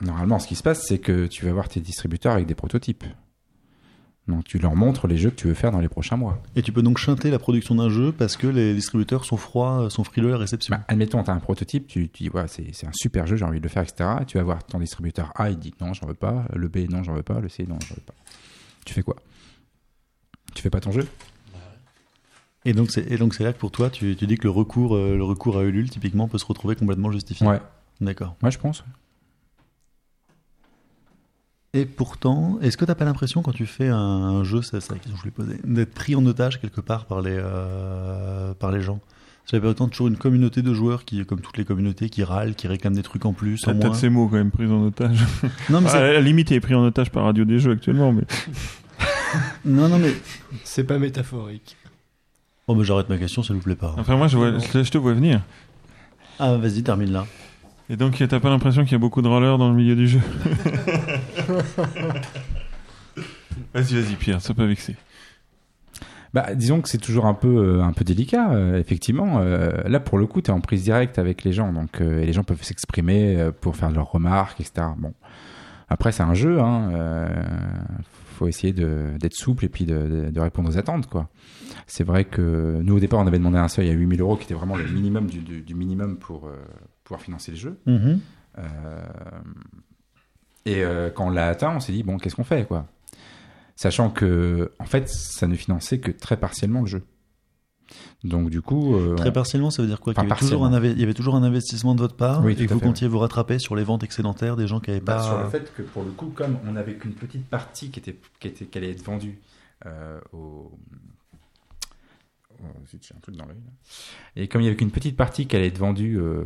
[0.00, 3.04] normalement, ce qui se passe, c'est que tu vas voir tes distributeurs avec des prototypes.
[4.26, 6.42] Donc, tu leur montres les jeux que tu veux faire dans les prochains mois.
[6.54, 9.88] Et tu peux donc chanter la production d'un jeu parce que les distributeurs sont froids,
[9.88, 10.76] sont frileux à la réception.
[10.76, 13.46] Bah, admettons, tu as un prototype, tu, tu dis, voilà, c'est un super jeu, j'ai
[13.46, 14.10] envie de le faire, etc.
[14.26, 16.44] Tu vas voir ton distributeur A, il dit non, j'en veux pas.
[16.54, 17.40] Le B, non, j'en veux pas.
[17.40, 18.14] Le C, non, j'en veux pas.
[18.84, 19.16] Tu fais quoi?
[20.54, 21.06] Tu fais pas ton jeu?
[22.66, 24.50] Et donc c'est et donc c'est là que pour toi, tu, tu dis que le
[24.50, 27.46] recours, euh, le recours à Ulule, typiquement, peut se retrouver complètement justifié.
[27.46, 27.60] Ouais,
[28.00, 28.36] D'accord.
[28.42, 28.84] moi je pense.
[31.74, 34.80] Et pourtant, est-ce que t'as pas l'impression quand tu fais un, un jeu, c'est la
[34.80, 38.72] question que je voulais poser, d'être pris en otage quelque part par les euh, par
[38.72, 39.00] les gens?
[39.50, 42.68] J'avais autant toujours une communauté de joueurs qui, comme toutes les communautés, qui râlent, qui
[42.68, 43.80] réclament des trucs en plus, en moins.
[43.80, 45.24] peut-être ces mots quand même pris en otage.
[45.70, 47.72] Non mais À c'est- la limite, il est pris en otage par Radio des Jeux
[47.72, 48.22] actuellement, mais
[49.64, 50.12] non non mais
[50.64, 51.76] C'est pas métaphorique.
[52.66, 53.94] oh mais j'arrête ma question, s'il vous plaît pas.
[53.98, 55.42] enfin moi je, vois- je te vois venir.
[56.38, 57.26] Ah vas-y termine là.
[57.90, 60.06] Et donc t'as pas l'impression qu'il y a beaucoup de rollers dans le milieu du
[60.08, 60.20] jeu
[63.74, 64.96] Vas-y, vas-y, Pierre, sois pas vexé.
[66.34, 67.48] Bah, disons que c'est toujours un peu,
[67.78, 69.38] euh, un peu délicat, euh, effectivement.
[69.40, 72.20] Euh, là, pour le coup, tu es en prise directe avec les gens, donc euh,
[72.20, 74.88] et les gens peuvent s'exprimer pour faire leurs remarques, etc.
[74.98, 75.14] Bon,
[75.88, 76.90] après, c'est un jeu, hein.
[76.92, 77.28] euh,
[78.36, 79.94] faut essayer d'être souple et puis de,
[80.26, 81.28] de- de répondre aux attentes, quoi.
[81.86, 84.44] C'est vrai que nous, au départ, on avait demandé un seuil à 8000 euros, qui
[84.44, 86.56] était vraiment le minimum du, du- du minimum pour euh,
[87.08, 87.80] pouvoir financer le jeu.
[87.86, 88.20] Mhm.
[88.58, 89.00] Euh,
[90.66, 92.86] et euh, quand on l'a atteint, on s'est dit bon, qu'est-ce qu'on fait quoi?
[93.76, 97.02] Sachant que en fait, ça ne finançait que très partiellement le jeu.
[98.22, 100.12] Donc du coup, euh, Très partiellement, ça veut dire quoi?
[100.12, 102.44] Enfin, Qu'il y, avait toujours un il y avait toujours un investissement de votre part
[102.44, 104.90] Oui, et que vous fait, comptiez vous rattraper sur les ventes excédentaires des gens qui
[104.90, 105.22] n'avaient bah, pas.
[105.22, 108.18] sur le fait que pour le coup, comme on n'avait qu'une petite partie qui était
[108.40, 109.38] qui était qui allait être vendue
[109.86, 110.70] euh, au
[112.62, 113.56] Oh, zut, j'ai un truc dans l'œil.
[113.64, 113.72] là.
[114.42, 116.42] Et comme il y avait qu'une petite partie qui allait être vendue euh,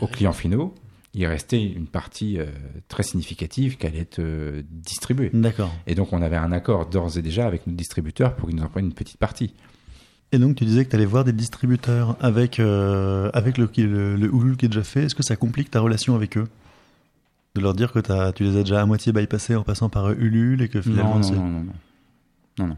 [0.00, 0.74] aux clients finaux,
[1.14, 2.46] il restait une partie euh,
[2.88, 5.30] très significative qui allait être euh, distribuée.
[5.32, 5.72] D'accord.
[5.86, 8.64] Et donc, on avait un accord d'ores et déjà avec notre distributeur pour qu'ils nous
[8.64, 9.54] en prennent une petite partie.
[10.32, 14.16] Et donc tu disais que tu allais voir des distributeurs avec, euh, avec le, le,
[14.16, 15.04] le Ulule qui est déjà fait.
[15.04, 16.48] Est-ce que ça complique ta relation avec eux?
[17.54, 18.00] De leur dire que
[18.32, 21.30] tu les as déjà à moitié bypassés en passant par Ulule et que finalement non,
[21.32, 21.66] non, non,
[22.58, 22.76] non, non.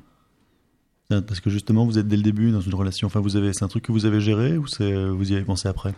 [1.09, 3.07] Parce que justement vous êtes dès le début dans une relation.
[3.07, 5.45] Enfin, vous avez, c'est un truc que vous avez géré ou c'est, vous y avez
[5.45, 5.95] pensé après?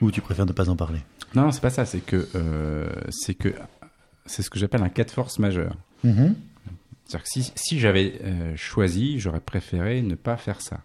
[0.00, 1.00] Ou tu préfères ne pas en parler?
[1.34, 1.84] Non, non, c'est pas ça.
[1.84, 3.54] C'est que euh, c'est que
[4.26, 5.76] c'est ce que j'appelle un cas de force majeur.
[6.04, 6.34] Mhm.
[7.04, 10.80] C'est-à-dire que si, si j'avais euh, choisi, j'aurais préféré ne pas faire ça.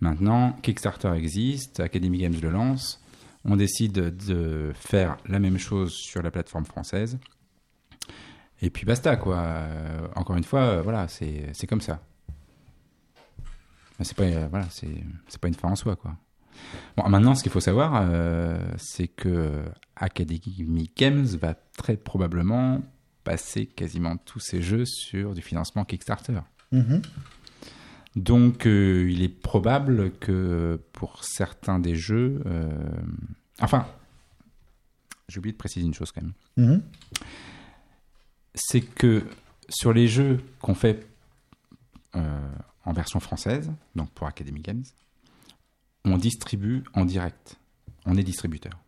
[0.00, 3.00] Maintenant, Kickstarter existe, Academy Games le lance,
[3.44, 7.18] on décide de faire la même chose sur la plateforme française.
[8.60, 9.38] Et puis basta, quoi.
[9.38, 12.02] Euh, encore une fois, euh, voilà, c'est comme ça.
[14.00, 16.16] C'est pas, euh, voilà, c'est pas une fin en soi, quoi.
[16.96, 18.04] Bon, maintenant, ce qu'il faut savoir,
[18.78, 19.62] c'est que
[19.94, 22.82] Academy Games va très probablement
[23.22, 26.40] passer quasiment tous ses jeux sur du financement Kickstarter.
[26.72, 27.02] Mhm.
[28.16, 32.68] Donc, euh, il est probable que pour certains des jeux, euh,
[33.60, 33.86] enfin,
[35.28, 36.82] j'ai oublié de préciser une chose quand même, Mhm.
[38.58, 39.24] C'est que
[39.68, 41.06] sur les jeux qu'on fait
[42.16, 42.50] euh,
[42.84, 44.84] en version française, donc pour Academy Games,
[46.04, 47.56] on distribue en direct.
[48.06, 48.78] On est distributeur.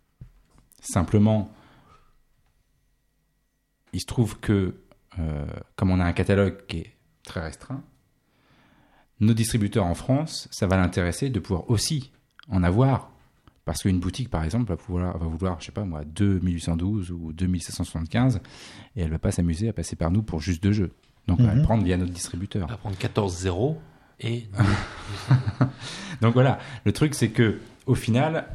[0.80, 1.52] Simplement,
[3.92, 4.74] il se trouve que,
[5.18, 7.82] euh, comme on a un catalogue qui est très restreint,
[9.20, 12.10] nos distributeurs en France, ça va l'intéresser de pouvoir aussi
[12.48, 13.12] en avoir.
[13.70, 17.12] Parce qu'une boutique, par exemple, va, pouvoir, va vouloir, je sais pas moi, 2 1812
[17.12, 18.40] ou 2775,
[18.97, 20.90] et elle va pas s'amuser à passer par nous pour juste deux jeux.
[21.28, 21.59] Donc, elle va Mhm.
[21.59, 22.64] le prendre via notre distributeur.
[22.66, 23.76] On va prendre 14-0
[24.18, 24.48] et
[26.20, 28.48] Donc voilà, le truc c'est que au final,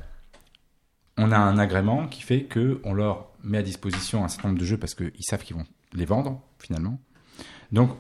[1.18, 4.60] on a un agrément qui fait que on leur met à disposition un certain nombre
[4.60, 7.00] de jeux parce qu'ils savent qu'ils vont les vendre finalement.
[7.72, 7.92] Donc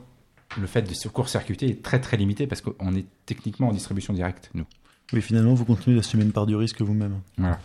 [0.60, 4.14] le fait de se court-circuiter est très très limité parce qu'on est techniquement en distribution
[4.14, 4.66] directe nous.
[5.14, 7.22] Oui, finalement, vous continuez d'assumer une part du risque vous-même.
[7.38, 7.60] Voilà.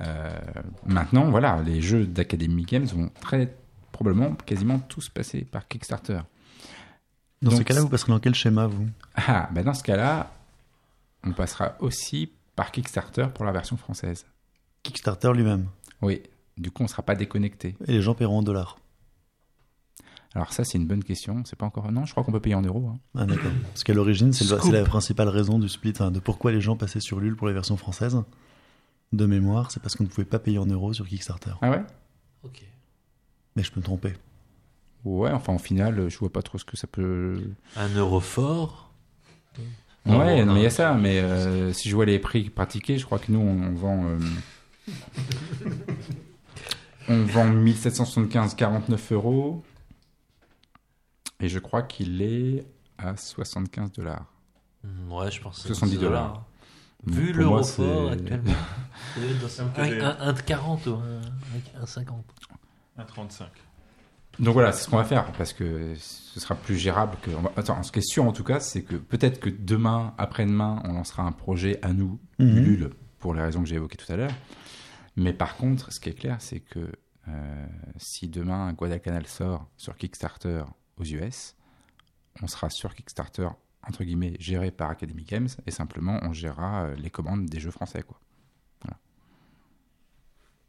[0.00, 0.38] Euh,
[0.84, 3.54] maintenant, voilà, les jeux d'Academy Games vont très
[3.92, 6.20] probablement quasiment tous passer par Kickstarter.
[7.42, 8.88] Dans ce cas-là, vous passerez dans quel schéma, vous?
[9.14, 10.32] Ah, ben dans ce cas-là,
[11.24, 14.26] on passera aussi par Kickstarter pour la version française.
[14.82, 15.68] Kickstarter lui-même?
[16.02, 16.22] Oui,
[16.56, 17.76] du coup, on ne sera pas déconnecté.
[17.86, 18.78] Et les gens paieront en dollars.
[20.36, 21.42] Alors ça, c'est une bonne question.
[21.46, 21.90] C'est pas encore.
[21.90, 22.90] Non, je crois qu'on peut payer en euros.
[22.92, 22.98] hein.
[23.16, 23.50] Ah, d'accord.
[23.72, 26.76] Parce qu'à l'origine, c'est le- la principale raison du split, enfin, de pourquoi les gens
[26.76, 28.22] passaient sur Lul pour les versions françaises.
[29.14, 31.52] De mémoire, c'est parce qu'on ne pouvait pas payer en euros sur Kickstarter.
[31.62, 31.82] Ah ouais?
[32.44, 32.62] Ok.
[33.56, 34.12] Mais je peux me tromper.
[35.06, 37.40] Ouais, enfin, en final, je vois pas trop ce que ça peut.
[37.76, 38.90] Un euro fort?
[40.04, 40.92] Non, ouais, non, mais il y a ça.
[40.94, 44.04] Mais euh, si je vois les prix pratiqués, je crois que nous, on vend.
[44.06, 44.18] euh,
[47.08, 49.64] on vend 1775 49 euros.
[51.40, 52.66] Et je crois qu'il est
[52.98, 54.26] à 75 dollars.
[54.84, 55.56] Hmm, Ouais, je pense.
[55.62, 56.28] que c'est 70 ce dollars.
[56.28, 56.44] dollar.
[57.06, 58.52] Vu l'euro moi, fort actuellement.
[59.14, 61.20] que des- un, un, un de 40 ou un,
[61.82, 62.24] un 50.
[62.98, 63.48] Un 35.
[64.38, 67.30] Donc voilà, c'est ce qu'on va faire parce que ce sera plus gérable que.
[67.56, 70.92] Attends, ce qui est sûr en tout cas, c'est que peut-être que demain, après-demain, on
[70.92, 72.18] lancera un projet à nous.
[72.38, 74.32] Ulule, pour les raisons que j'ai évoquées tout à l'heure.
[75.16, 76.90] Mais par contre, ce qui est clair, c'est que
[77.28, 80.64] euh, si demain Guadalcanal sort sur Kickstarter
[80.98, 81.54] aux US,
[82.42, 83.48] on sera sur Kickstarter
[83.86, 87.70] entre guillemets géré par Academy Games et simplement on gérera euh, les commandes des jeux
[87.70, 88.18] français quoi.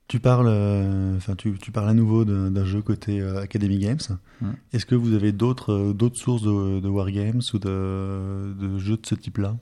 [0.09, 3.99] Tu parles, euh, tu, tu parles à nouveau d'un jeu côté euh, Academy Games.
[4.39, 4.51] Mm.
[4.71, 8.95] Est-ce que vous avez d'autres euh, d'autres sources de, de wargames ou de, de jeux
[8.95, 9.57] de ce type-là?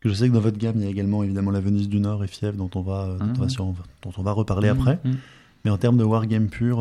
[0.00, 2.24] Je sais que dans votre gamme, il y a également évidemment la Venise du Nord
[2.24, 4.98] et Fief dont on va, euh, dont on va, sur- dont on va reparler après.
[5.04, 5.18] Mhm.
[5.66, 6.78] Mais en termes de wargame pur,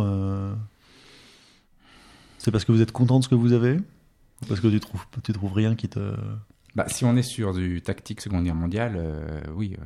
[2.45, 4.79] c'est parce que vous êtes content de ce que vous avez Ou parce que tu
[4.79, 6.13] trouves, tu trouves rien qui te...
[6.75, 9.85] Bah, si on est sur du tactique Seconde Guerre mondiale, euh, oui, euh,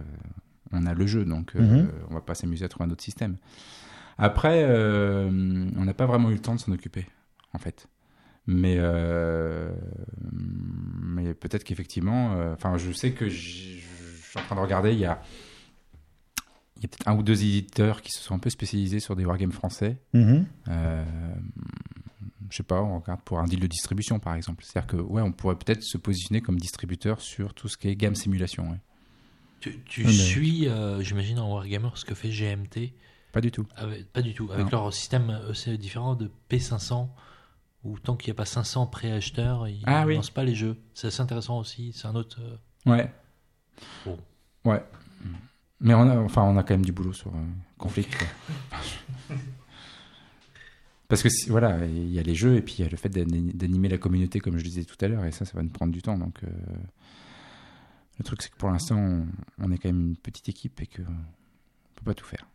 [0.73, 1.89] on a le jeu, donc euh, Mhm.
[2.09, 3.37] on va pas s'amuser à trouver un autre système.
[4.17, 5.29] Après, euh,
[5.77, 7.05] on n'a pas vraiment eu le temps de s'en occuper,
[7.53, 7.87] en fait.
[8.45, 8.77] Mais,
[11.01, 15.05] mais peut-être qu'effectivement, enfin, je sais que je suis en train de regarder, il y
[15.05, 15.21] a,
[16.77, 19.15] il y a peut-être un ou deux éditeurs qui se sont un peu spécialisés sur
[19.15, 19.97] des wargames français.
[20.13, 20.45] Mhm.
[20.69, 21.03] Euh,
[22.49, 24.63] je sais pas, on regarde pour un deal de distribution par exemple.
[24.63, 27.95] C'est-à-dire que ouais, on pourrait peut-être se positionner comme distributeur sur tout ce qui est
[27.95, 28.69] gamme simulation.
[28.69, 28.79] ouais.
[29.59, 32.93] Tu, tu mais- suis, euh, j'imagine, en Wargammer ce que fait GMT
[33.33, 33.67] Pas du tout.
[33.75, 34.49] avec- Pas du tout.
[34.51, 34.83] Avec Non.
[34.83, 37.09] leur système, euh, c'est différent de P500,
[37.83, 40.15] où tant qu'il n'y a pas 500 pré-acheteurs, ils Ah ne oui.
[40.15, 40.77] lancent pas les jeux.
[40.93, 41.91] C'est assez intéressant aussi.
[41.93, 42.39] C'est un autre.
[42.41, 42.55] euh,
[42.89, 43.11] Ouais.
[44.05, 44.17] Bon.
[44.65, 44.81] Ouais.
[45.81, 47.39] Mais on a, enfin, on a quand même du boulot sur euh,
[47.77, 48.13] Conflict.
[51.09, 53.09] Parce que voilà, il y a les jeux et puis il y a le fait
[53.09, 55.69] d'ani- d'animer la communauté, comme je disais tout à l'heure, et ça, ça va nous
[55.69, 56.17] prendre du temps.
[56.17, 56.47] Donc, euh,
[58.19, 59.25] le truc, c'est que pour l'instant, on,
[59.59, 62.45] on est quand même une petite équipe et que on peut pas tout faire.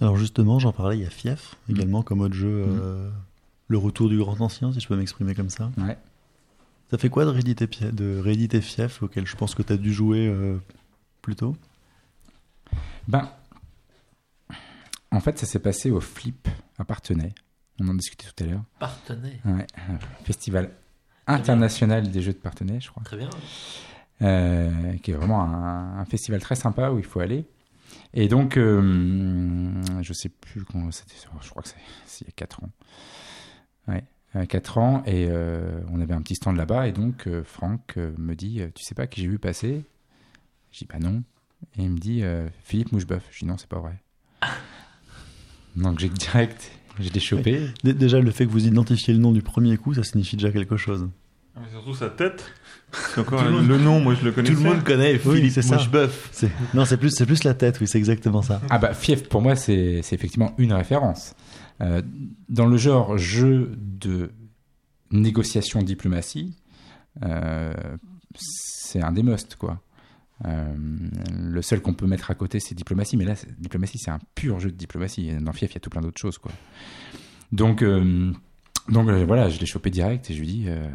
[0.00, 1.72] Alors justement, j'en parlais, il y a Fief Mm.
[1.72, 3.10] également comme autre jeu, euh,
[3.68, 5.70] le retour du grand ancien, si je peux m'exprimer comme ça.
[5.78, 5.96] Ouais.
[6.90, 9.92] Ça fait quoi de rééditer, de rééditer Fief, auquel je pense que tu as dû
[9.92, 10.56] jouer euh,
[11.20, 11.56] plus tôt?
[13.08, 13.28] Ben,
[15.16, 16.48] en fait, ça s'est passé au Flip
[16.78, 17.34] à Partenay.
[17.80, 18.64] On en discutait tout à l'heure.
[18.78, 19.40] Partenay.
[19.44, 20.70] Ouais, un festival
[21.26, 23.02] international des jeux de Partenay, je crois.
[23.02, 23.30] Très bien.
[24.22, 27.46] Euh, qui est vraiment un, un festival très sympa où il faut aller.
[28.14, 32.32] Et donc, euh, je sais plus quand c'était, je crois que c'est il y a
[32.34, 32.70] 4 ans.
[33.88, 34.04] Ouais,
[34.46, 38.14] 4 ans, et euh, on avait un petit stand là-bas, et donc euh, Franck euh,
[38.18, 39.84] me dit euh, Tu sais pas qui j'ai vu passer?
[40.72, 41.22] Je dis Bah non.
[41.76, 43.26] Et il me dit euh, Philippe Moucheboeuf.
[43.30, 44.02] Je dis Non, c'est pas vrai.
[45.76, 46.70] donc j'ai direct,
[47.00, 47.60] je l'ai chopé.
[47.84, 50.50] Dé- Déjà, le fait que vous identifiez le nom du premier coup, ça signifie déjà
[50.50, 51.08] quelque chose.
[51.54, 52.44] Ah, mais surtout sa tête.
[53.18, 54.54] Encore le nom, moi je le connaissais.
[54.84, 55.76] connaît Oui, c'est ça.
[55.76, 56.28] Moucheboeuf.
[56.32, 58.60] C'est- Non, c'est plus, c'est plus la tête, oui, c'est exactement ça.
[58.70, 61.34] Ah bah Fief pour moi c'est c'est effectivement une référence.
[61.80, 62.00] Euh,
[62.48, 64.30] dans le genre jeu de
[65.10, 66.54] négociation diplomatie,
[67.24, 67.72] euh,
[68.36, 69.80] c'est un des must quoi.
[70.44, 70.74] Euh,
[71.32, 74.60] le seul qu'on peut mettre à côté c'est diplomatie, mais là diplomatie c'est un pur
[74.60, 75.32] jeu de diplomatie.
[75.40, 76.52] Dans Fief il y a tout plein d'autres choses quoi.
[77.52, 78.32] Donc euh,
[78.90, 80.86] donc euh, voilà je l'ai chopé direct et je lui dis euh,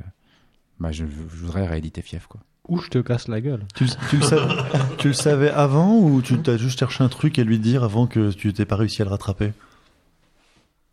[0.80, 2.40] bah je, je voudrais rééditer Fief quoi.
[2.68, 3.66] Ou je te casse la gueule.
[3.74, 4.54] Tu, le- tu le savais,
[5.00, 8.06] tu le savais avant ou tu t'as juste cherché un truc à lui dire avant
[8.06, 9.54] que tu t'aies pas réussi à le rattraper?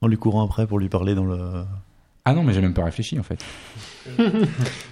[0.01, 1.65] En lui courant après pour lui parler dans le.
[2.31, 3.43] Ah non mais j'ai même pas réfléchi en fait.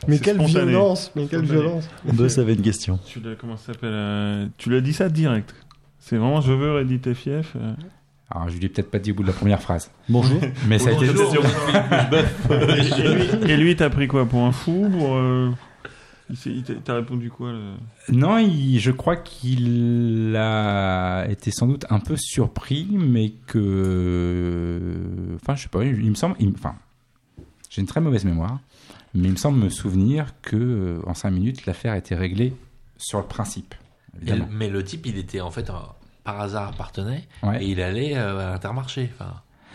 [0.09, 0.71] Mais quelle spontané.
[0.71, 1.61] violence Mais quelle Spontané.
[1.63, 2.99] violence Boss avait une question.
[3.07, 5.55] Tu l'as, comment ça s'appelle euh, Tu l'as dit ça direct.
[5.99, 7.53] C'est vraiment je veux rééditer Fief.
[7.57, 7.75] euh.
[8.31, 10.41] Alors je lui ai peut-être pas dit au bout de la première phrase, Bonjour.
[10.69, 11.09] mais ça a été et
[13.15, 15.51] lui, et lui, t'as pris quoi Pour un fou pour, euh,
[16.85, 17.53] T'as répondu quoi
[18.11, 24.81] Non, il- je crois qu'il a été sans doute un peu surpris, mais que.
[25.37, 26.35] Enfin, je sais pas, il, me semble.
[26.41, 26.75] il Enfin,
[27.77, 28.59] j'ai une très mauvaise mémoire,
[29.15, 32.55] mais il me semble me souvenir que euh, en 5 minutes, l'affaire été réglée
[32.97, 33.75] sur le principe.
[34.27, 35.91] Et mais le type, il était en fait un-
[36.25, 37.63] par hasard à Partenay Ouais.
[37.63, 39.11] et il allait euh, à l'Intermarché.
[39.15, 39.35] Enfin,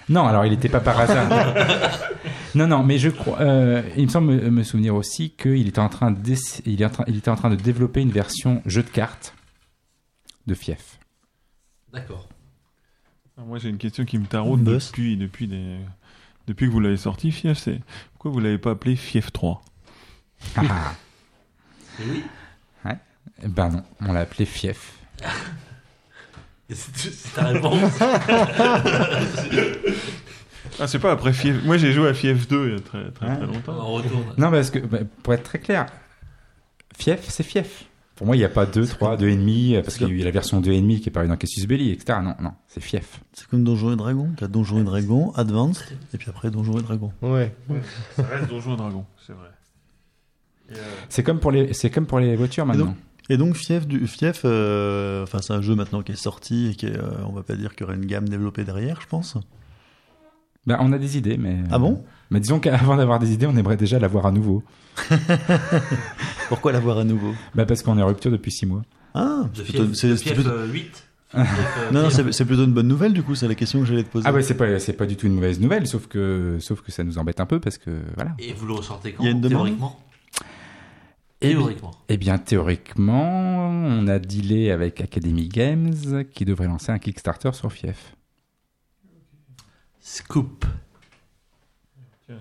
[0.10, 1.30] Non, alors il n'était pas par hasard.
[2.56, 3.40] non, non, mais je crois.
[3.40, 6.86] euh, il me semble me, me souvenir aussi qu'il était en train d'essa- il est
[6.86, 9.36] en train- il était en train de développer une version jeu de cartes
[10.48, 10.98] de Fief.
[11.94, 12.28] d'accord.
[13.38, 15.78] Alors, Moi, j'ai une question qui me taraude depuis, depuis, des...
[16.48, 17.58] depuis que vous l'avez sorti, Fief.
[17.58, 17.80] C'est
[18.14, 19.62] pourquoi vous l'avez pas appelé Fief 3
[20.56, 20.96] Ah, ah.
[22.00, 22.24] Et oui.
[23.44, 24.94] Eh Ben non, on l'a appelé Fief.
[26.70, 27.92] C'est ta réponse.
[30.80, 31.64] Ah, c'est pas après Fief.
[31.64, 33.76] Moi, j'ai joué à Fief 2 il y a très, très, Hein très longtemps.
[33.78, 34.34] On retourne.
[34.38, 35.86] Non, parce que bah, pour être très clair,
[36.98, 37.86] Fief, c'est Fief.
[38.22, 40.20] Pour moi, il n'y a pas 2, 3, 2,5, euh, parce qu'il y a eu
[40.20, 42.20] la version 2,5 qui est parue dans Cassius Belli, etc.
[42.24, 43.20] Non, non, c'est fief.
[43.34, 44.30] C'est comme Donjons et Dragons.
[44.38, 45.82] T'as Donjons et Dragons, Advanced,
[46.14, 47.12] et puis après Donjons et Dragons.
[47.24, 47.52] Ouais.
[48.16, 49.48] Ça reste Donjons et Dragons, c'est vrai.
[50.74, 50.76] Euh,
[51.10, 52.96] C'est comme pour les, c'est comme pour les voitures maintenant.
[53.32, 56.76] Et donc Fief, du, Fief euh, enfin c'est un jeu maintenant qui est sorti et
[56.76, 59.08] qui est, euh, on va pas dire qu'il y aurait une gamme développée derrière, je
[59.08, 59.36] pense.
[60.68, 61.58] Ben, on a des idées, mais.
[61.72, 62.04] Ah bon?
[62.30, 64.64] Mais disons qu'avant d'avoir des idées, on aimerait déjà l'avoir à nouveau.
[66.52, 68.82] Pourquoi l'avoir à nouveau Bah parce qu'on est en rupture depuis 6 mois.
[69.14, 71.08] Ah, c'est Fief, plutôt- c'est- de c'est Fief, plutôt- euh, 8.
[71.94, 74.10] non, non, c'est plutôt une bonne nouvelle du coup, c'est la question que j'allais te
[74.10, 74.28] poser.
[74.28, 76.92] Ah ouais, c'est pas, c'est pas du tout une mauvaise nouvelle, sauf que, sauf que
[76.92, 78.36] ça nous embête un peu parce que, voilà.
[78.38, 80.00] Et vous le ressortez quand Il y a une demande Théoriquement?
[81.44, 81.92] Eh bien- Théoriquement.
[82.10, 87.72] Eh bien, théoriquement, on a dealé avec Academy Games qui devrait lancer un Kickstarter sur
[87.72, 88.16] Fief.
[90.00, 90.66] Scoop.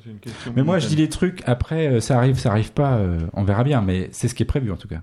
[0.06, 0.52] Une question.
[0.56, 3.44] Mais moi, je dis les trucs, après, euh, ça arrive, ça arrive pas, euh, on
[3.44, 5.02] verra bien, mais c'est ce qui est prévu en tout cas.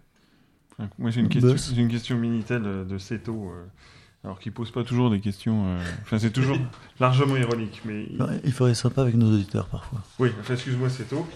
[0.99, 1.71] Moi, j'ai une question, Boss.
[1.75, 3.65] j'ai une question Minitel euh, de Seto, euh,
[4.23, 5.65] alors qui pose pas toujours des questions.
[5.67, 6.57] euh, Enfin, c'est toujours
[6.99, 10.01] largement ironique, mais il- Ouais, Il faudrait être sympa avec nos auditeurs parfois.
[10.19, 10.29] oui.
[10.39, 11.27] Enfin, excuse-moi, Seto.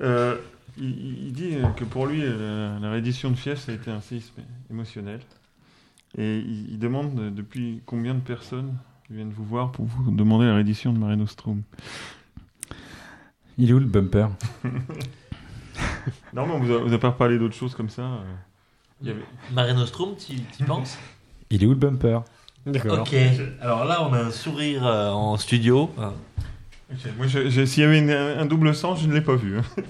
[0.00, 0.36] Euh,
[0.78, 3.90] il, il dit euh, que pour lui, euh, la réédition de Fief, ça a été
[3.90, 5.20] un séisme émotionnel,
[6.16, 8.74] et il, il demande euh, depuis combien de personnes
[9.10, 11.62] viennent vous voir pour vous demander la réédition de Mare Nostrum?
[13.58, 14.26] Il est où le bumper
[16.32, 18.02] Non, mais on vous a, vous a pas parlé d'autre chose comme ça.
[18.02, 18.18] euh,
[19.02, 20.98] il y avait- Mare Nostrum, tu y penses
[21.50, 22.20] Il est où le bumper
[22.66, 23.00] D'accord.
[23.00, 23.14] Ok.
[23.60, 25.90] Alors là, on a un sourire euh, en studio.
[25.98, 29.36] Ok, Moi, je- je- s'il y avait une- un double sens, je ne l'ai pas
[29.36, 29.58] vu.
[29.58, 29.62] hein.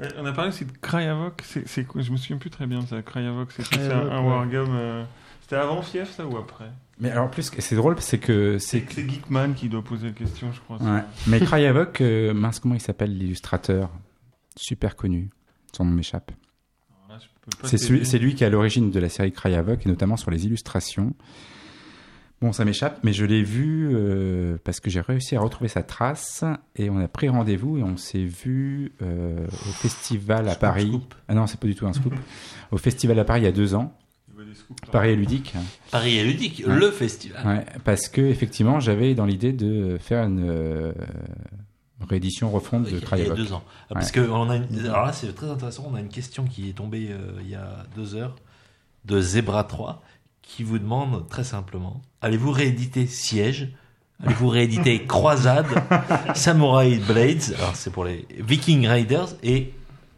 [0.00, 1.40] Euh, On a parlé aussi de Cryavok.
[1.44, 2.02] C'est c'est quoi?
[2.02, 3.00] Je me souviens plus très bien de ça.
[3.00, 4.26] Cryavok, c'est c'est un, un ouais.
[4.28, 4.74] wargame.
[4.74, 5.04] euh,
[5.44, 6.70] C'était avant Fief, ça ou après?
[6.98, 10.50] Mais alors, plus, c'est drôle, c'est que c'est C'est Geekman qui doit poser la question,
[10.54, 10.78] je crois.
[10.78, 11.02] Ouais.
[11.26, 13.90] Mais Cryavok, euh, mince, comment il s'appelle l'illustrateur
[14.56, 15.28] Super connu?
[15.76, 16.32] Son nom m'échappe.
[17.64, 21.14] C'est lui qui est à l'origine de la série Cryavok, et notamment sur les illustrations.
[22.40, 25.82] Bon, ça m'échappe, mais je l'ai vu euh, parce que j'ai réussi à retrouver sa
[25.82, 26.42] trace,
[26.74, 30.88] et on a pris rendez-vous, et on s'est vu euh, au festival à Scoop, Paris.
[30.88, 31.14] scoop.
[31.28, 32.14] Ah non, c'est pas du tout un scoop.
[32.72, 33.94] au festival à Paris il y a deux ans,
[34.54, 34.88] scoops, là.
[34.92, 35.54] Paris est ludique.
[35.90, 36.74] Paris est ludique, Ouais.
[36.74, 37.46] le festival.
[37.46, 40.92] Ouais, parce que effectivement, j'avais dans l'idée de faire une euh,
[42.08, 43.62] réédition refonte de a- il y a deux ans.
[43.66, 43.94] Ah, Ouais.
[43.94, 45.86] Parce que on a une- alors là, c'est très intéressant.
[45.90, 48.36] On a une question qui est tombée euh, il y a deux heures
[49.04, 50.02] de Zebra 3
[50.42, 53.68] qui vous demande très simplement allez-vous rééditer Siège?
[54.22, 55.66] Allez-vous rééditer Croisade
[56.34, 57.54] Samurai Blades?
[57.58, 59.72] Alors, c'est pour les Viking Raiders et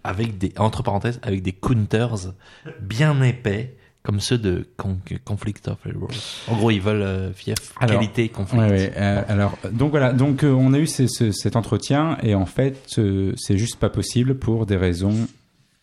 [0.05, 2.33] avec des, entre parenthèses, avec des counters
[2.81, 3.77] bien épais
[4.07, 6.07] comme ceux de Con- Conflict of Heroes.
[6.47, 8.63] En gros, ils veulent euh, fief, Alors, qualité, conflict.
[8.63, 12.17] Ouais, ouais, euh, alors, donc voilà, donc euh, on a eu ce- ce- cet entretien
[12.23, 15.27] et en fait, euh, c'est juste pas possible pour des raisons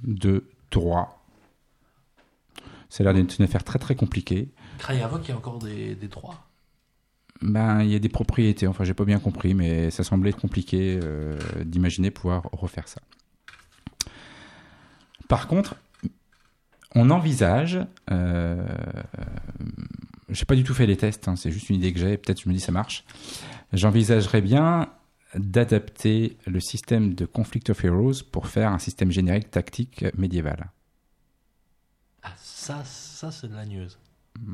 [0.03, 1.21] de droit.
[2.89, 4.47] Ça a l'air d'être une affaire très très compliquée.
[4.79, 6.45] Cryavok, il y a encore des, des droits?
[7.41, 10.97] Ben, il y a des propriétés, enfin, j'ai pas bien compris, mais ça semblait compliqué
[11.03, 13.01] euh, d'imaginer pouvoir refaire ça.
[15.27, 15.75] Par contre,
[16.95, 17.79] on envisage,
[18.11, 18.65] euh,
[20.29, 22.41] j'ai pas du tout fait les tests, hein, c'est juste une idée que j'ai, peut-être
[22.41, 23.03] je me dis ça marche.
[23.73, 24.89] J'envisagerais bien
[25.35, 30.69] d'adapter le système de Conflict of Heroes pour faire un système générique tactique médiéval.
[32.21, 33.87] Ah, ça, ça c'est de la news.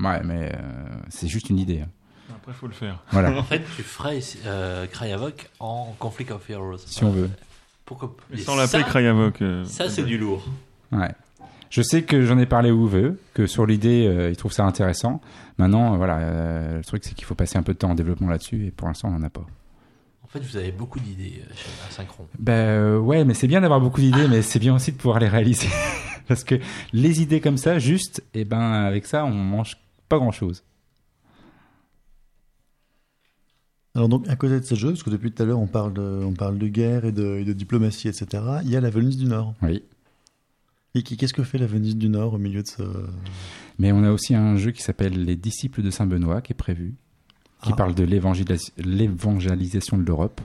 [0.02, 1.82] Ouais, mais euh, c'est juste une idée.
[1.82, 1.90] hein.
[2.36, 3.04] Après, faut le faire.
[3.12, 6.78] Voilà, En fait, tu ferais euh, Cryavok en Conflict of Heroes.
[6.86, 7.30] si on veut.
[7.86, 9.42] Pourquoi Et sans l'appeler ça, Cryavok.
[9.42, 10.46] euh, Ça, c'est du lourd.
[10.92, 11.12] Ouais.
[11.70, 14.66] Je sais que j'en ai parlé où veut, que sur l'idée, euh, il trouve ça
[14.66, 15.22] intéressant.
[15.58, 17.96] Maintenant, euh, voilà, euh, le truc c'est qu'il faut passer un peu de temps en
[17.96, 19.46] développement là-dessus, et pour l'instant, on n'en a pas.
[20.30, 22.28] En fait, vous avez beaucoup d'idées euh, chez Asynchron.
[22.38, 25.18] Ben euh, ouais, mais c'est bien d'avoir beaucoup d'idées, mais c'est bien aussi de pouvoir
[25.20, 25.68] les réaliser.
[26.28, 26.54] Parce que
[26.94, 29.78] les idées comme ça, juste, et ben avec ça, on mange
[30.08, 30.64] pas grand-chose.
[33.96, 35.94] Alors donc à côté de ces jeux, parce que depuis tout à l'heure on parle
[35.94, 38.44] de, on parle de guerre et de, et de diplomatie, etc.
[38.64, 39.56] Il y a la Venise du Nord.
[39.64, 39.84] Oui.
[40.96, 42.82] Et qu'est-ce que fait la Venise du Nord au milieu de ce...
[43.78, 46.96] Mais on a aussi un jeu qui s'appelle Les Disciples de Saint-Benoît, qui est prévu,
[47.64, 47.76] qui Ah.
[47.76, 50.42] parle de l'évangélis- l'évangélisation de l'Europe.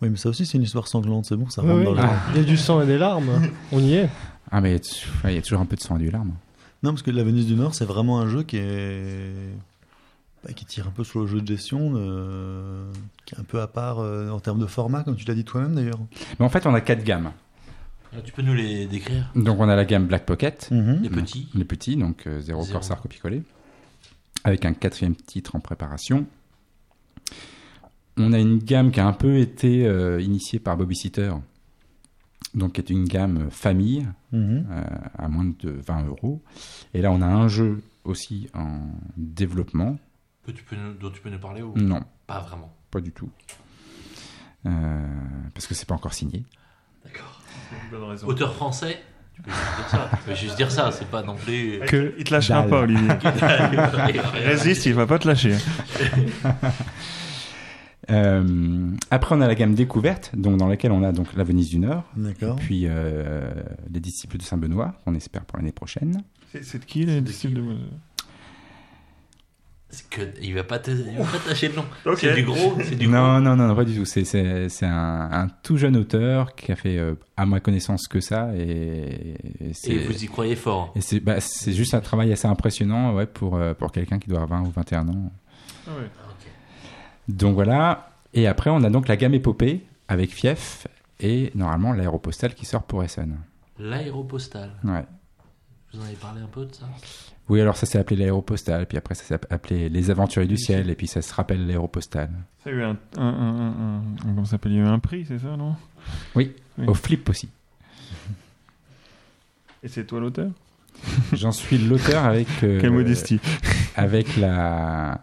[0.00, 1.98] Oui, mais ça aussi c'est une histoire sanglante, c'est bon, ça rentre dans le...
[2.00, 2.20] Ah.
[2.32, 3.30] Il y a du sang et des larmes.
[3.72, 4.08] On y est.
[4.50, 4.76] Ah, mais
[5.24, 6.32] il y a toujours un peu de sang et du larme.
[6.82, 9.32] Non, parce que la Venise du Nord, c'est vraiment un jeu qui est...
[10.44, 12.90] bah, qui tire un peu sur le jeu de gestion, euh,
[13.26, 15.44] qui est un peu à part euh, en termes de format, comme tu l'as dit
[15.44, 15.98] toi-même d'ailleurs.
[16.38, 17.32] Mais en fait, on a quatre gammes.
[18.24, 21.00] Tu peux nous les décrire Donc, on a la gamme Black Pocket, Mhm.
[21.02, 22.74] Les petits Les petits, donc euh, zéro Zéro.
[22.78, 23.42] Corsair copier-coller.
[24.44, 26.26] Avec un quatrième titre en préparation.
[28.18, 31.32] On a une gamme qui a un peu été euh, initiée par Bobby Sitter,
[32.54, 34.66] donc qui est une gamme famille Mhm.
[34.70, 34.84] euh,
[35.16, 36.42] à moins de 20 euros.
[36.92, 38.80] Et là, on a un jeu aussi en
[39.16, 39.96] développement.
[40.46, 43.10] Que tu peux nous- dont tu peux nous parler ou Non, pas vraiment pas du
[43.12, 43.30] tout.
[44.66, 45.06] Euh,
[45.54, 46.44] parce que c'est pas encore signé.
[47.04, 47.41] D'accord.
[47.90, 48.26] Bonne raison.
[48.26, 49.00] Auteur français
[49.34, 50.10] Tu peux juste dire ça.
[50.10, 51.80] Tu peux juste dire ça, c'est pas non plus.
[51.86, 52.70] Que Il te lâchera dalle.
[52.70, 53.08] pas, Olivier.
[54.44, 55.56] Résiste, il va pas te lâcher.
[58.10, 61.70] Euh, après, on a la gamme découverte, donc dans laquelle on a donc la Venise
[61.70, 62.02] du Nord,
[62.58, 63.48] puis euh,
[63.90, 66.22] les disciples de Saint-Benoît, qu'on espère pour l'année prochaine.
[66.60, 67.62] C'est de qui les disciples de.
[68.11, 68.11] C'est
[70.10, 71.84] que il va pas te, il va pas te lâcher le nom.
[72.16, 73.40] C'est du gros, c'est du Non, gros.
[73.40, 74.04] non, non, non, pas du tout.
[74.04, 78.08] C'est, c'est, c'est un, un tout jeune auteur qui a fait, euh, à ma connaissance,
[78.08, 78.50] que ça.
[78.56, 79.34] Et,
[79.84, 80.92] et vous y croyez fort.
[80.96, 84.28] et c'est, bah, c'est juste un travail assez impressionnant ouais, pour, euh, pour quelqu'un qui
[84.30, 85.32] doit avoir 20 ou 21 ans.
[85.86, 86.08] Ah ouais.
[87.28, 88.10] Donc voilà.
[88.34, 90.86] Et après, on a donc la gamme épopée avec Fief
[91.20, 93.36] et normalement l'aéropostale qui sort pour Essen.
[93.78, 94.70] L'aéropostale.
[94.84, 95.04] Ouais.
[95.92, 96.86] Vous en avez parlé un peu de ça?
[97.52, 100.88] Oui, alors ça s'est appelé l'aéropostale, puis après ça s'est appelé les aventuriers du ciel,
[100.88, 102.30] et puis ça se rappelle l'aéropostale.
[102.64, 102.96] Ça a eu un.
[103.18, 105.76] un, un, un, un- comment s'appelle Il y a eu un prix, c'est ça, non?
[106.34, 106.86] Oui, Oui.
[106.86, 107.50] au flip aussi.
[109.82, 110.50] Et c'est toi l'auteur?
[111.34, 113.38] J'en suis l'auteur avec, euh, Quelle modestie.
[113.96, 115.20] avec la,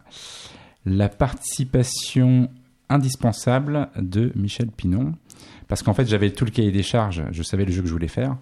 [0.86, 2.50] la participation
[2.90, 5.16] indispensable de Michel Pinon.
[5.68, 7.94] Parce qu'en fait, j'avais tout le cahier des charges, je savais le jeu que je
[7.94, 8.38] voulais faire.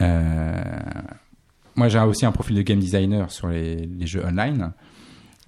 [0.00, 0.62] Euh,
[1.76, 4.72] moi, j'ai aussi un profil de game designer sur les, jeux online.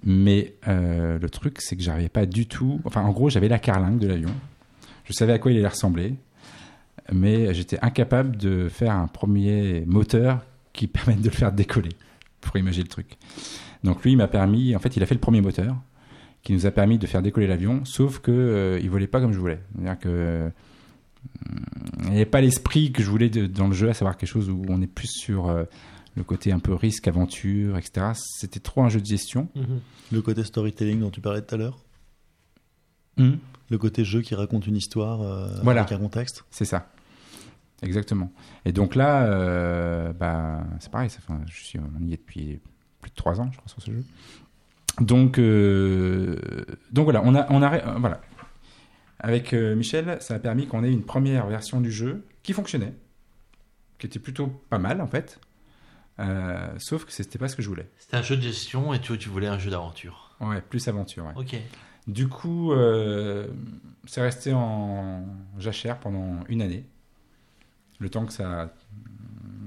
[0.05, 2.81] Mais euh, le truc, c'est que j'arrivais pas du tout.
[2.85, 4.31] Enfin, en gros, j'avais la carlingue de l'avion.
[5.05, 6.15] Je savais à quoi il allait ressembler.
[7.13, 11.93] Mais j'étais incapable de faire un premier moteur qui permette de le faire décoller
[12.41, 13.17] pour imaginer le truc.
[13.83, 15.77] Donc lui, il m'a permis, en fait, il a fait le premier moteur
[16.43, 19.33] qui nous a permis de faire décoller l'avion, sauf que euh, il volait pas comme
[19.33, 19.61] je voulais.
[19.75, 20.51] C'est-à-dire que euh,
[22.05, 24.49] il n'y avait pas l'esprit que je voulais dans le jeu, à savoir quelque chose
[24.49, 25.65] où on est plus sur euh,
[26.19, 28.09] le côté un peu risque, aventure, etc.
[28.15, 29.49] C'était trop un jeu de gestion.
[30.13, 31.79] Le côté storytelling dont tu parlais tout à l'heure.
[33.17, 33.39] Mhm.
[33.71, 35.81] Le côté jeu qui raconte une histoire euh, Voilà.
[35.83, 36.45] avec un contexte.
[36.51, 36.91] C'est ça.
[37.83, 38.33] Exactement.
[38.65, 42.61] Et donc là, euh, bah, c'est pareil, ça, fait- je suis, on y est depuis
[43.01, 44.03] plus de trois ans, je crois, sur ce jeu.
[45.01, 46.37] Donc, euh,
[46.91, 48.21] donc voilà, on a, on a, euh, voilà.
[49.21, 52.95] Avec euh, Michel, ça a permis qu'on ait une première version du jeu qui fonctionnait,
[53.99, 55.39] qui était plutôt pas mal en fait.
[56.21, 57.89] Euh, sauf que c'était pas ce que je voulais.
[57.99, 60.35] C'était un jeu de gestion et tu, tu voulais un jeu d'aventure.
[60.41, 61.25] Ouais, plus aventure.
[61.27, 61.33] ouais.
[61.37, 61.57] Ok.
[62.07, 63.49] Du coup, euh,
[64.07, 65.25] c'est resté en
[65.59, 66.87] jachère pendant une année,
[67.99, 68.73] le temps que ça,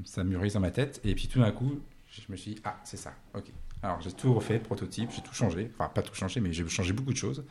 [0.05, 0.99] ça mûrisse dans ma tête.
[1.03, 1.79] Et puis tout d'un coup,
[2.09, 3.45] je me suis dit, ah, c'est ça, ok.
[3.83, 5.71] Alors j'ai tout refait, prototype, j'ai tout changé.
[5.73, 7.43] Enfin, pas tout changé, mais j'ai changé beaucoup de choses.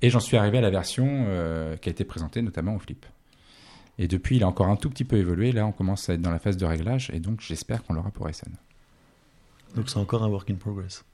[0.00, 3.04] Et j'en suis arrivé à la version euh, qui a été présentée notamment au Flip.
[3.98, 5.52] Et depuis, il a encore un tout petit peu évolué.
[5.52, 7.10] Là, on commence à être dans la phase de réglage.
[7.12, 8.50] Et donc, j'espère qu'on l'aura pour SN.
[9.76, 11.04] Donc c'est encore un work in progress.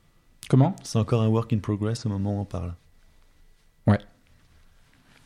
[0.48, 0.74] Comment?
[0.82, 2.74] C'est encore un work in progress au moment où on parle.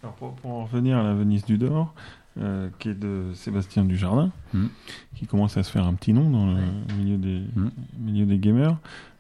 [0.03, 1.95] Alors pour, pour en revenir à la Venise du Dor,
[2.39, 4.69] euh, qui est de Sébastien Dujardin, Mhm.
[5.17, 6.61] qui commence à se faire un petit nom dans le
[6.99, 7.71] milieu, des, Mhm.
[7.99, 8.77] milieu des gamers.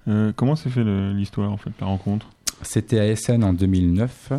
[0.08, 0.84] Euh, comment s'est fait
[1.14, 2.28] l'histoire, en fait, la rencontre?
[2.60, 4.32] C'était à SN en 2009.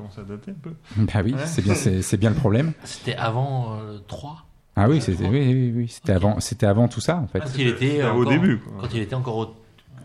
[0.00, 0.70] Commence à dater un peu.
[0.96, 1.46] Bah oui, Ouais.
[1.46, 2.72] c'est bien, c'est c'est bien le problème.
[2.84, 4.46] C'était avant euh, 3
[4.76, 5.30] Ah oui, c'était trois.
[5.30, 6.16] oui, oui, oui, c'était Ok.
[6.16, 7.40] avant, c'était avant tout ça en fait.
[7.40, 8.58] Quand il était C'était au encore- début.
[8.58, 8.72] quoi.
[8.82, 9.54] Quand il était encore au-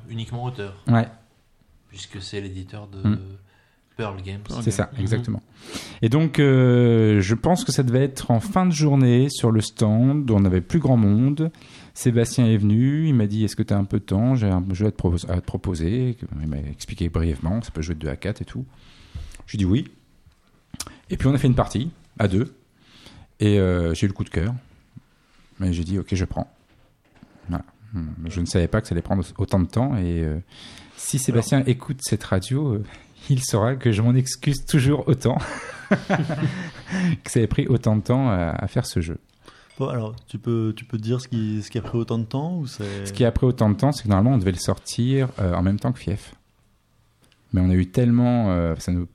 [0.10, 1.08] uniquement auteur, Ouais,
[1.90, 3.20] puisque c'est l'éditeur de Mm.
[3.98, 4.42] Pearl Games.
[4.62, 5.42] c'est ça, exactement.
[6.02, 9.62] Et donc, euh, je pense que ça devait être en fin de journée sur le
[9.62, 11.50] stand, où on n'avait plus grand monde.
[11.94, 14.36] Sébastien est venu, il m'a dit Est-ce que tu as un peu de temps?
[14.36, 16.18] J'ai un jeu à te, à te proposer.
[16.42, 18.66] Il m'a expliqué brièvement, ça peut jouer de 2 à 4 et tout.
[19.46, 19.86] Je lui ai dit oui.
[21.10, 22.56] Et puis on a fait une partie, à deux.
[23.40, 24.54] Et euh, j'ai eu le coup de cœur.
[25.60, 26.52] Mais j'ai dit Ok, je prends.
[27.50, 27.64] Voilà.
[27.96, 29.96] Hum, Je ne savais pas que ça allait prendre autant de temps.
[29.98, 30.40] Et euh,
[30.98, 32.84] si Sébastien écoute cette radio, euh,
[33.30, 35.38] il saura que je m'en excuse toujours autant.
[35.90, 39.18] que ça ait pris autant de temps à, à faire ce jeu.
[39.78, 42.24] Bon, alors, tu peux, tu peux dire ce qui, ce qui a pris autant de
[42.24, 43.06] temps ou c'est...
[43.06, 45.54] Ce qui a pris autant de temps, c'est que normalement on devait le sortir euh,
[45.54, 46.34] en même temps que Fief.
[47.56, 49.08] Mais on a eu tellement, euh, ça nous,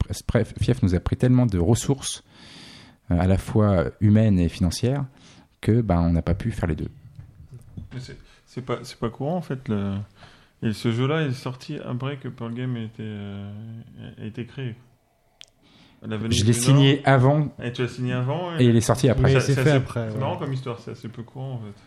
[0.62, 2.25] Fief nous a pris tellement de ressources,
[3.11, 5.05] euh, à la fois humaines et financières,
[5.61, 6.89] que ben on n'a pas pu faire les deux.
[8.47, 9.69] C'est- pas, c'est pas courant, en fait.
[9.69, 9.97] Le...
[10.62, 13.51] Et ce jeu-là est sorti après que Pearl Game a été, euh,
[14.19, 14.75] a été créé.
[16.03, 19.39] Je l'ai signé avant Et tu l'as signé avant et il est sorti après.
[19.39, 20.21] C'est c'est- après, C'est ouais.
[20.21, 21.79] marrant comme histoire, c'est assez peu courant, en fait.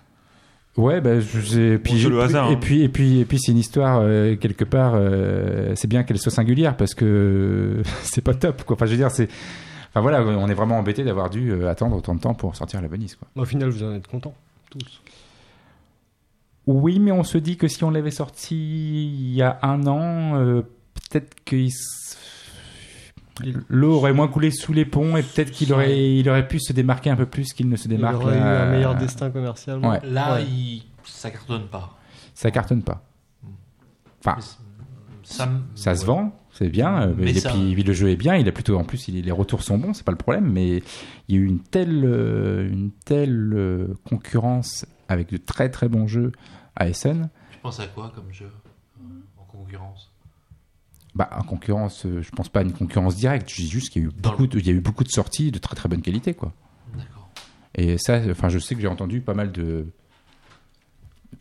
[0.76, 2.58] Ouais, bah, je- puis Bon, le hasard, et hein.
[2.60, 4.94] puis et puis et puis c'est une histoire euh, quelque part.
[4.96, 8.64] euh, c'est bien qu'elle soit singulière parce que c'est pas top.
[8.64, 8.76] Quoi.
[8.76, 9.30] Enfin, je veux dire, c'est
[9.90, 12.82] Enfin voilà, on est vraiment embêté d'avoir dû euh, attendre autant de temps pour sortir
[12.82, 13.16] la Venise.
[13.16, 13.28] Quoi.
[13.36, 14.34] Au final, vous en êtes contents,
[14.72, 15.02] tous.
[16.66, 20.40] Oui, mais on se dit que si on l'avait sorti il y a un an,
[20.42, 20.62] euh,
[21.12, 21.68] peut-être que
[23.70, 26.72] l'eau aurait moins coulé sous les ponts et peut-être qu'il aurait, il aurait pu se
[26.74, 28.16] démarquer un peu plus qu'il ne se Il démarque.
[28.22, 29.80] aurait eu un meilleur destin commercial.
[29.84, 30.00] Ouais.
[30.06, 30.46] Là, Ouais.
[30.46, 30.84] il...
[31.04, 31.98] ça cartonne pas.
[32.36, 33.04] Ça cartonne pas.
[34.20, 34.38] Enfin,
[35.24, 36.06] Ça, se ouais.
[36.06, 37.02] vend, c'est bien.
[37.10, 38.36] euh, Mais et ça- puis le jeu est bien.
[38.36, 40.52] Il a plutôt, en plus, il- les retours sont bons, c'est pas le problème.
[40.52, 40.84] Mais
[41.28, 45.90] il y a eu une telle, euh, une telle euh, concurrence avec de très très
[45.90, 46.32] bons jeux
[46.76, 47.30] à Essen.
[47.52, 48.46] Tu penses à quoi comme jeu
[49.02, 49.04] euh,
[49.40, 50.12] en concurrence?
[51.16, 53.50] Bah, en concurrence, euh, je pense pas à une concurrence directe.
[53.50, 55.10] Je dis juste qu'il y a eu beaucoup, de, il y a eu beaucoup de
[55.10, 56.54] sorties de très très bonne qualité, quoi.
[56.96, 57.30] D'accord.
[57.76, 59.86] Et ça, enfin, je sais que j'ai entendu pas mal de,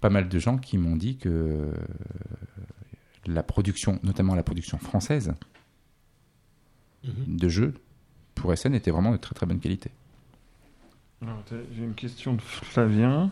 [0.01, 1.73] pas mal de gens qui m'ont dit que
[3.27, 5.35] la production, notamment la production française
[7.05, 7.75] de jeux
[8.35, 9.91] pour SN était vraiment de très très bonne qualité.
[11.75, 13.31] J'ai une question de Flavien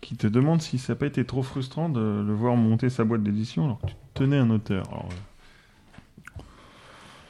[0.00, 3.04] qui te demande si ça n'a pas été trop frustrant de le voir monter sa
[3.04, 4.86] boîte d'édition alors que tu tenais un auteur.
[4.88, 5.14] Alors, euh,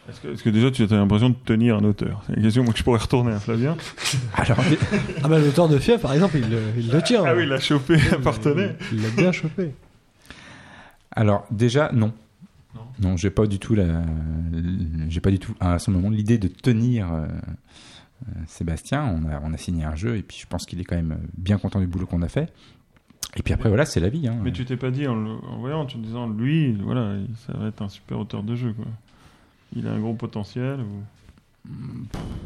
[0.08, 2.62] Est-ce que, est-ce que déjà tu as l'impression de tenir un auteur C'est une question
[2.62, 3.76] moi, que je pourrais retourner à Flavien.
[4.34, 4.58] Alors,
[5.22, 7.24] Ah bah l'auteur de Fief, par exemple, il, le- il le tient.
[7.26, 8.76] Ah oui, il l'a chopé, appartenait.
[8.92, 9.72] Il l'a bien chopé.
[11.12, 12.12] alors déjà non.
[12.74, 12.80] Non.
[13.10, 14.02] Non, j'ai pas du tout la,
[15.08, 19.04] j'ai pas du tout à ce moment l'idée de tenir euh, euh, Sébastien.
[19.04, 21.18] On a, on a signé un jeu et puis je pense qu'il est quand même
[21.38, 22.52] bien content du boulot qu'on a fait.
[23.36, 24.28] Et puis après voilà, c'est la vie.
[24.28, 24.36] Hein.
[24.42, 27.34] Mais tu t'es pas dit en, le- en voyant, en te disant, lui, voilà, il-
[27.46, 28.72] ça va être un super auteur de jeu.
[28.74, 28.86] Quoi.
[29.74, 31.02] Il a un gros potentiel ou...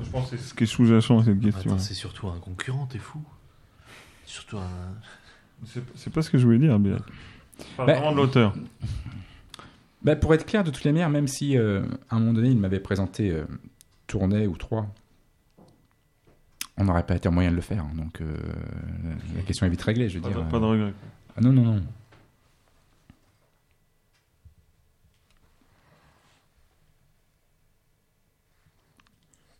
[0.05, 1.73] Je pense que c'est ce qui est sous-jacent à cette question.
[1.73, 3.21] Attends, c'est surtout un concurrent, t'es fou.
[4.25, 4.69] Surtout un.
[5.67, 6.99] C'est c'est pas ce que je voulais dire, Béat.
[7.77, 8.55] Pas Bah, vraiment de l'auteur.
[10.03, 12.51] Bah, pour être clair, de toutes les manières, même si euh, à un moment donné,
[12.51, 13.45] il m'avait présenté euh,
[14.07, 14.87] Tournai ou trois,
[16.77, 17.83] on n'aurait pas été en moyen de le faire.
[17.83, 17.91] hein.
[17.97, 18.37] Donc euh,
[19.35, 20.39] la question est vite réglée, je veux Pas, dire.
[20.39, 20.49] de, euh.
[20.51, 20.95] pas de regret.
[21.37, 21.83] Ah, non, non, non.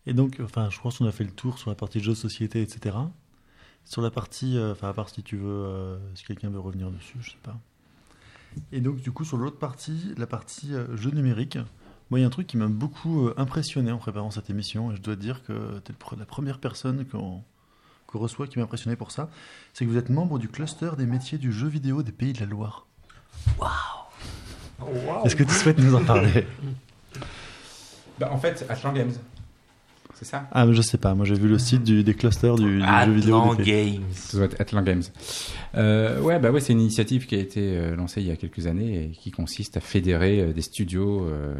[0.09, 2.17] Et donc, enfin, je pense qu'on a fait le tour sur la partie jeux de
[2.17, 2.97] société, etc.
[3.85, 6.89] Sur la partie, euh, enfin, à part si tu veux, euh, si quelqu'un veut revenir
[6.89, 7.59] dessus, je sais pas.
[8.71, 11.59] Et donc, du coup, sur l'autre partie, la partie euh, jeux numériques,
[12.09, 14.91] moi, il y a un truc qui m'a beaucoup euh, impressionné en préparant cette émission,
[14.91, 17.43] et je dois dire que tu es la première personne qu'on
[18.07, 19.29] qu'on reçoit qui m'a impressionné pour ça,
[19.71, 22.39] c'est que vous êtes membre du cluster des métiers du jeu vidéo des Pays de
[22.39, 22.87] la Loire.
[23.59, 26.47] Waouh Est-ce que tu souhaites nous en parler?
[28.17, 29.13] Bah, en fait, Atlan Games.
[30.19, 30.49] C'est ça?
[30.51, 33.05] Ah, mais je sais pas, moi j'ai vu le site du- des clusters du, du
[33.05, 33.65] jeu vidéo Pays.
[33.93, 34.03] Games.
[34.13, 35.03] Ça doit être Atlan Games.
[35.75, 38.35] Euh, ouais, bah ouais, c'est une initiative qui a été euh, lancée il y a
[38.35, 41.55] quelques années et qui consiste à fédérer euh, des studios euh,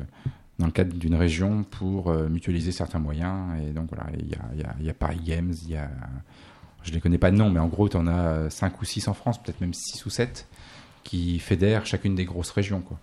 [0.58, 3.34] dans le cadre d'une région pour euh, mutualiser certains moyens.
[3.66, 5.70] Et donc voilà, il y a, il y a- il y a Paris Games, il
[5.72, 5.90] y a.
[6.84, 9.08] Je les connais pas de nom, mais en gros, tu en as 5 ou 6
[9.08, 10.48] en France, peut-être même 6 ou 7,
[11.06, 12.82] qui fédèrent chacune des grosses régions.
[12.82, 12.98] Quoi.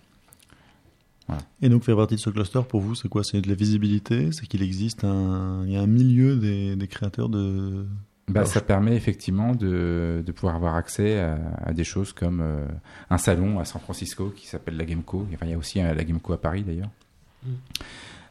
[1.60, 3.24] Et donc faire partie de ce cluster pour vous, c'est quoi?
[3.24, 4.30] C'est de la visibilité?
[4.32, 7.86] C'est qu'il existe un, il y a un milieu des, des créateurs de.
[8.28, 12.40] Bah, Alors, ça permet effectivement de, de pouvoir avoir accès à, à des choses comme
[12.40, 12.66] euh,
[13.08, 15.26] un salon à San Francisco qui s'appelle la Gameco.
[15.32, 16.90] Enfin, il y a aussi euh, la Gameco à Paris d'ailleurs.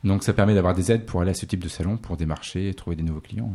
[0.04, 2.70] Donc ça permet d'avoir des aides pour aller à ce type de salon, pour démarcher
[2.70, 3.54] et trouver des nouveaux clients.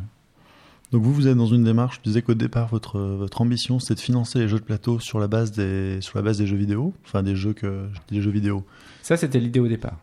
[0.92, 1.98] Donc vous, vous êtes dans une démarche.
[1.98, 5.20] Je disais qu'au départ, votre votre ambition, c'était de financer les jeux de plateau sur
[5.20, 8.30] la base des sur la base des jeux vidéo, enfin des jeux que des jeux
[8.32, 8.64] vidéo.
[9.11, 9.99] Ça, c'était l'idée au départ.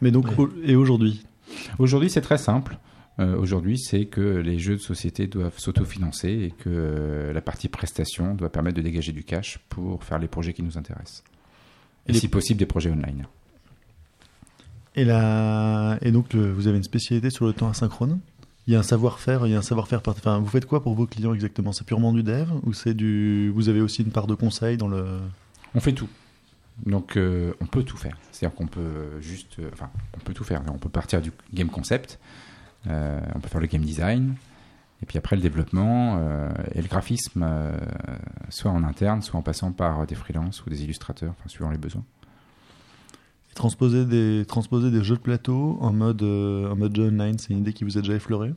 [0.00, 0.26] Mais donc
[0.64, 1.24] et aujourd'hui,
[1.78, 2.76] Aujourd'hui, c'est très simple.
[3.20, 7.68] Euh, Aujourd'hui, c'est que les jeux de société doivent s'autofinancer et que euh, la partie
[7.68, 11.22] prestation doit permettre de dégager du cash pour faire les projets qui nous intéressent.
[12.08, 13.26] Et, si possible, des projets online.
[14.96, 18.18] et la et donc le- vous avez une spécialité sur le temps asynchrone.
[18.66, 20.02] Il y a un savoir-faire, il y a un savoir-faire.
[20.02, 21.70] part- Enfin, vous faites quoi pour vos clients exactement?
[21.70, 24.88] C'est purement du dev ou c'est du Vous avez aussi une part de conseil dans
[24.88, 25.04] le.
[25.76, 26.08] On fait tout.
[26.86, 28.16] Donc euh, on peut tout faire.
[28.30, 30.62] C'est-à-dire qu'on peut juste, euh, enfin, on peut tout faire.
[30.72, 32.18] On peut partir du game concept,
[32.86, 34.34] euh, on peut faire le game design,
[35.02, 36.18] et puis après le développement
[36.74, 37.46] et le graphisme,
[38.50, 42.04] soit en interne, soit en passant par des freelances ou des illustrateurs, suivant les besoins.
[43.50, 47.52] Et transposer des transposer des jeux de plateau en mode en mode jeu online, c'est
[47.54, 48.52] une idée qui vous a déjà effleuré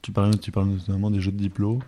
[0.00, 1.80] Tu parles tu parles notamment des jeux de diplo.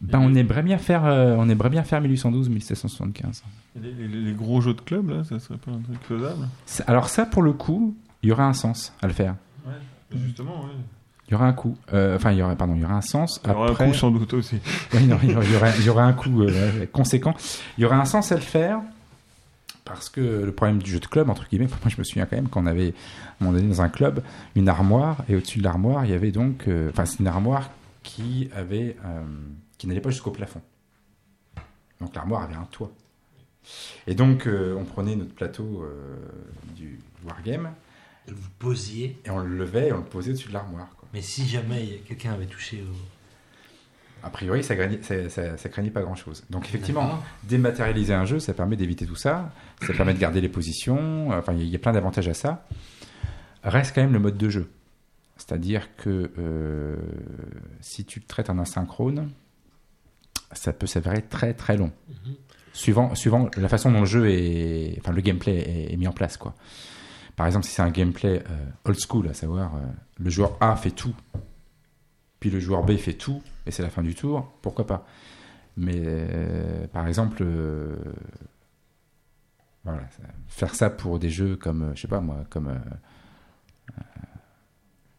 [0.00, 3.42] Ben, on aimerait bien faire, euh, on aimerait bien faire 1812, 1775.
[3.76, 6.48] Et Les, les- les gros jeux de club, là, ça serait pas un truc faisable?
[6.86, 9.34] Alors ça, pour le coup, il y aurait un sens à le faire.
[10.12, 10.70] Justement, oui.
[11.28, 11.76] Il y aurait un coût.
[11.92, 13.40] Euh, Enfin, il y aurait, pardon, il y aurait un sens.
[13.44, 14.56] Il y aura Après, un coup sans doute aussi.
[14.94, 17.34] Oui, non, il y aurait, il y aurait- aurait un coût euh, conséquent.
[17.78, 18.80] Il y aurait un sens à le faire
[19.84, 22.36] Parce que le problème du jeu de club, entre guillemets, moi je me souviens quand
[22.36, 24.22] même qu'on avait, à un moment donné, dans un club,
[24.56, 26.64] une armoire, et au-dessus de l'armoire, il y avait donc.
[26.66, 27.70] euh, Enfin, c'est une armoire
[28.02, 28.96] qui avait.
[29.80, 30.60] Qui n'allait pas jusqu'au plafond.
[32.02, 32.92] Donc l'armoire avait un toit.
[34.06, 36.16] Et donc, euh, on prenait notre plateau euh,
[36.76, 37.70] du Wargame,
[38.28, 40.88] Vous posiez, et on le levait et on le posait au-dessus de l'armoire.
[41.14, 42.94] mais si jamais quelqu'un avait touché au.
[44.26, 46.44] A priori, ça, craignait- ça, ça- ça craignait pas grand-chose.
[46.50, 49.50] Donc effectivement, dématérialiser un jeu, ça permet d'éviter tout ça.
[49.86, 51.30] Ça permet de garder les positions.
[51.30, 52.66] Enfin, il y a- il y a plein d'avantages à ça.
[53.64, 54.70] Reste quand même le mode de jeu.
[55.38, 56.96] C'est-à-dire que euh,
[57.80, 59.30] si tu le traites en asynchrone,
[60.52, 61.92] ça peut s'avérer très très long.
[62.72, 66.36] Suivant, suivant la façon dont le jeu est, enfin le gameplay est, mis en place,
[66.36, 66.54] quoi.
[67.36, 69.80] Par exemple, si c'est un gameplay euh, old school, à savoir euh,
[70.18, 71.14] le joueur A fait tout,
[72.38, 75.06] puis le joueur B fait tout, et c'est la fin du tour, pourquoi pas
[75.76, 77.44] Mais euh, par exemple,
[79.84, 80.02] voilà,
[80.48, 82.78] faire ça pour des jeux comme, je sais pas moi, comme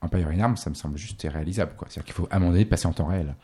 [0.01, 1.73] Empire in Arms, ça me semble juste irréalisable.
[1.79, 3.35] C'est-à-dire qu'il faut donné passer en temps réel.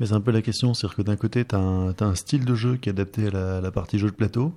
[0.00, 2.54] Mais c'est un peu la question, c'est-à-dire que d'un côté, tu as, un style de
[2.54, 4.52] jeu qui est adapté à la, la partie jeu de plateau,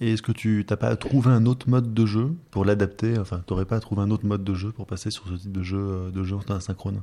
[0.00, 3.18] et est-ce que tu n'as pas trouvé un autre mode de jeu pour l'adapter?
[3.18, 5.52] Enfin, tu n'aurais pas trouvé un autre mode de jeu pour passer sur ce type
[5.52, 7.02] de jeu, euh, de jeu en asynchrone?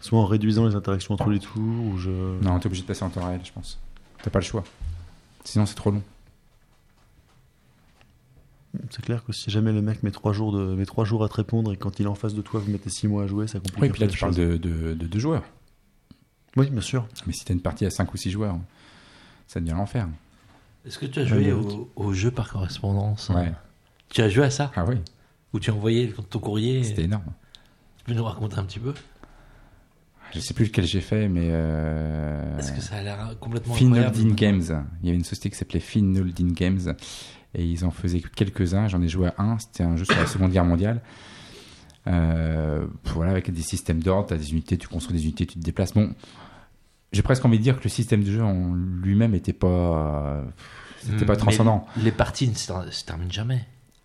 [0.00, 2.10] Soit en réduisant les interactions entre les tours, ou je...
[2.42, 3.78] Non, t'es obligé de passer en temps réel, je pense.
[4.22, 4.64] T'as pas le choix.
[5.44, 6.02] Sinon, c'est trop long.
[8.88, 11.28] C'est clair que si jamais le mec met trois jours, de, met trois jours à
[11.28, 13.26] te répondre, et quand il est en face de toi, vous mettez six mois à
[13.26, 15.44] jouer, ça complique Oui, un puis là, tu parles de, de deux joueurs.
[16.56, 17.06] Oui, bien sûr.
[17.26, 18.56] Mais si t'as une partie à 5 ou 6 joueurs,
[19.46, 20.08] ça devient l'enfer.
[20.86, 23.52] Est-ce que tu as joué au, au jeu par correspondance hein Ouais.
[24.10, 24.96] Tu as joué à ça Ah oui,
[25.52, 27.32] Où tu envoyais ton courrier c'était énorme.
[27.98, 28.92] Tu peux nous raconter un petit peu?
[30.34, 31.48] Je sais plus lequel j'ai fait, mais.
[31.50, 32.58] Euh...
[32.58, 34.86] Est-ce que ça a l'air complètement Finoldin Games.
[35.02, 36.94] Il y avait une société qui s'appelait Finoldin Games
[37.54, 38.88] et ils en faisaient quelques-uns.
[38.88, 39.58] J'en ai joué à un.
[39.58, 41.02] C'était un jeu sur la Seconde Guerre mondiale.
[42.08, 45.54] Euh, voilà, avec des systèmes d'ordre, tu as des unités, tu construis des unités, tu
[45.58, 45.94] te déplaces.
[45.94, 46.12] Bon,
[47.12, 50.42] j'ai presque envie de dire que le système de jeu en lui-même était pas,
[51.00, 51.86] c'était pas Mais transcendant.
[51.96, 53.64] Les parties ne se ter- se terminent jamais.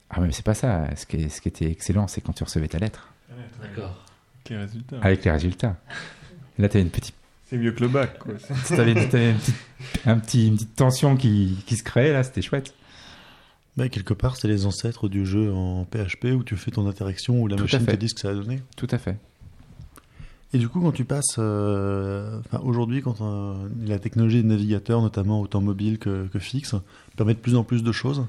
[0.09, 0.85] Ah ouais, mais c'est pas ça.
[0.95, 3.09] Ce qui, ce qui était excellent, c'est quand tu recevais ta lettre
[3.61, 4.03] D'accord.
[4.43, 5.75] Quel résultat avec les résultats.
[6.57, 7.13] Et là, tu avais une petite
[7.49, 8.33] C'est mieux que le bac, quoi.
[8.69, 9.55] T'avais, t'avais une, petite,
[10.05, 12.73] un petit, une petite tension qui, qui se créait là, c'était chouette.
[13.77, 17.41] Mais quelque part, c'est les ancêtres du jeu en PHP où tu fais ton interaction,
[17.41, 18.61] où la Tout machine te dit ce que ça a donné.
[18.75, 19.17] Tout à fait.
[20.53, 25.01] Et du coup, quand tu passes, euh, enfin, aujourd'hui, quand euh, la technologie de navigateur,
[25.01, 26.73] notamment autant mobile que, que fixe,
[27.17, 28.25] permet de plus en plus de choses,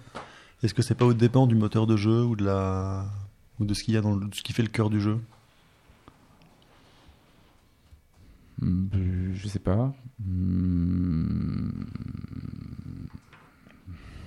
[0.63, 3.07] est-ce que c'est pas au dépend du moteur de jeu ou de la
[3.61, 5.01] ou de ce qu'il y a dans le- de ce qui fait le cœur du
[5.01, 5.19] jeu?
[8.61, 8.89] Hum,
[9.35, 9.95] Je sais pas.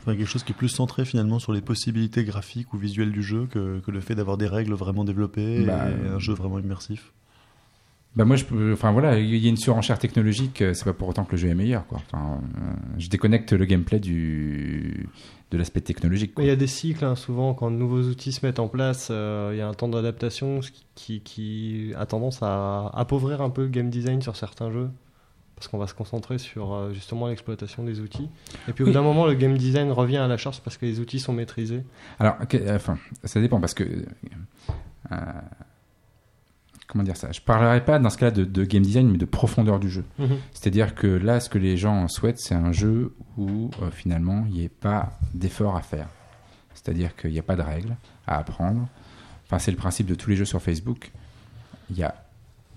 [0.01, 3.21] Enfin, quelque chose qui est plus centré finalement sur les possibilités graphiques ou visuelles du
[3.21, 6.57] jeu que, que le fait d'avoir des règles vraiment développées Bah, et un jeu vraiment
[6.59, 7.11] immersif.
[8.15, 10.61] Bah moi, je peux, enfin voilà, il y a une surenchère technologique.
[10.61, 12.01] euh, C'est pas pour autant que le jeu est meilleur, quoi.
[12.11, 15.07] Enfin, euh, je déconnecte le gameplay du
[15.51, 16.33] de l'aspect technologique.
[16.33, 16.43] quoi.
[16.43, 19.09] Il y a des cycles, hein, souvent, quand de nouveaux outils se mettent en place,
[19.11, 20.59] euh, il y a un temps d'adaptation
[20.95, 24.89] qui, qui a tendance à appauvrir un peu le game design sur certains jeux.
[25.61, 28.27] Parce qu'on va se concentrer sur euh, justement l'exploitation des outils.
[28.67, 28.93] Et puis au bout Oui.
[28.95, 31.83] d'un moment, le game design revient à la charge parce que les outils sont maîtrisés.
[32.19, 33.83] Alors, euh, enfin, ça dépend parce que.
[35.11, 35.15] euh,
[36.87, 37.31] comment dire ça?
[37.31, 40.03] Je parlerai pas dans ce cas-là de, de game design, mais de profondeur du jeu.
[40.51, 44.53] C'est-à-dire que là, ce que les gens souhaitent, c'est un jeu où euh, finalement il
[44.53, 46.07] n'y ait pas d'effort à faire.
[46.73, 48.87] C'est-à-dire qu'il n'y a pas de règles à apprendre.
[49.45, 51.11] Enfin, c'est le principe de tous les jeux sur Facebook.
[51.91, 52.15] Il n'y a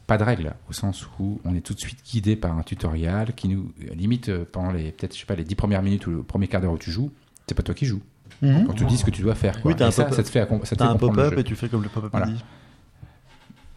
[0.07, 3.33] pas de règles au sens où on est tout de suite guidé par un tutoriel
[3.35, 6.11] qui nous limite euh, pendant les peut-être je sais pas les dix premières minutes ou
[6.11, 7.11] le premier quart d'heure où tu joues,
[7.47, 8.03] c'est pas toi qui joues.
[8.43, 9.61] On te dit ce que tu dois faire.
[9.63, 9.71] quoi.
[9.71, 10.17] Oui, t'as un ça, pop-up.
[10.17, 12.27] ça te fait, ça te un pop-up et tu fais comme le pop-up Voilà.
[12.27, 12.45] dit.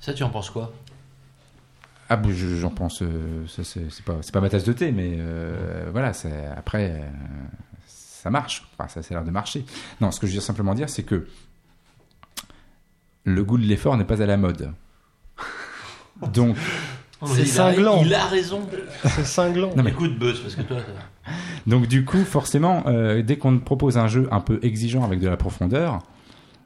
[0.02, 0.74] Ça, tu en penses quoi?
[2.10, 3.02] Ah, bah, je- j'en pense.
[3.02, 6.12] euh, ça, c'est pas, c'est pas ma tasse de thé, mais euh, voilà.
[6.14, 7.06] c'est- Après, euh,
[7.86, 8.68] ça marche.
[8.78, 9.66] Enfin, ça, ça a l'air de marcher.
[10.02, 11.28] Non, ce que je veux simplement dire, c'est que
[13.24, 14.72] le goût de l'effort n'est pas à la mode.
[16.34, 16.56] Donc,
[17.20, 18.04] Oh, C'est cinglant.
[18.06, 18.62] Il a raison.
[19.04, 19.72] C'est cinglant.
[19.76, 20.78] Non, mais- Écoute, Buzz, parce que toi.
[20.78, 21.32] ça-
[21.66, 25.20] donc du coup, forcément, euh, dès qu'on te propose un jeu un peu exigeant avec
[25.20, 26.04] de la profondeur,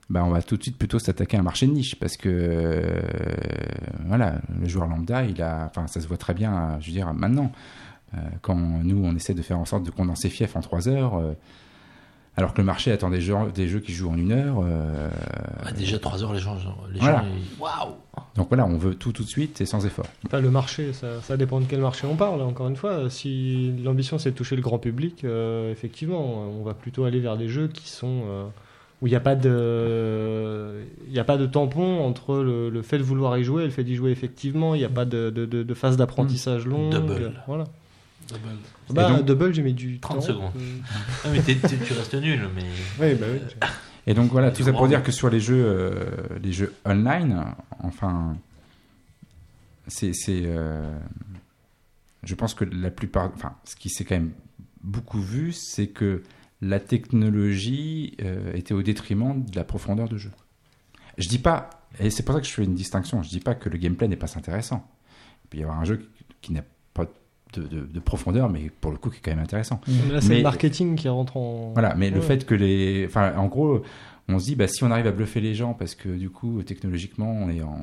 [0.09, 2.27] bah, on va tout de suite plutôt s'attaquer à un marché de niche parce que
[2.29, 2.99] euh,
[4.07, 6.77] voilà, le joueur lambda, il a, enfin, ça se voit très bien.
[6.81, 7.51] Je veux dire, maintenant,
[8.13, 11.21] euh, quand nous on essaie de faire en sorte de condenser Fief en 3 heures,
[12.37, 14.61] Alors que le marché attend des jeux, des jeux qui jouent en une heure.
[14.63, 15.09] euh,
[15.65, 16.55] Ah, déjà 3 heures, les gens,
[16.93, 17.17] les Voilà.
[17.19, 17.95] gens ils- waouh
[18.37, 20.05] Donc voilà, on veut tout tout de suite et sans effort.
[20.25, 22.41] Enfin, le marché, ça, ça dépend de quel marché on parle.
[22.41, 26.73] Encore une fois, si l'ambition c'est de toucher le grand public, euh, effectivement, on va
[26.73, 28.45] plutôt aller vers des jeux qui sont euh,
[29.01, 32.81] où il n'y a pas de, il y a pas de tampon entre le, le
[32.81, 34.73] fait de vouloir y jouer et le fait d'y jouer effectivement.
[34.73, 36.91] Il n'y a pas de, de, de- de phase d'apprentissage longue.
[36.93, 37.33] Double.
[37.47, 37.65] Voilà.
[38.29, 38.39] Double.
[38.93, 40.22] Bah, donc- double, j'ai mis du 30 temps.
[40.22, 40.51] secondes.
[40.57, 40.77] Euh,
[41.26, 42.63] Ah, mais tu restes nul, mais.
[42.99, 43.39] Oui, bah oui.
[44.07, 46.05] Et donc voilà, tout ça pour dire que sur les jeux, euh,
[46.41, 47.45] les jeux online,
[47.84, 48.35] enfin,
[49.88, 50.97] c'est, c'est, euh,
[52.23, 54.31] je pense que la plupart, enfin, ce qui s'est quand même
[54.84, 56.23] beaucoup vu, c'est que
[56.61, 60.31] la technologie euh, était au détriment de la profondeur de jeu.
[61.18, 61.69] Je dis pas,
[61.99, 63.22] et c'est pour ça que je fais une distinction.
[63.22, 64.88] Je dis pas que le gameplay n'est pas intéressant.
[65.45, 66.68] Il peut y avoir un jeu qui, qui n'a pas
[67.53, 69.81] de, de- de profondeur, mais pour le coup qui est quand même intéressant.
[70.11, 71.71] Là, c'est Mais- le marketing qui rentre en.
[71.73, 73.05] Voilà, mais le fait que les.
[73.07, 73.81] Enfin, en gros,
[74.27, 76.61] on se dit, bah, si on arrive à bluffer les gens, parce que du coup,
[76.63, 77.77] technologiquement, on est en,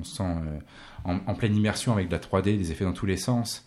[0.00, 0.58] on se sent euh,
[1.04, 3.62] en, en pleine immersion avec de la 3D, des effets dans tous les sens.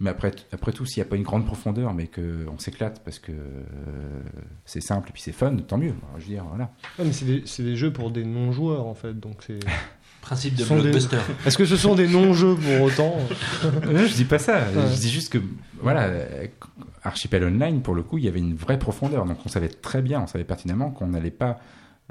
[0.00, 3.20] Mais après, après tout, s'il n'y a pas une grande profondeur, mais qu'on s'éclate parce
[3.20, 4.20] que euh,
[4.64, 5.94] c'est simple et puis c'est fun, tant mieux.
[6.18, 6.72] Je veux dire, voilà.
[6.98, 9.60] Ouais, mais c'est des, c'est des jeux pour des non-joueurs en fait, donc c'est.
[10.22, 10.92] Principe de des-.
[11.46, 13.16] Est-ce que ce sont des non-jeux pour autant
[13.84, 14.60] Non, je dis pas ça.
[14.60, 14.88] Ouais.
[14.94, 15.38] Je dis juste que,
[15.80, 16.08] voilà,
[17.02, 19.24] Archipel Online, pour le coup, il y avait une vraie profondeur.
[19.26, 21.58] Donc on savait très bien, on savait pertinemment qu'on n'allait pas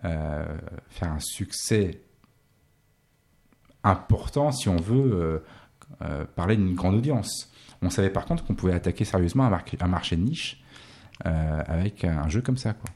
[0.06, 0.46] euh,
[0.90, 2.02] faire un succès
[3.84, 5.40] important si on veut euh,
[6.04, 7.50] euh, parler d'une grande audience.
[7.82, 10.62] On savait par contre qu'on pouvait attaquer sérieusement un, marché- un marché de niche
[11.26, 12.74] euh, avec un jeu comme ça.
[12.74, 12.90] Quoi.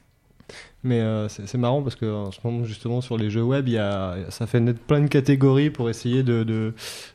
[0.84, 3.76] Mais euh, c'est marrant parce que en ce moment justement sur les jeux web, y
[3.78, 6.74] a, ça fait naître plein de catégories pour essayer de, de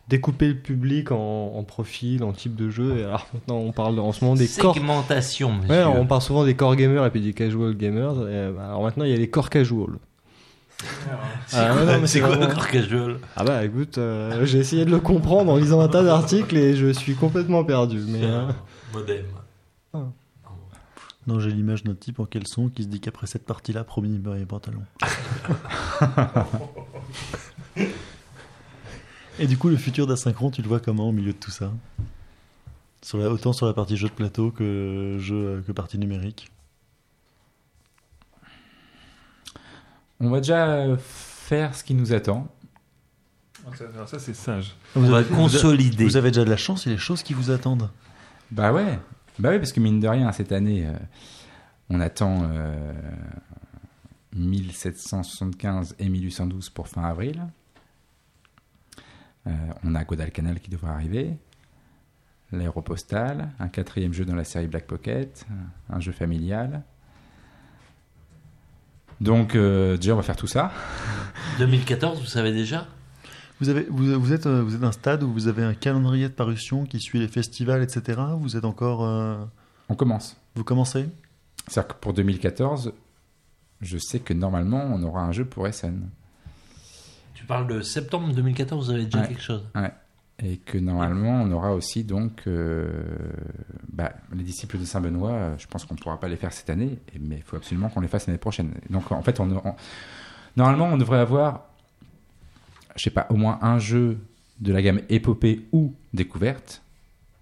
[0.10, 2.98] découper le public en, en profil, en type de jeu.
[2.98, 4.74] Et alors maintenant on parle en ce moment des core.
[4.74, 5.70] Segmentation, monsieur.
[5.74, 8.28] Ouais, on parle souvent des core gamers et puis des casual gamers.
[8.28, 9.92] Et, bah, alors maintenant il y a les core casual.
[11.46, 13.18] C'est Ah, quoi, non, mais quoi vraiment- le corps casual?
[13.38, 16.76] Ah bah écoute, euh, j'ai essayé de le comprendre en lisant un tas d'articles et
[16.76, 18.00] je suis complètement perdu.
[18.08, 18.48] Mais euh,
[18.92, 19.26] Modem.
[21.28, 24.20] Non, j'ai l'image d'un type en caleçon qui se dit qu'après cette partie-là, promis, il
[24.20, 24.84] me les pantalons.
[29.40, 31.72] Et du coup, le futur d'Asynchron, tu le vois comment au milieu de tout ça?
[33.04, 36.52] Sur la, Autant sur la partie jeu de plateau que, jeu, que partie numérique.
[40.20, 42.48] On va déjà faire ce qui nous attend.
[43.76, 44.76] Ça, alors ça, c'est sage.
[44.96, 46.04] On va consolider.
[46.04, 47.90] Vous avez déjà de la chance, a des choses qui vous attendent.
[48.52, 49.00] Bah ouais,
[49.42, 50.94] bah ouais, parce que mine de rien, cette année, euh,
[51.90, 52.94] on attend euh,
[54.36, 57.48] 1775 et 1812 pour fin avril.
[59.48, 59.52] Euh,
[59.84, 61.34] on a Guadalcanal qui devrait arriver,
[62.52, 65.48] l'aéropostale, un quatrième jeu dans la série Black Pocket,
[65.90, 66.84] un jeu familial.
[69.22, 70.72] Donc euh, déjà, on va faire tout ça.
[71.58, 72.88] 2014, vous savez déjà?
[73.62, 76.28] Vous, avez, vous, vous êtes, euh, vous êtes un stade où vous avez un calendrier
[76.28, 78.20] de parution qui suit les festivals, etc.
[78.40, 79.06] Vous êtes encore.
[79.06, 79.38] euh,
[79.88, 80.36] On commence.
[80.56, 81.08] vous commencez?
[81.68, 82.92] C'est-à-dire que pour 2014,
[83.82, 86.10] je sais que normalement, on aura un jeu pour SN.
[87.36, 89.28] Tu parles de septembre 2014, vous avez déjà Ouais.
[89.28, 89.64] quelque chose
[90.44, 92.90] Et que normalement, on aura aussi donc euh,
[93.94, 95.56] bah, les disciples de Saint-Benoît.
[95.58, 98.02] Je pense qu'on ne pourra pas les faire cette année, mais il faut absolument qu'on
[98.02, 98.74] les fasse l'année prochaine.
[98.90, 99.76] Donc en fait, on, on-
[100.58, 101.66] normalement, on devrait avoir,
[102.96, 104.18] je sais pas, au moins un jeu
[104.60, 106.82] de la gamme épopée ou découverte,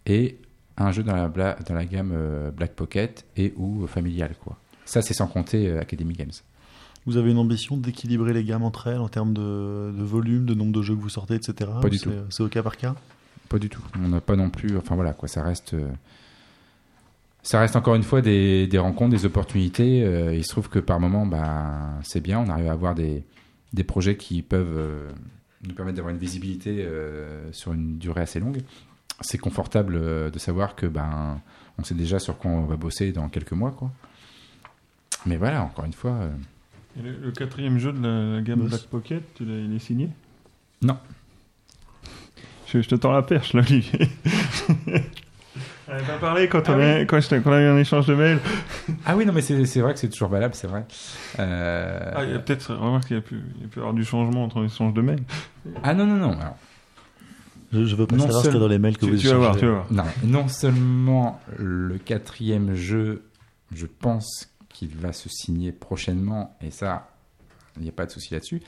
[0.05, 0.37] et
[0.77, 4.35] un jeu dans la, bla- dans la gamme euh, Black Pocket et ou familial.
[4.41, 4.57] Quoi.
[4.85, 6.31] Ça, c'est sans compter euh, Academy Games.
[7.05, 10.53] Vous avez une ambition d'équilibrer les gammes entre elles en termes de, de volume, de
[10.53, 11.69] nombre de jeux que vous sortez, etc.
[11.81, 12.11] Pas du tout.
[12.29, 12.95] C'est au cas par cas?
[13.49, 13.81] Pas du tout.
[14.01, 14.77] On n'a pas non plus.
[14.77, 15.27] Enfin voilà, quoi.
[15.27, 15.73] Ça reste.
[15.73, 15.89] euh,
[17.41, 20.03] ça reste encore une fois des, des rencontres, des opportunités.
[20.03, 22.39] Euh, il se trouve que par moment, bah, c'est bien.
[22.39, 23.23] On arrive à avoir des,
[23.73, 25.09] des projets qui peuvent euh,
[25.67, 28.61] nous permettre d'avoir une visibilité euh, sur une durée assez longue.
[29.21, 31.41] C'est confortable euh, de savoir que ben,
[31.77, 33.91] on sait déjà sur quoi on va bosser dans quelques mois, quoi.
[35.25, 36.11] Mais voilà, encore une fois.
[36.11, 36.29] euh,
[36.97, 38.69] Et le, le quatrième jeu de la, la gamme Boss.
[38.69, 40.09] Black Pocket, tu l'as- il est signé?
[40.81, 40.97] Non.
[42.67, 44.07] Je, je te tends la perche, là, Olivier.
[45.89, 48.05] On avait pas parlé quand, on a, quand, je quand on a eu un échange
[48.05, 48.39] de mails.
[49.05, 50.85] Ah oui, non, mais c'est c'est vrai que c'est toujours valable, c'est vrai.
[51.39, 53.77] Euh, Ah, il y a peut-être, remarque qu'il y a pu, il y a pu
[53.77, 55.23] y avoir du changement entre l'échange de mails.
[55.83, 56.31] ah non, non, non.
[56.39, 56.57] alors,
[57.73, 59.05] Je, je veux pas Non savoir ce qu'il y a seul- dans les mails que
[59.05, 59.59] Tu, vous tu vas voir, échangez.
[59.61, 59.85] tu vas voir.
[59.91, 60.03] Non,
[60.41, 63.23] non seulement le quatrième jeu,
[63.73, 67.09] je pense qu'il va se signer prochainement, et ça,
[67.77, 68.61] il n'y a pas de souci là-dessus,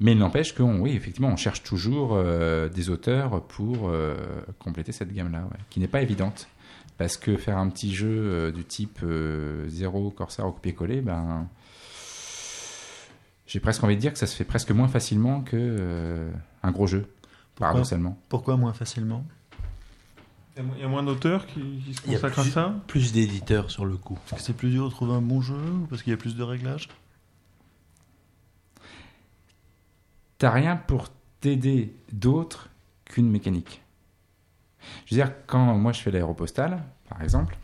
[0.00, 4.14] mais il n'empêche qu'on, oui, effectivement, on cherche toujours euh, des auteurs pour euh,
[4.58, 6.48] compléter cette gamme-là, ouais, qui n'est pas évidente.
[6.98, 11.48] Parce que faire un petit jeu euh, du type euh, zéro Corsair au copier-coller, ben,
[13.46, 16.30] j'ai presque envie de dire que ça se fait presque moins facilement que euh,
[16.62, 17.06] un gros jeu,
[17.56, 18.18] paradoxalement.
[18.28, 19.24] Pourquoi moins facilement?
[20.56, 22.74] Il y a moins d'auteurs qui, qui se consacrent à plus- ça?
[22.86, 24.18] Plus d'éditeurs sur le coup.
[24.28, 26.18] Parce que c'est plus dur de trouver un bon jeu ou parce qu'il y a
[26.18, 26.88] plus de réglages?
[30.38, 31.08] T'as rien pour
[31.40, 32.68] t'aider d'autre
[33.04, 33.81] qu'une mécanique.
[35.06, 37.56] Je veux dire, quand moi je fais l'aéropostale, par exemple,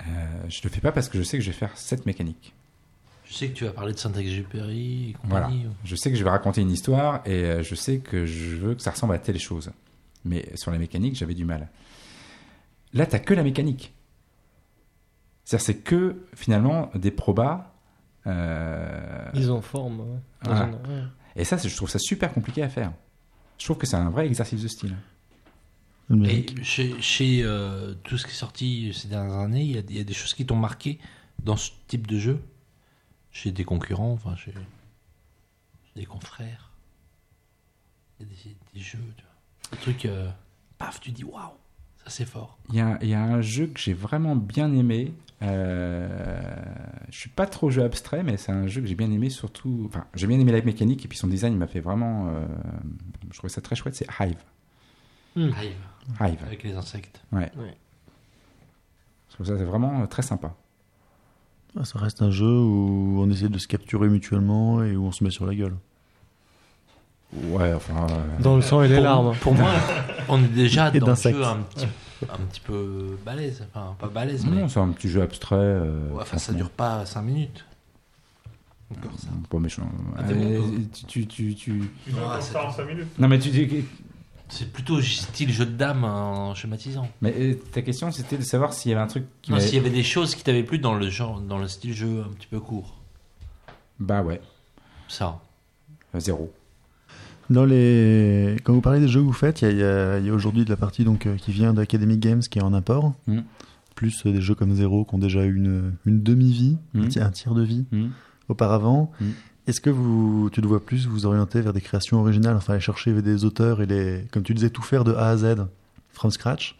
[0.00, 0.02] euh,
[0.48, 2.52] je le fais pas parce que je sais que je vais faire cette mécanique.
[3.26, 5.50] Je sais que tu vas parler de Saint-Exupéry et Voilà.
[5.84, 8.74] Je sais que je vais raconter une histoire et euh, je sais que je veux
[8.74, 9.70] que ça ressemble à telle chose.
[10.26, 11.68] Mais sur la mécanique, j'avais du mal.
[12.92, 13.92] Là, t'as que la mécanique.
[15.44, 17.72] C'est-à-dire, c'est que finalement des probas.
[18.26, 20.00] euh, Ils en forment.
[20.00, 20.18] ouais.
[20.44, 20.64] Dans Voilà.
[20.66, 21.02] un- ouais.
[21.36, 22.92] Et ça, je trouve ça super compliqué à faire.
[23.58, 24.96] Je trouve que c'est un vrai exercice de style.
[26.24, 29.82] Et chez, chez euh, tout ce qui est sorti ces dernières années, il y a,
[29.88, 30.98] il y a des choses qui t'ont marqué
[31.42, 32.42] dans ce type de jeu?
[33.30, 34.60] Chez des concurrents, enfin chez, chez
[35.96, 36.70] des confrères?
[38.20, 39.70] Il y a des, des jeux, tu vois.
[39.72, 40.30] Des trucs, euh,
[40.78, 41.54] paf, tu dis waouh,
[42.04, 42.58] ça c'est fort.
[42.70, 45.12] Il y a, il y a un jeu que j'ai vraiment bien aimé.
[45.42, 46.08] Euh,
[47.10, 49.84] je suis pas trop jeu abstrait, mais c'est un jeu que j'ai bien aimé, surtout.
[49.86, 52.28] Enfin, j'ai bien aimé la mécanique et puis son design m'a fait vraiment.
[52.28, 52.46] euh,
[53.30, 53.94] je trouvais ça très chouette.
[53.94, 54.36] C'est Hive.
[55.36, 55.48] Hmm.
[55.48, 56.42] Hive, Hive.
[56.46, 57.20] avec les insectes.
[57.32, 57.50] Ouais.
[57.58, 57.76] Ouais.
[59.28, 60.54] Je trouve ça c'est vraiment euh, très sympa.
[61.76, 65.12] Ah, Ça reste un jeu où on essaie de se capturer mutuellement et où on
[65.12, 65.76] se met sur la gueule.
[67.34, 68.06] Ouais, enfin.
[68.10, 69.34] euh, Dans le sang et les Pour- larmes.
[69.40, 69.70] Pour moi,
[70.28, 71.36] on est déjà Et dans d'insectes.
[71.36, 71.86] jeu un petit,
[72.32, 73.64] un petit peu balèze.
[73.74, 74.60] Enfin, pas balèze, mais.
[74.60, 75.56] non, c'est un petit jeu abstrait.
[75.56, 77.64] euh, Ouais, enfin, ça dure pas 5 minutes.
[78.96, 79.28] Encore ça.
[79.50, 79.88] Pas méchant.
[80.16, 83.18] Ah, Euh, bon, tu, tu, tu, c'est- ça en 5 minutes.
[83.18, 83.84] Non, mais tu dis.
[84.48, 87.08] C'est plutôt style jeu de dames en schématisant.
[87.22, 89.50] Mais euh, ta question, c'était de savoir s'il y avait un truc qui.
[89.50, 91.94] Non, s'il y avait des choses qui t'avaient plu dans le genre, dans le style
[91.94, 92.94] jeu un petit peu court.
[93.98, 94.40] Bah ouais,
[95.08, 95.40] Ça.
[96.16, 96.52] zéro.
[97.50, 98.56] Dans les...
[98.64, 100.76] Quand vous parlez des jeux que vous faites, il y a, y aujourd'hui de la
[100.76, 103.40] partie donc, euh, qui vient d'Academic Games qui est en import, Mm.
[103.94, 107.08] plus euh, des jeux comme Zero qui ont déjà une, une demi-vie, un Mm.
[107.20, 108.08] un tiers de vie Hmm.
[108.48, 109.12] auparavant.
[109.20, 109.24] Mm.
[109.66, 112.82] Est-ce que vous, tu te vois plus vous orienter vers des créations originales, enfin aller
[112.82, 115.66] chercher des auteurs et les, comme tu disais, tout faire de A à Z,
[116.12, 116.76] from scratch?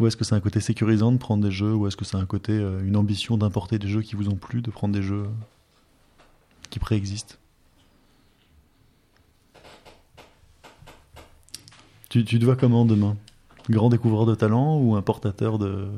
[0.00, 2.16] Ou est-ce que c'est un côté sécurisant de prendre des jeux, ou est-ce que c'est
[2.16, 5.02] un côté, euh, une ambition d'importer des jeux qui vous ont plu, de prendre des
[5.02, 5.24] jeux
[6.70, 7.38] qui préexistent?
[12.08, 13.16] Tu, tu te vois comment demain?
[13.70, 15.88] Grand découvreur de talent ou importateur de,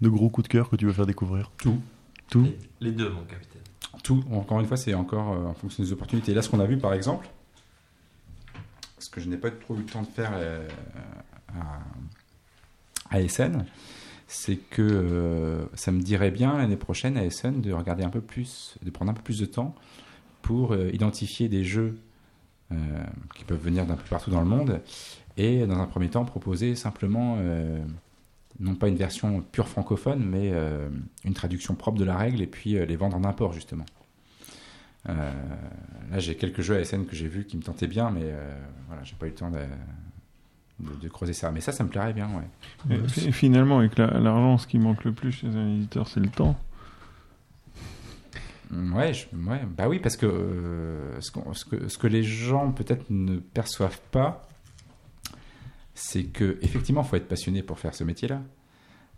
[0.00, 1.52] de gros coups de cœur que tu veux faire découvrir?
[1.58, 1.80] Tout.
[2.28, 2.42] Tout?
[2.42, 3.62] Les, les deux, mon capitaine.
[4.02, 6.34] Tout, encore une fois, c'est encore euh, en fonction des opportunités.
[6.34, 7.28] Là, ce qu'on a vu, par exemple,
[8.98, 10.66] ce que je n'ai pas trop eu le temps de faire euh,
[13.10, 13.64] à, à SN,
[14.26, 18.20] c'est que euh, ça me dirait bien l'année prochaine à SN de regarder un peu
[18.20, 19.74] plus, de prendre un peu plus de temps
[20.42, 21.96] pour euh, identifier des jeux
[22.72, 22.76] euh,
[23.36, 24.80] qui peuvent venir d'un peu partout dans le monde
[25.36, 27.78] et dans un premier temps proposer simplement euh,
[28.60, 30.88] non pas une version pure francophone mais euh,
[31.24, 33.86] une traduction propre de la règle et puis euh, les vendre en import justement.
[35.08, 35.32] Euh,
[36.10, 38.32] là j'ai quelques jeux à SN que j'ai vus qui me tentaient bien mais
[38.88, 39.58] voilà j'ai pas eu le temps de,
[40.80, 42.94] de- de creuser ça mais ça ça me plairait bien ouais.
[42.96, 46.20] Et fi- finalement, avec la- l'argent, ce qui manque le plus chez un éditeur, c'est
[46.20, 46.56] le temps.
[48.70, 52.22] Mm, Ouais, je- ouais, bah oui, parce que, ce, qu'on- ce que ce que les
[52.22, 54.46] gens peut-être ne perçoivent pas,
[55.94, 58.42] c'est que effectivement, faut être passionné pour faire ce métier-là,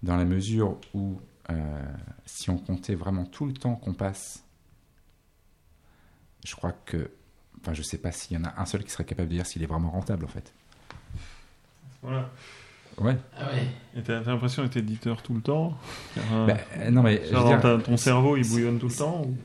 [0.03, 1.21] dans la mesure où
[1.51, 1.83] euh,
[2.27, 4.43] si on comptait vraiment tout le temps qu'on passe,
[6.45, 7.11] je crois que,
[7.61, 9.47] enfin, je sais pas s'il y en a un seul qui serait capable de dire
[9.47, 10.53] s'il est vraiment rentable en fait.
[12.03, 12.31] Voilà.
[12.99, 13.17] Ouais.
[13.39, 13.67] Ah ouais.
[13.99, 15.77] Et t'as l'impression d'être éditeur tout le temps?
[16.15, 18.89] Car, euh, Bah, euh, non mais je veux genre, dire, ton cerveau, il bouillonne tout
[18.89, 19.37] le temps ou-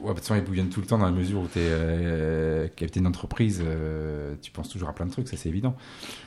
[0.00, 1.58] Ouais, bah, de toute façon, il bouillonne tout le temps dans la mesure où tu
[1.58, 5.76] es capitaine d'entreprise, euh, tu penses toujours à plein de trucs, ça c'est évident.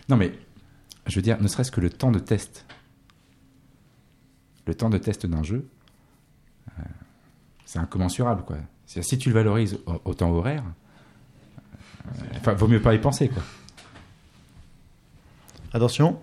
[0.09, 0.33] Non, mais
[1.07, 2.65] je veux dire, ne serait-ce que le temps de test.
[4.65, 5.67] Le temps de test d'un jeu,
[6.79, 6.83] euh,
[7.65, 8.57] c'est incommensurable, quoi.
[8.85, 10.63] Si tu le valorises au, temps horaire,
[12.05, 13.41] euh, enfin, vaut mieux pas y penser, quoi.
[15.73, 16.19] Attention.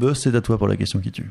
[0.00, 1.30] Buzz, c'est à toi pour la question qui tue.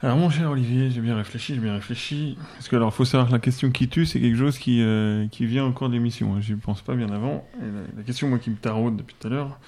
[0.00, 2.36] Alors mon cher Olivier, j'ai bien réfléchi, j'ai bien réfléchi.
[2.54, 5.28] Parce que alors faut savoir que la question qui tue, c'est quelque chose qui, euh,
[5.28, 6.34] qui vient au cours de l'émission.
[6.34, 6.40] hein.
[6.40, 7.46] J'y pense pas bien avant.
[7.60, 9.60] Et la, la question moi qui me taraude depuis tout à l'heure,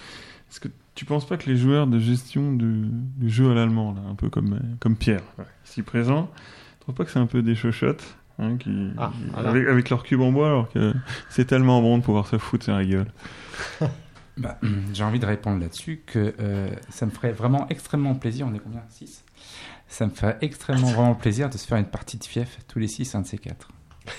[0.51, 2.89] est-ce que tu penses pas que les joueurs de gestion du
[3.27, 6.95] jeu à l'allemand, là, un peu comme, euh, comme Pierre, ouais, ici présent, tu trouves
[6.97, 9.51] pas que c'est un peu des chochottes hein, qui, Ah, voilà.
[9.51, 10.95] avec, avec leur cube en bois, alors que
[11.29, 13.07] c'est tellement bon de pouvoir se foutre sur la gueule?
[14.37, 14.59] Bah,
[14.93, 18.47] J'ai envie de répondre là-dessus que euh, ça me ferait vraiment extrêmement plaisir.
[18.51, 18.83] On est combien?
[18.91, 19.25] 6
[19.87, 22.89] Ça me ferait extrêmement vraiment plaisir de se faire une partie de fief tous les
[22.89, 23.69] 6, un de ces quatre.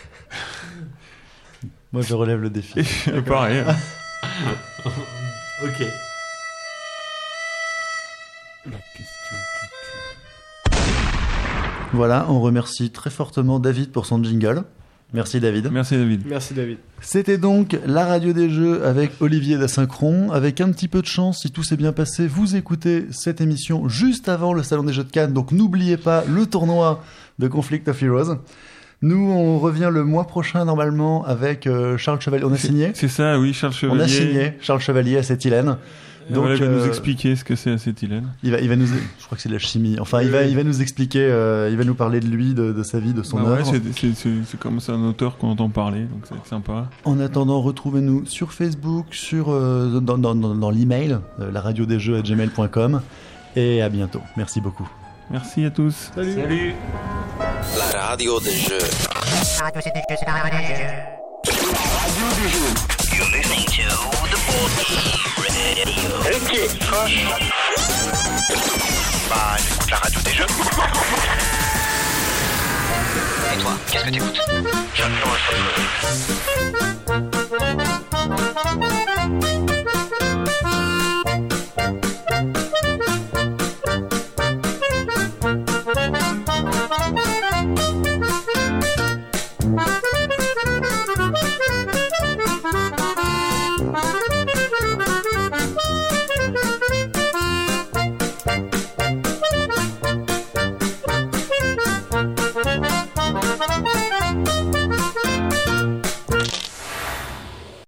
[1.91, 2.79] Moi, je relève le défi.
[3.13, 3.63] Et pareil.
[5.63, 5.85] Ok.
[8.65, 9.37] La question
[11.93, 14.63] Voilà, on remercie très fortement David pour son jingle.
[15.15, 15.69] Merci David.
[15.71, 16.21] Merci David.
[16.27, 16.77] Merci David.
[16.99, 20.31] C'était donc la radio des jeux avec Olivier d'Asynchron.
[20.31, 23.87] Avec un petit peu de chance, si tout s'est bien passé, vous écoutez cette émission
[23.87, 25.31] juste avant le Salon des Jeux de Cannes.
[25.33, 27.01] Donc n'oubliez pas le tournoi
[27.39, 28.35] de Conflict of Heroes.
[29.01, 32.43] Nous, on revient le mois prochain normalement avec euh, Charles Chevalier.
[32.45, 32.91] On a signé?
[32.93, 34.03] C'est ça, oui, Charles On Chevalier.
[34.03, 35.77] a signé Charles Chevalier à cette Hélène.
[36.29, 38.29] Donc, il va nous euh, expliquer ce que c'est acétylène.
[38.41, 39.97] Il va, il va nous, je crois que c'est de la chimie.
[39.99, 42.71] Enfin, il va, il va nous expliquer, euh, il va nous parler de lui, de,
[42.71, 43.65] de sa vie, de son Bah ouais, œuvre.
[43.71, 46.89] c'est- c'est c'est- c'est comme ça un auteur qu'on entend parler, donc c'est sympa.
[47.03, 51.85] En attendant, retrouvez-nous sur Facebook, sur euh, dans, dans, dans, dans l'email, euh, la radio
[51.85, 53.01] des jeux à gmail.com.
[53.55, 54.21] Et à bientôt.
[54.35, 54.87] Merci beaucoup.
[55.31, 56.11] Merci à tous.
[56.15, 56.73] Salut.
[57.93, 58.77] La radio des jeux.
[59.61, 63.04] Radio c'est des jeux, c'est la radio des jeux.
[63.17, 63.55] Radio des jeux.
[63.55, 63.83] You're listening to
[64.29, 65.89] the Board Game Radio.
[66.35, 66.51] Ok.
[69.29, 70.45] Bah, j'écoute la radio des jeux.
[73.53, 74.41] Et toi, qu'est-ce que t'écoutes?
[74.95, 75.37] J'adore
[78.79, 78.84] le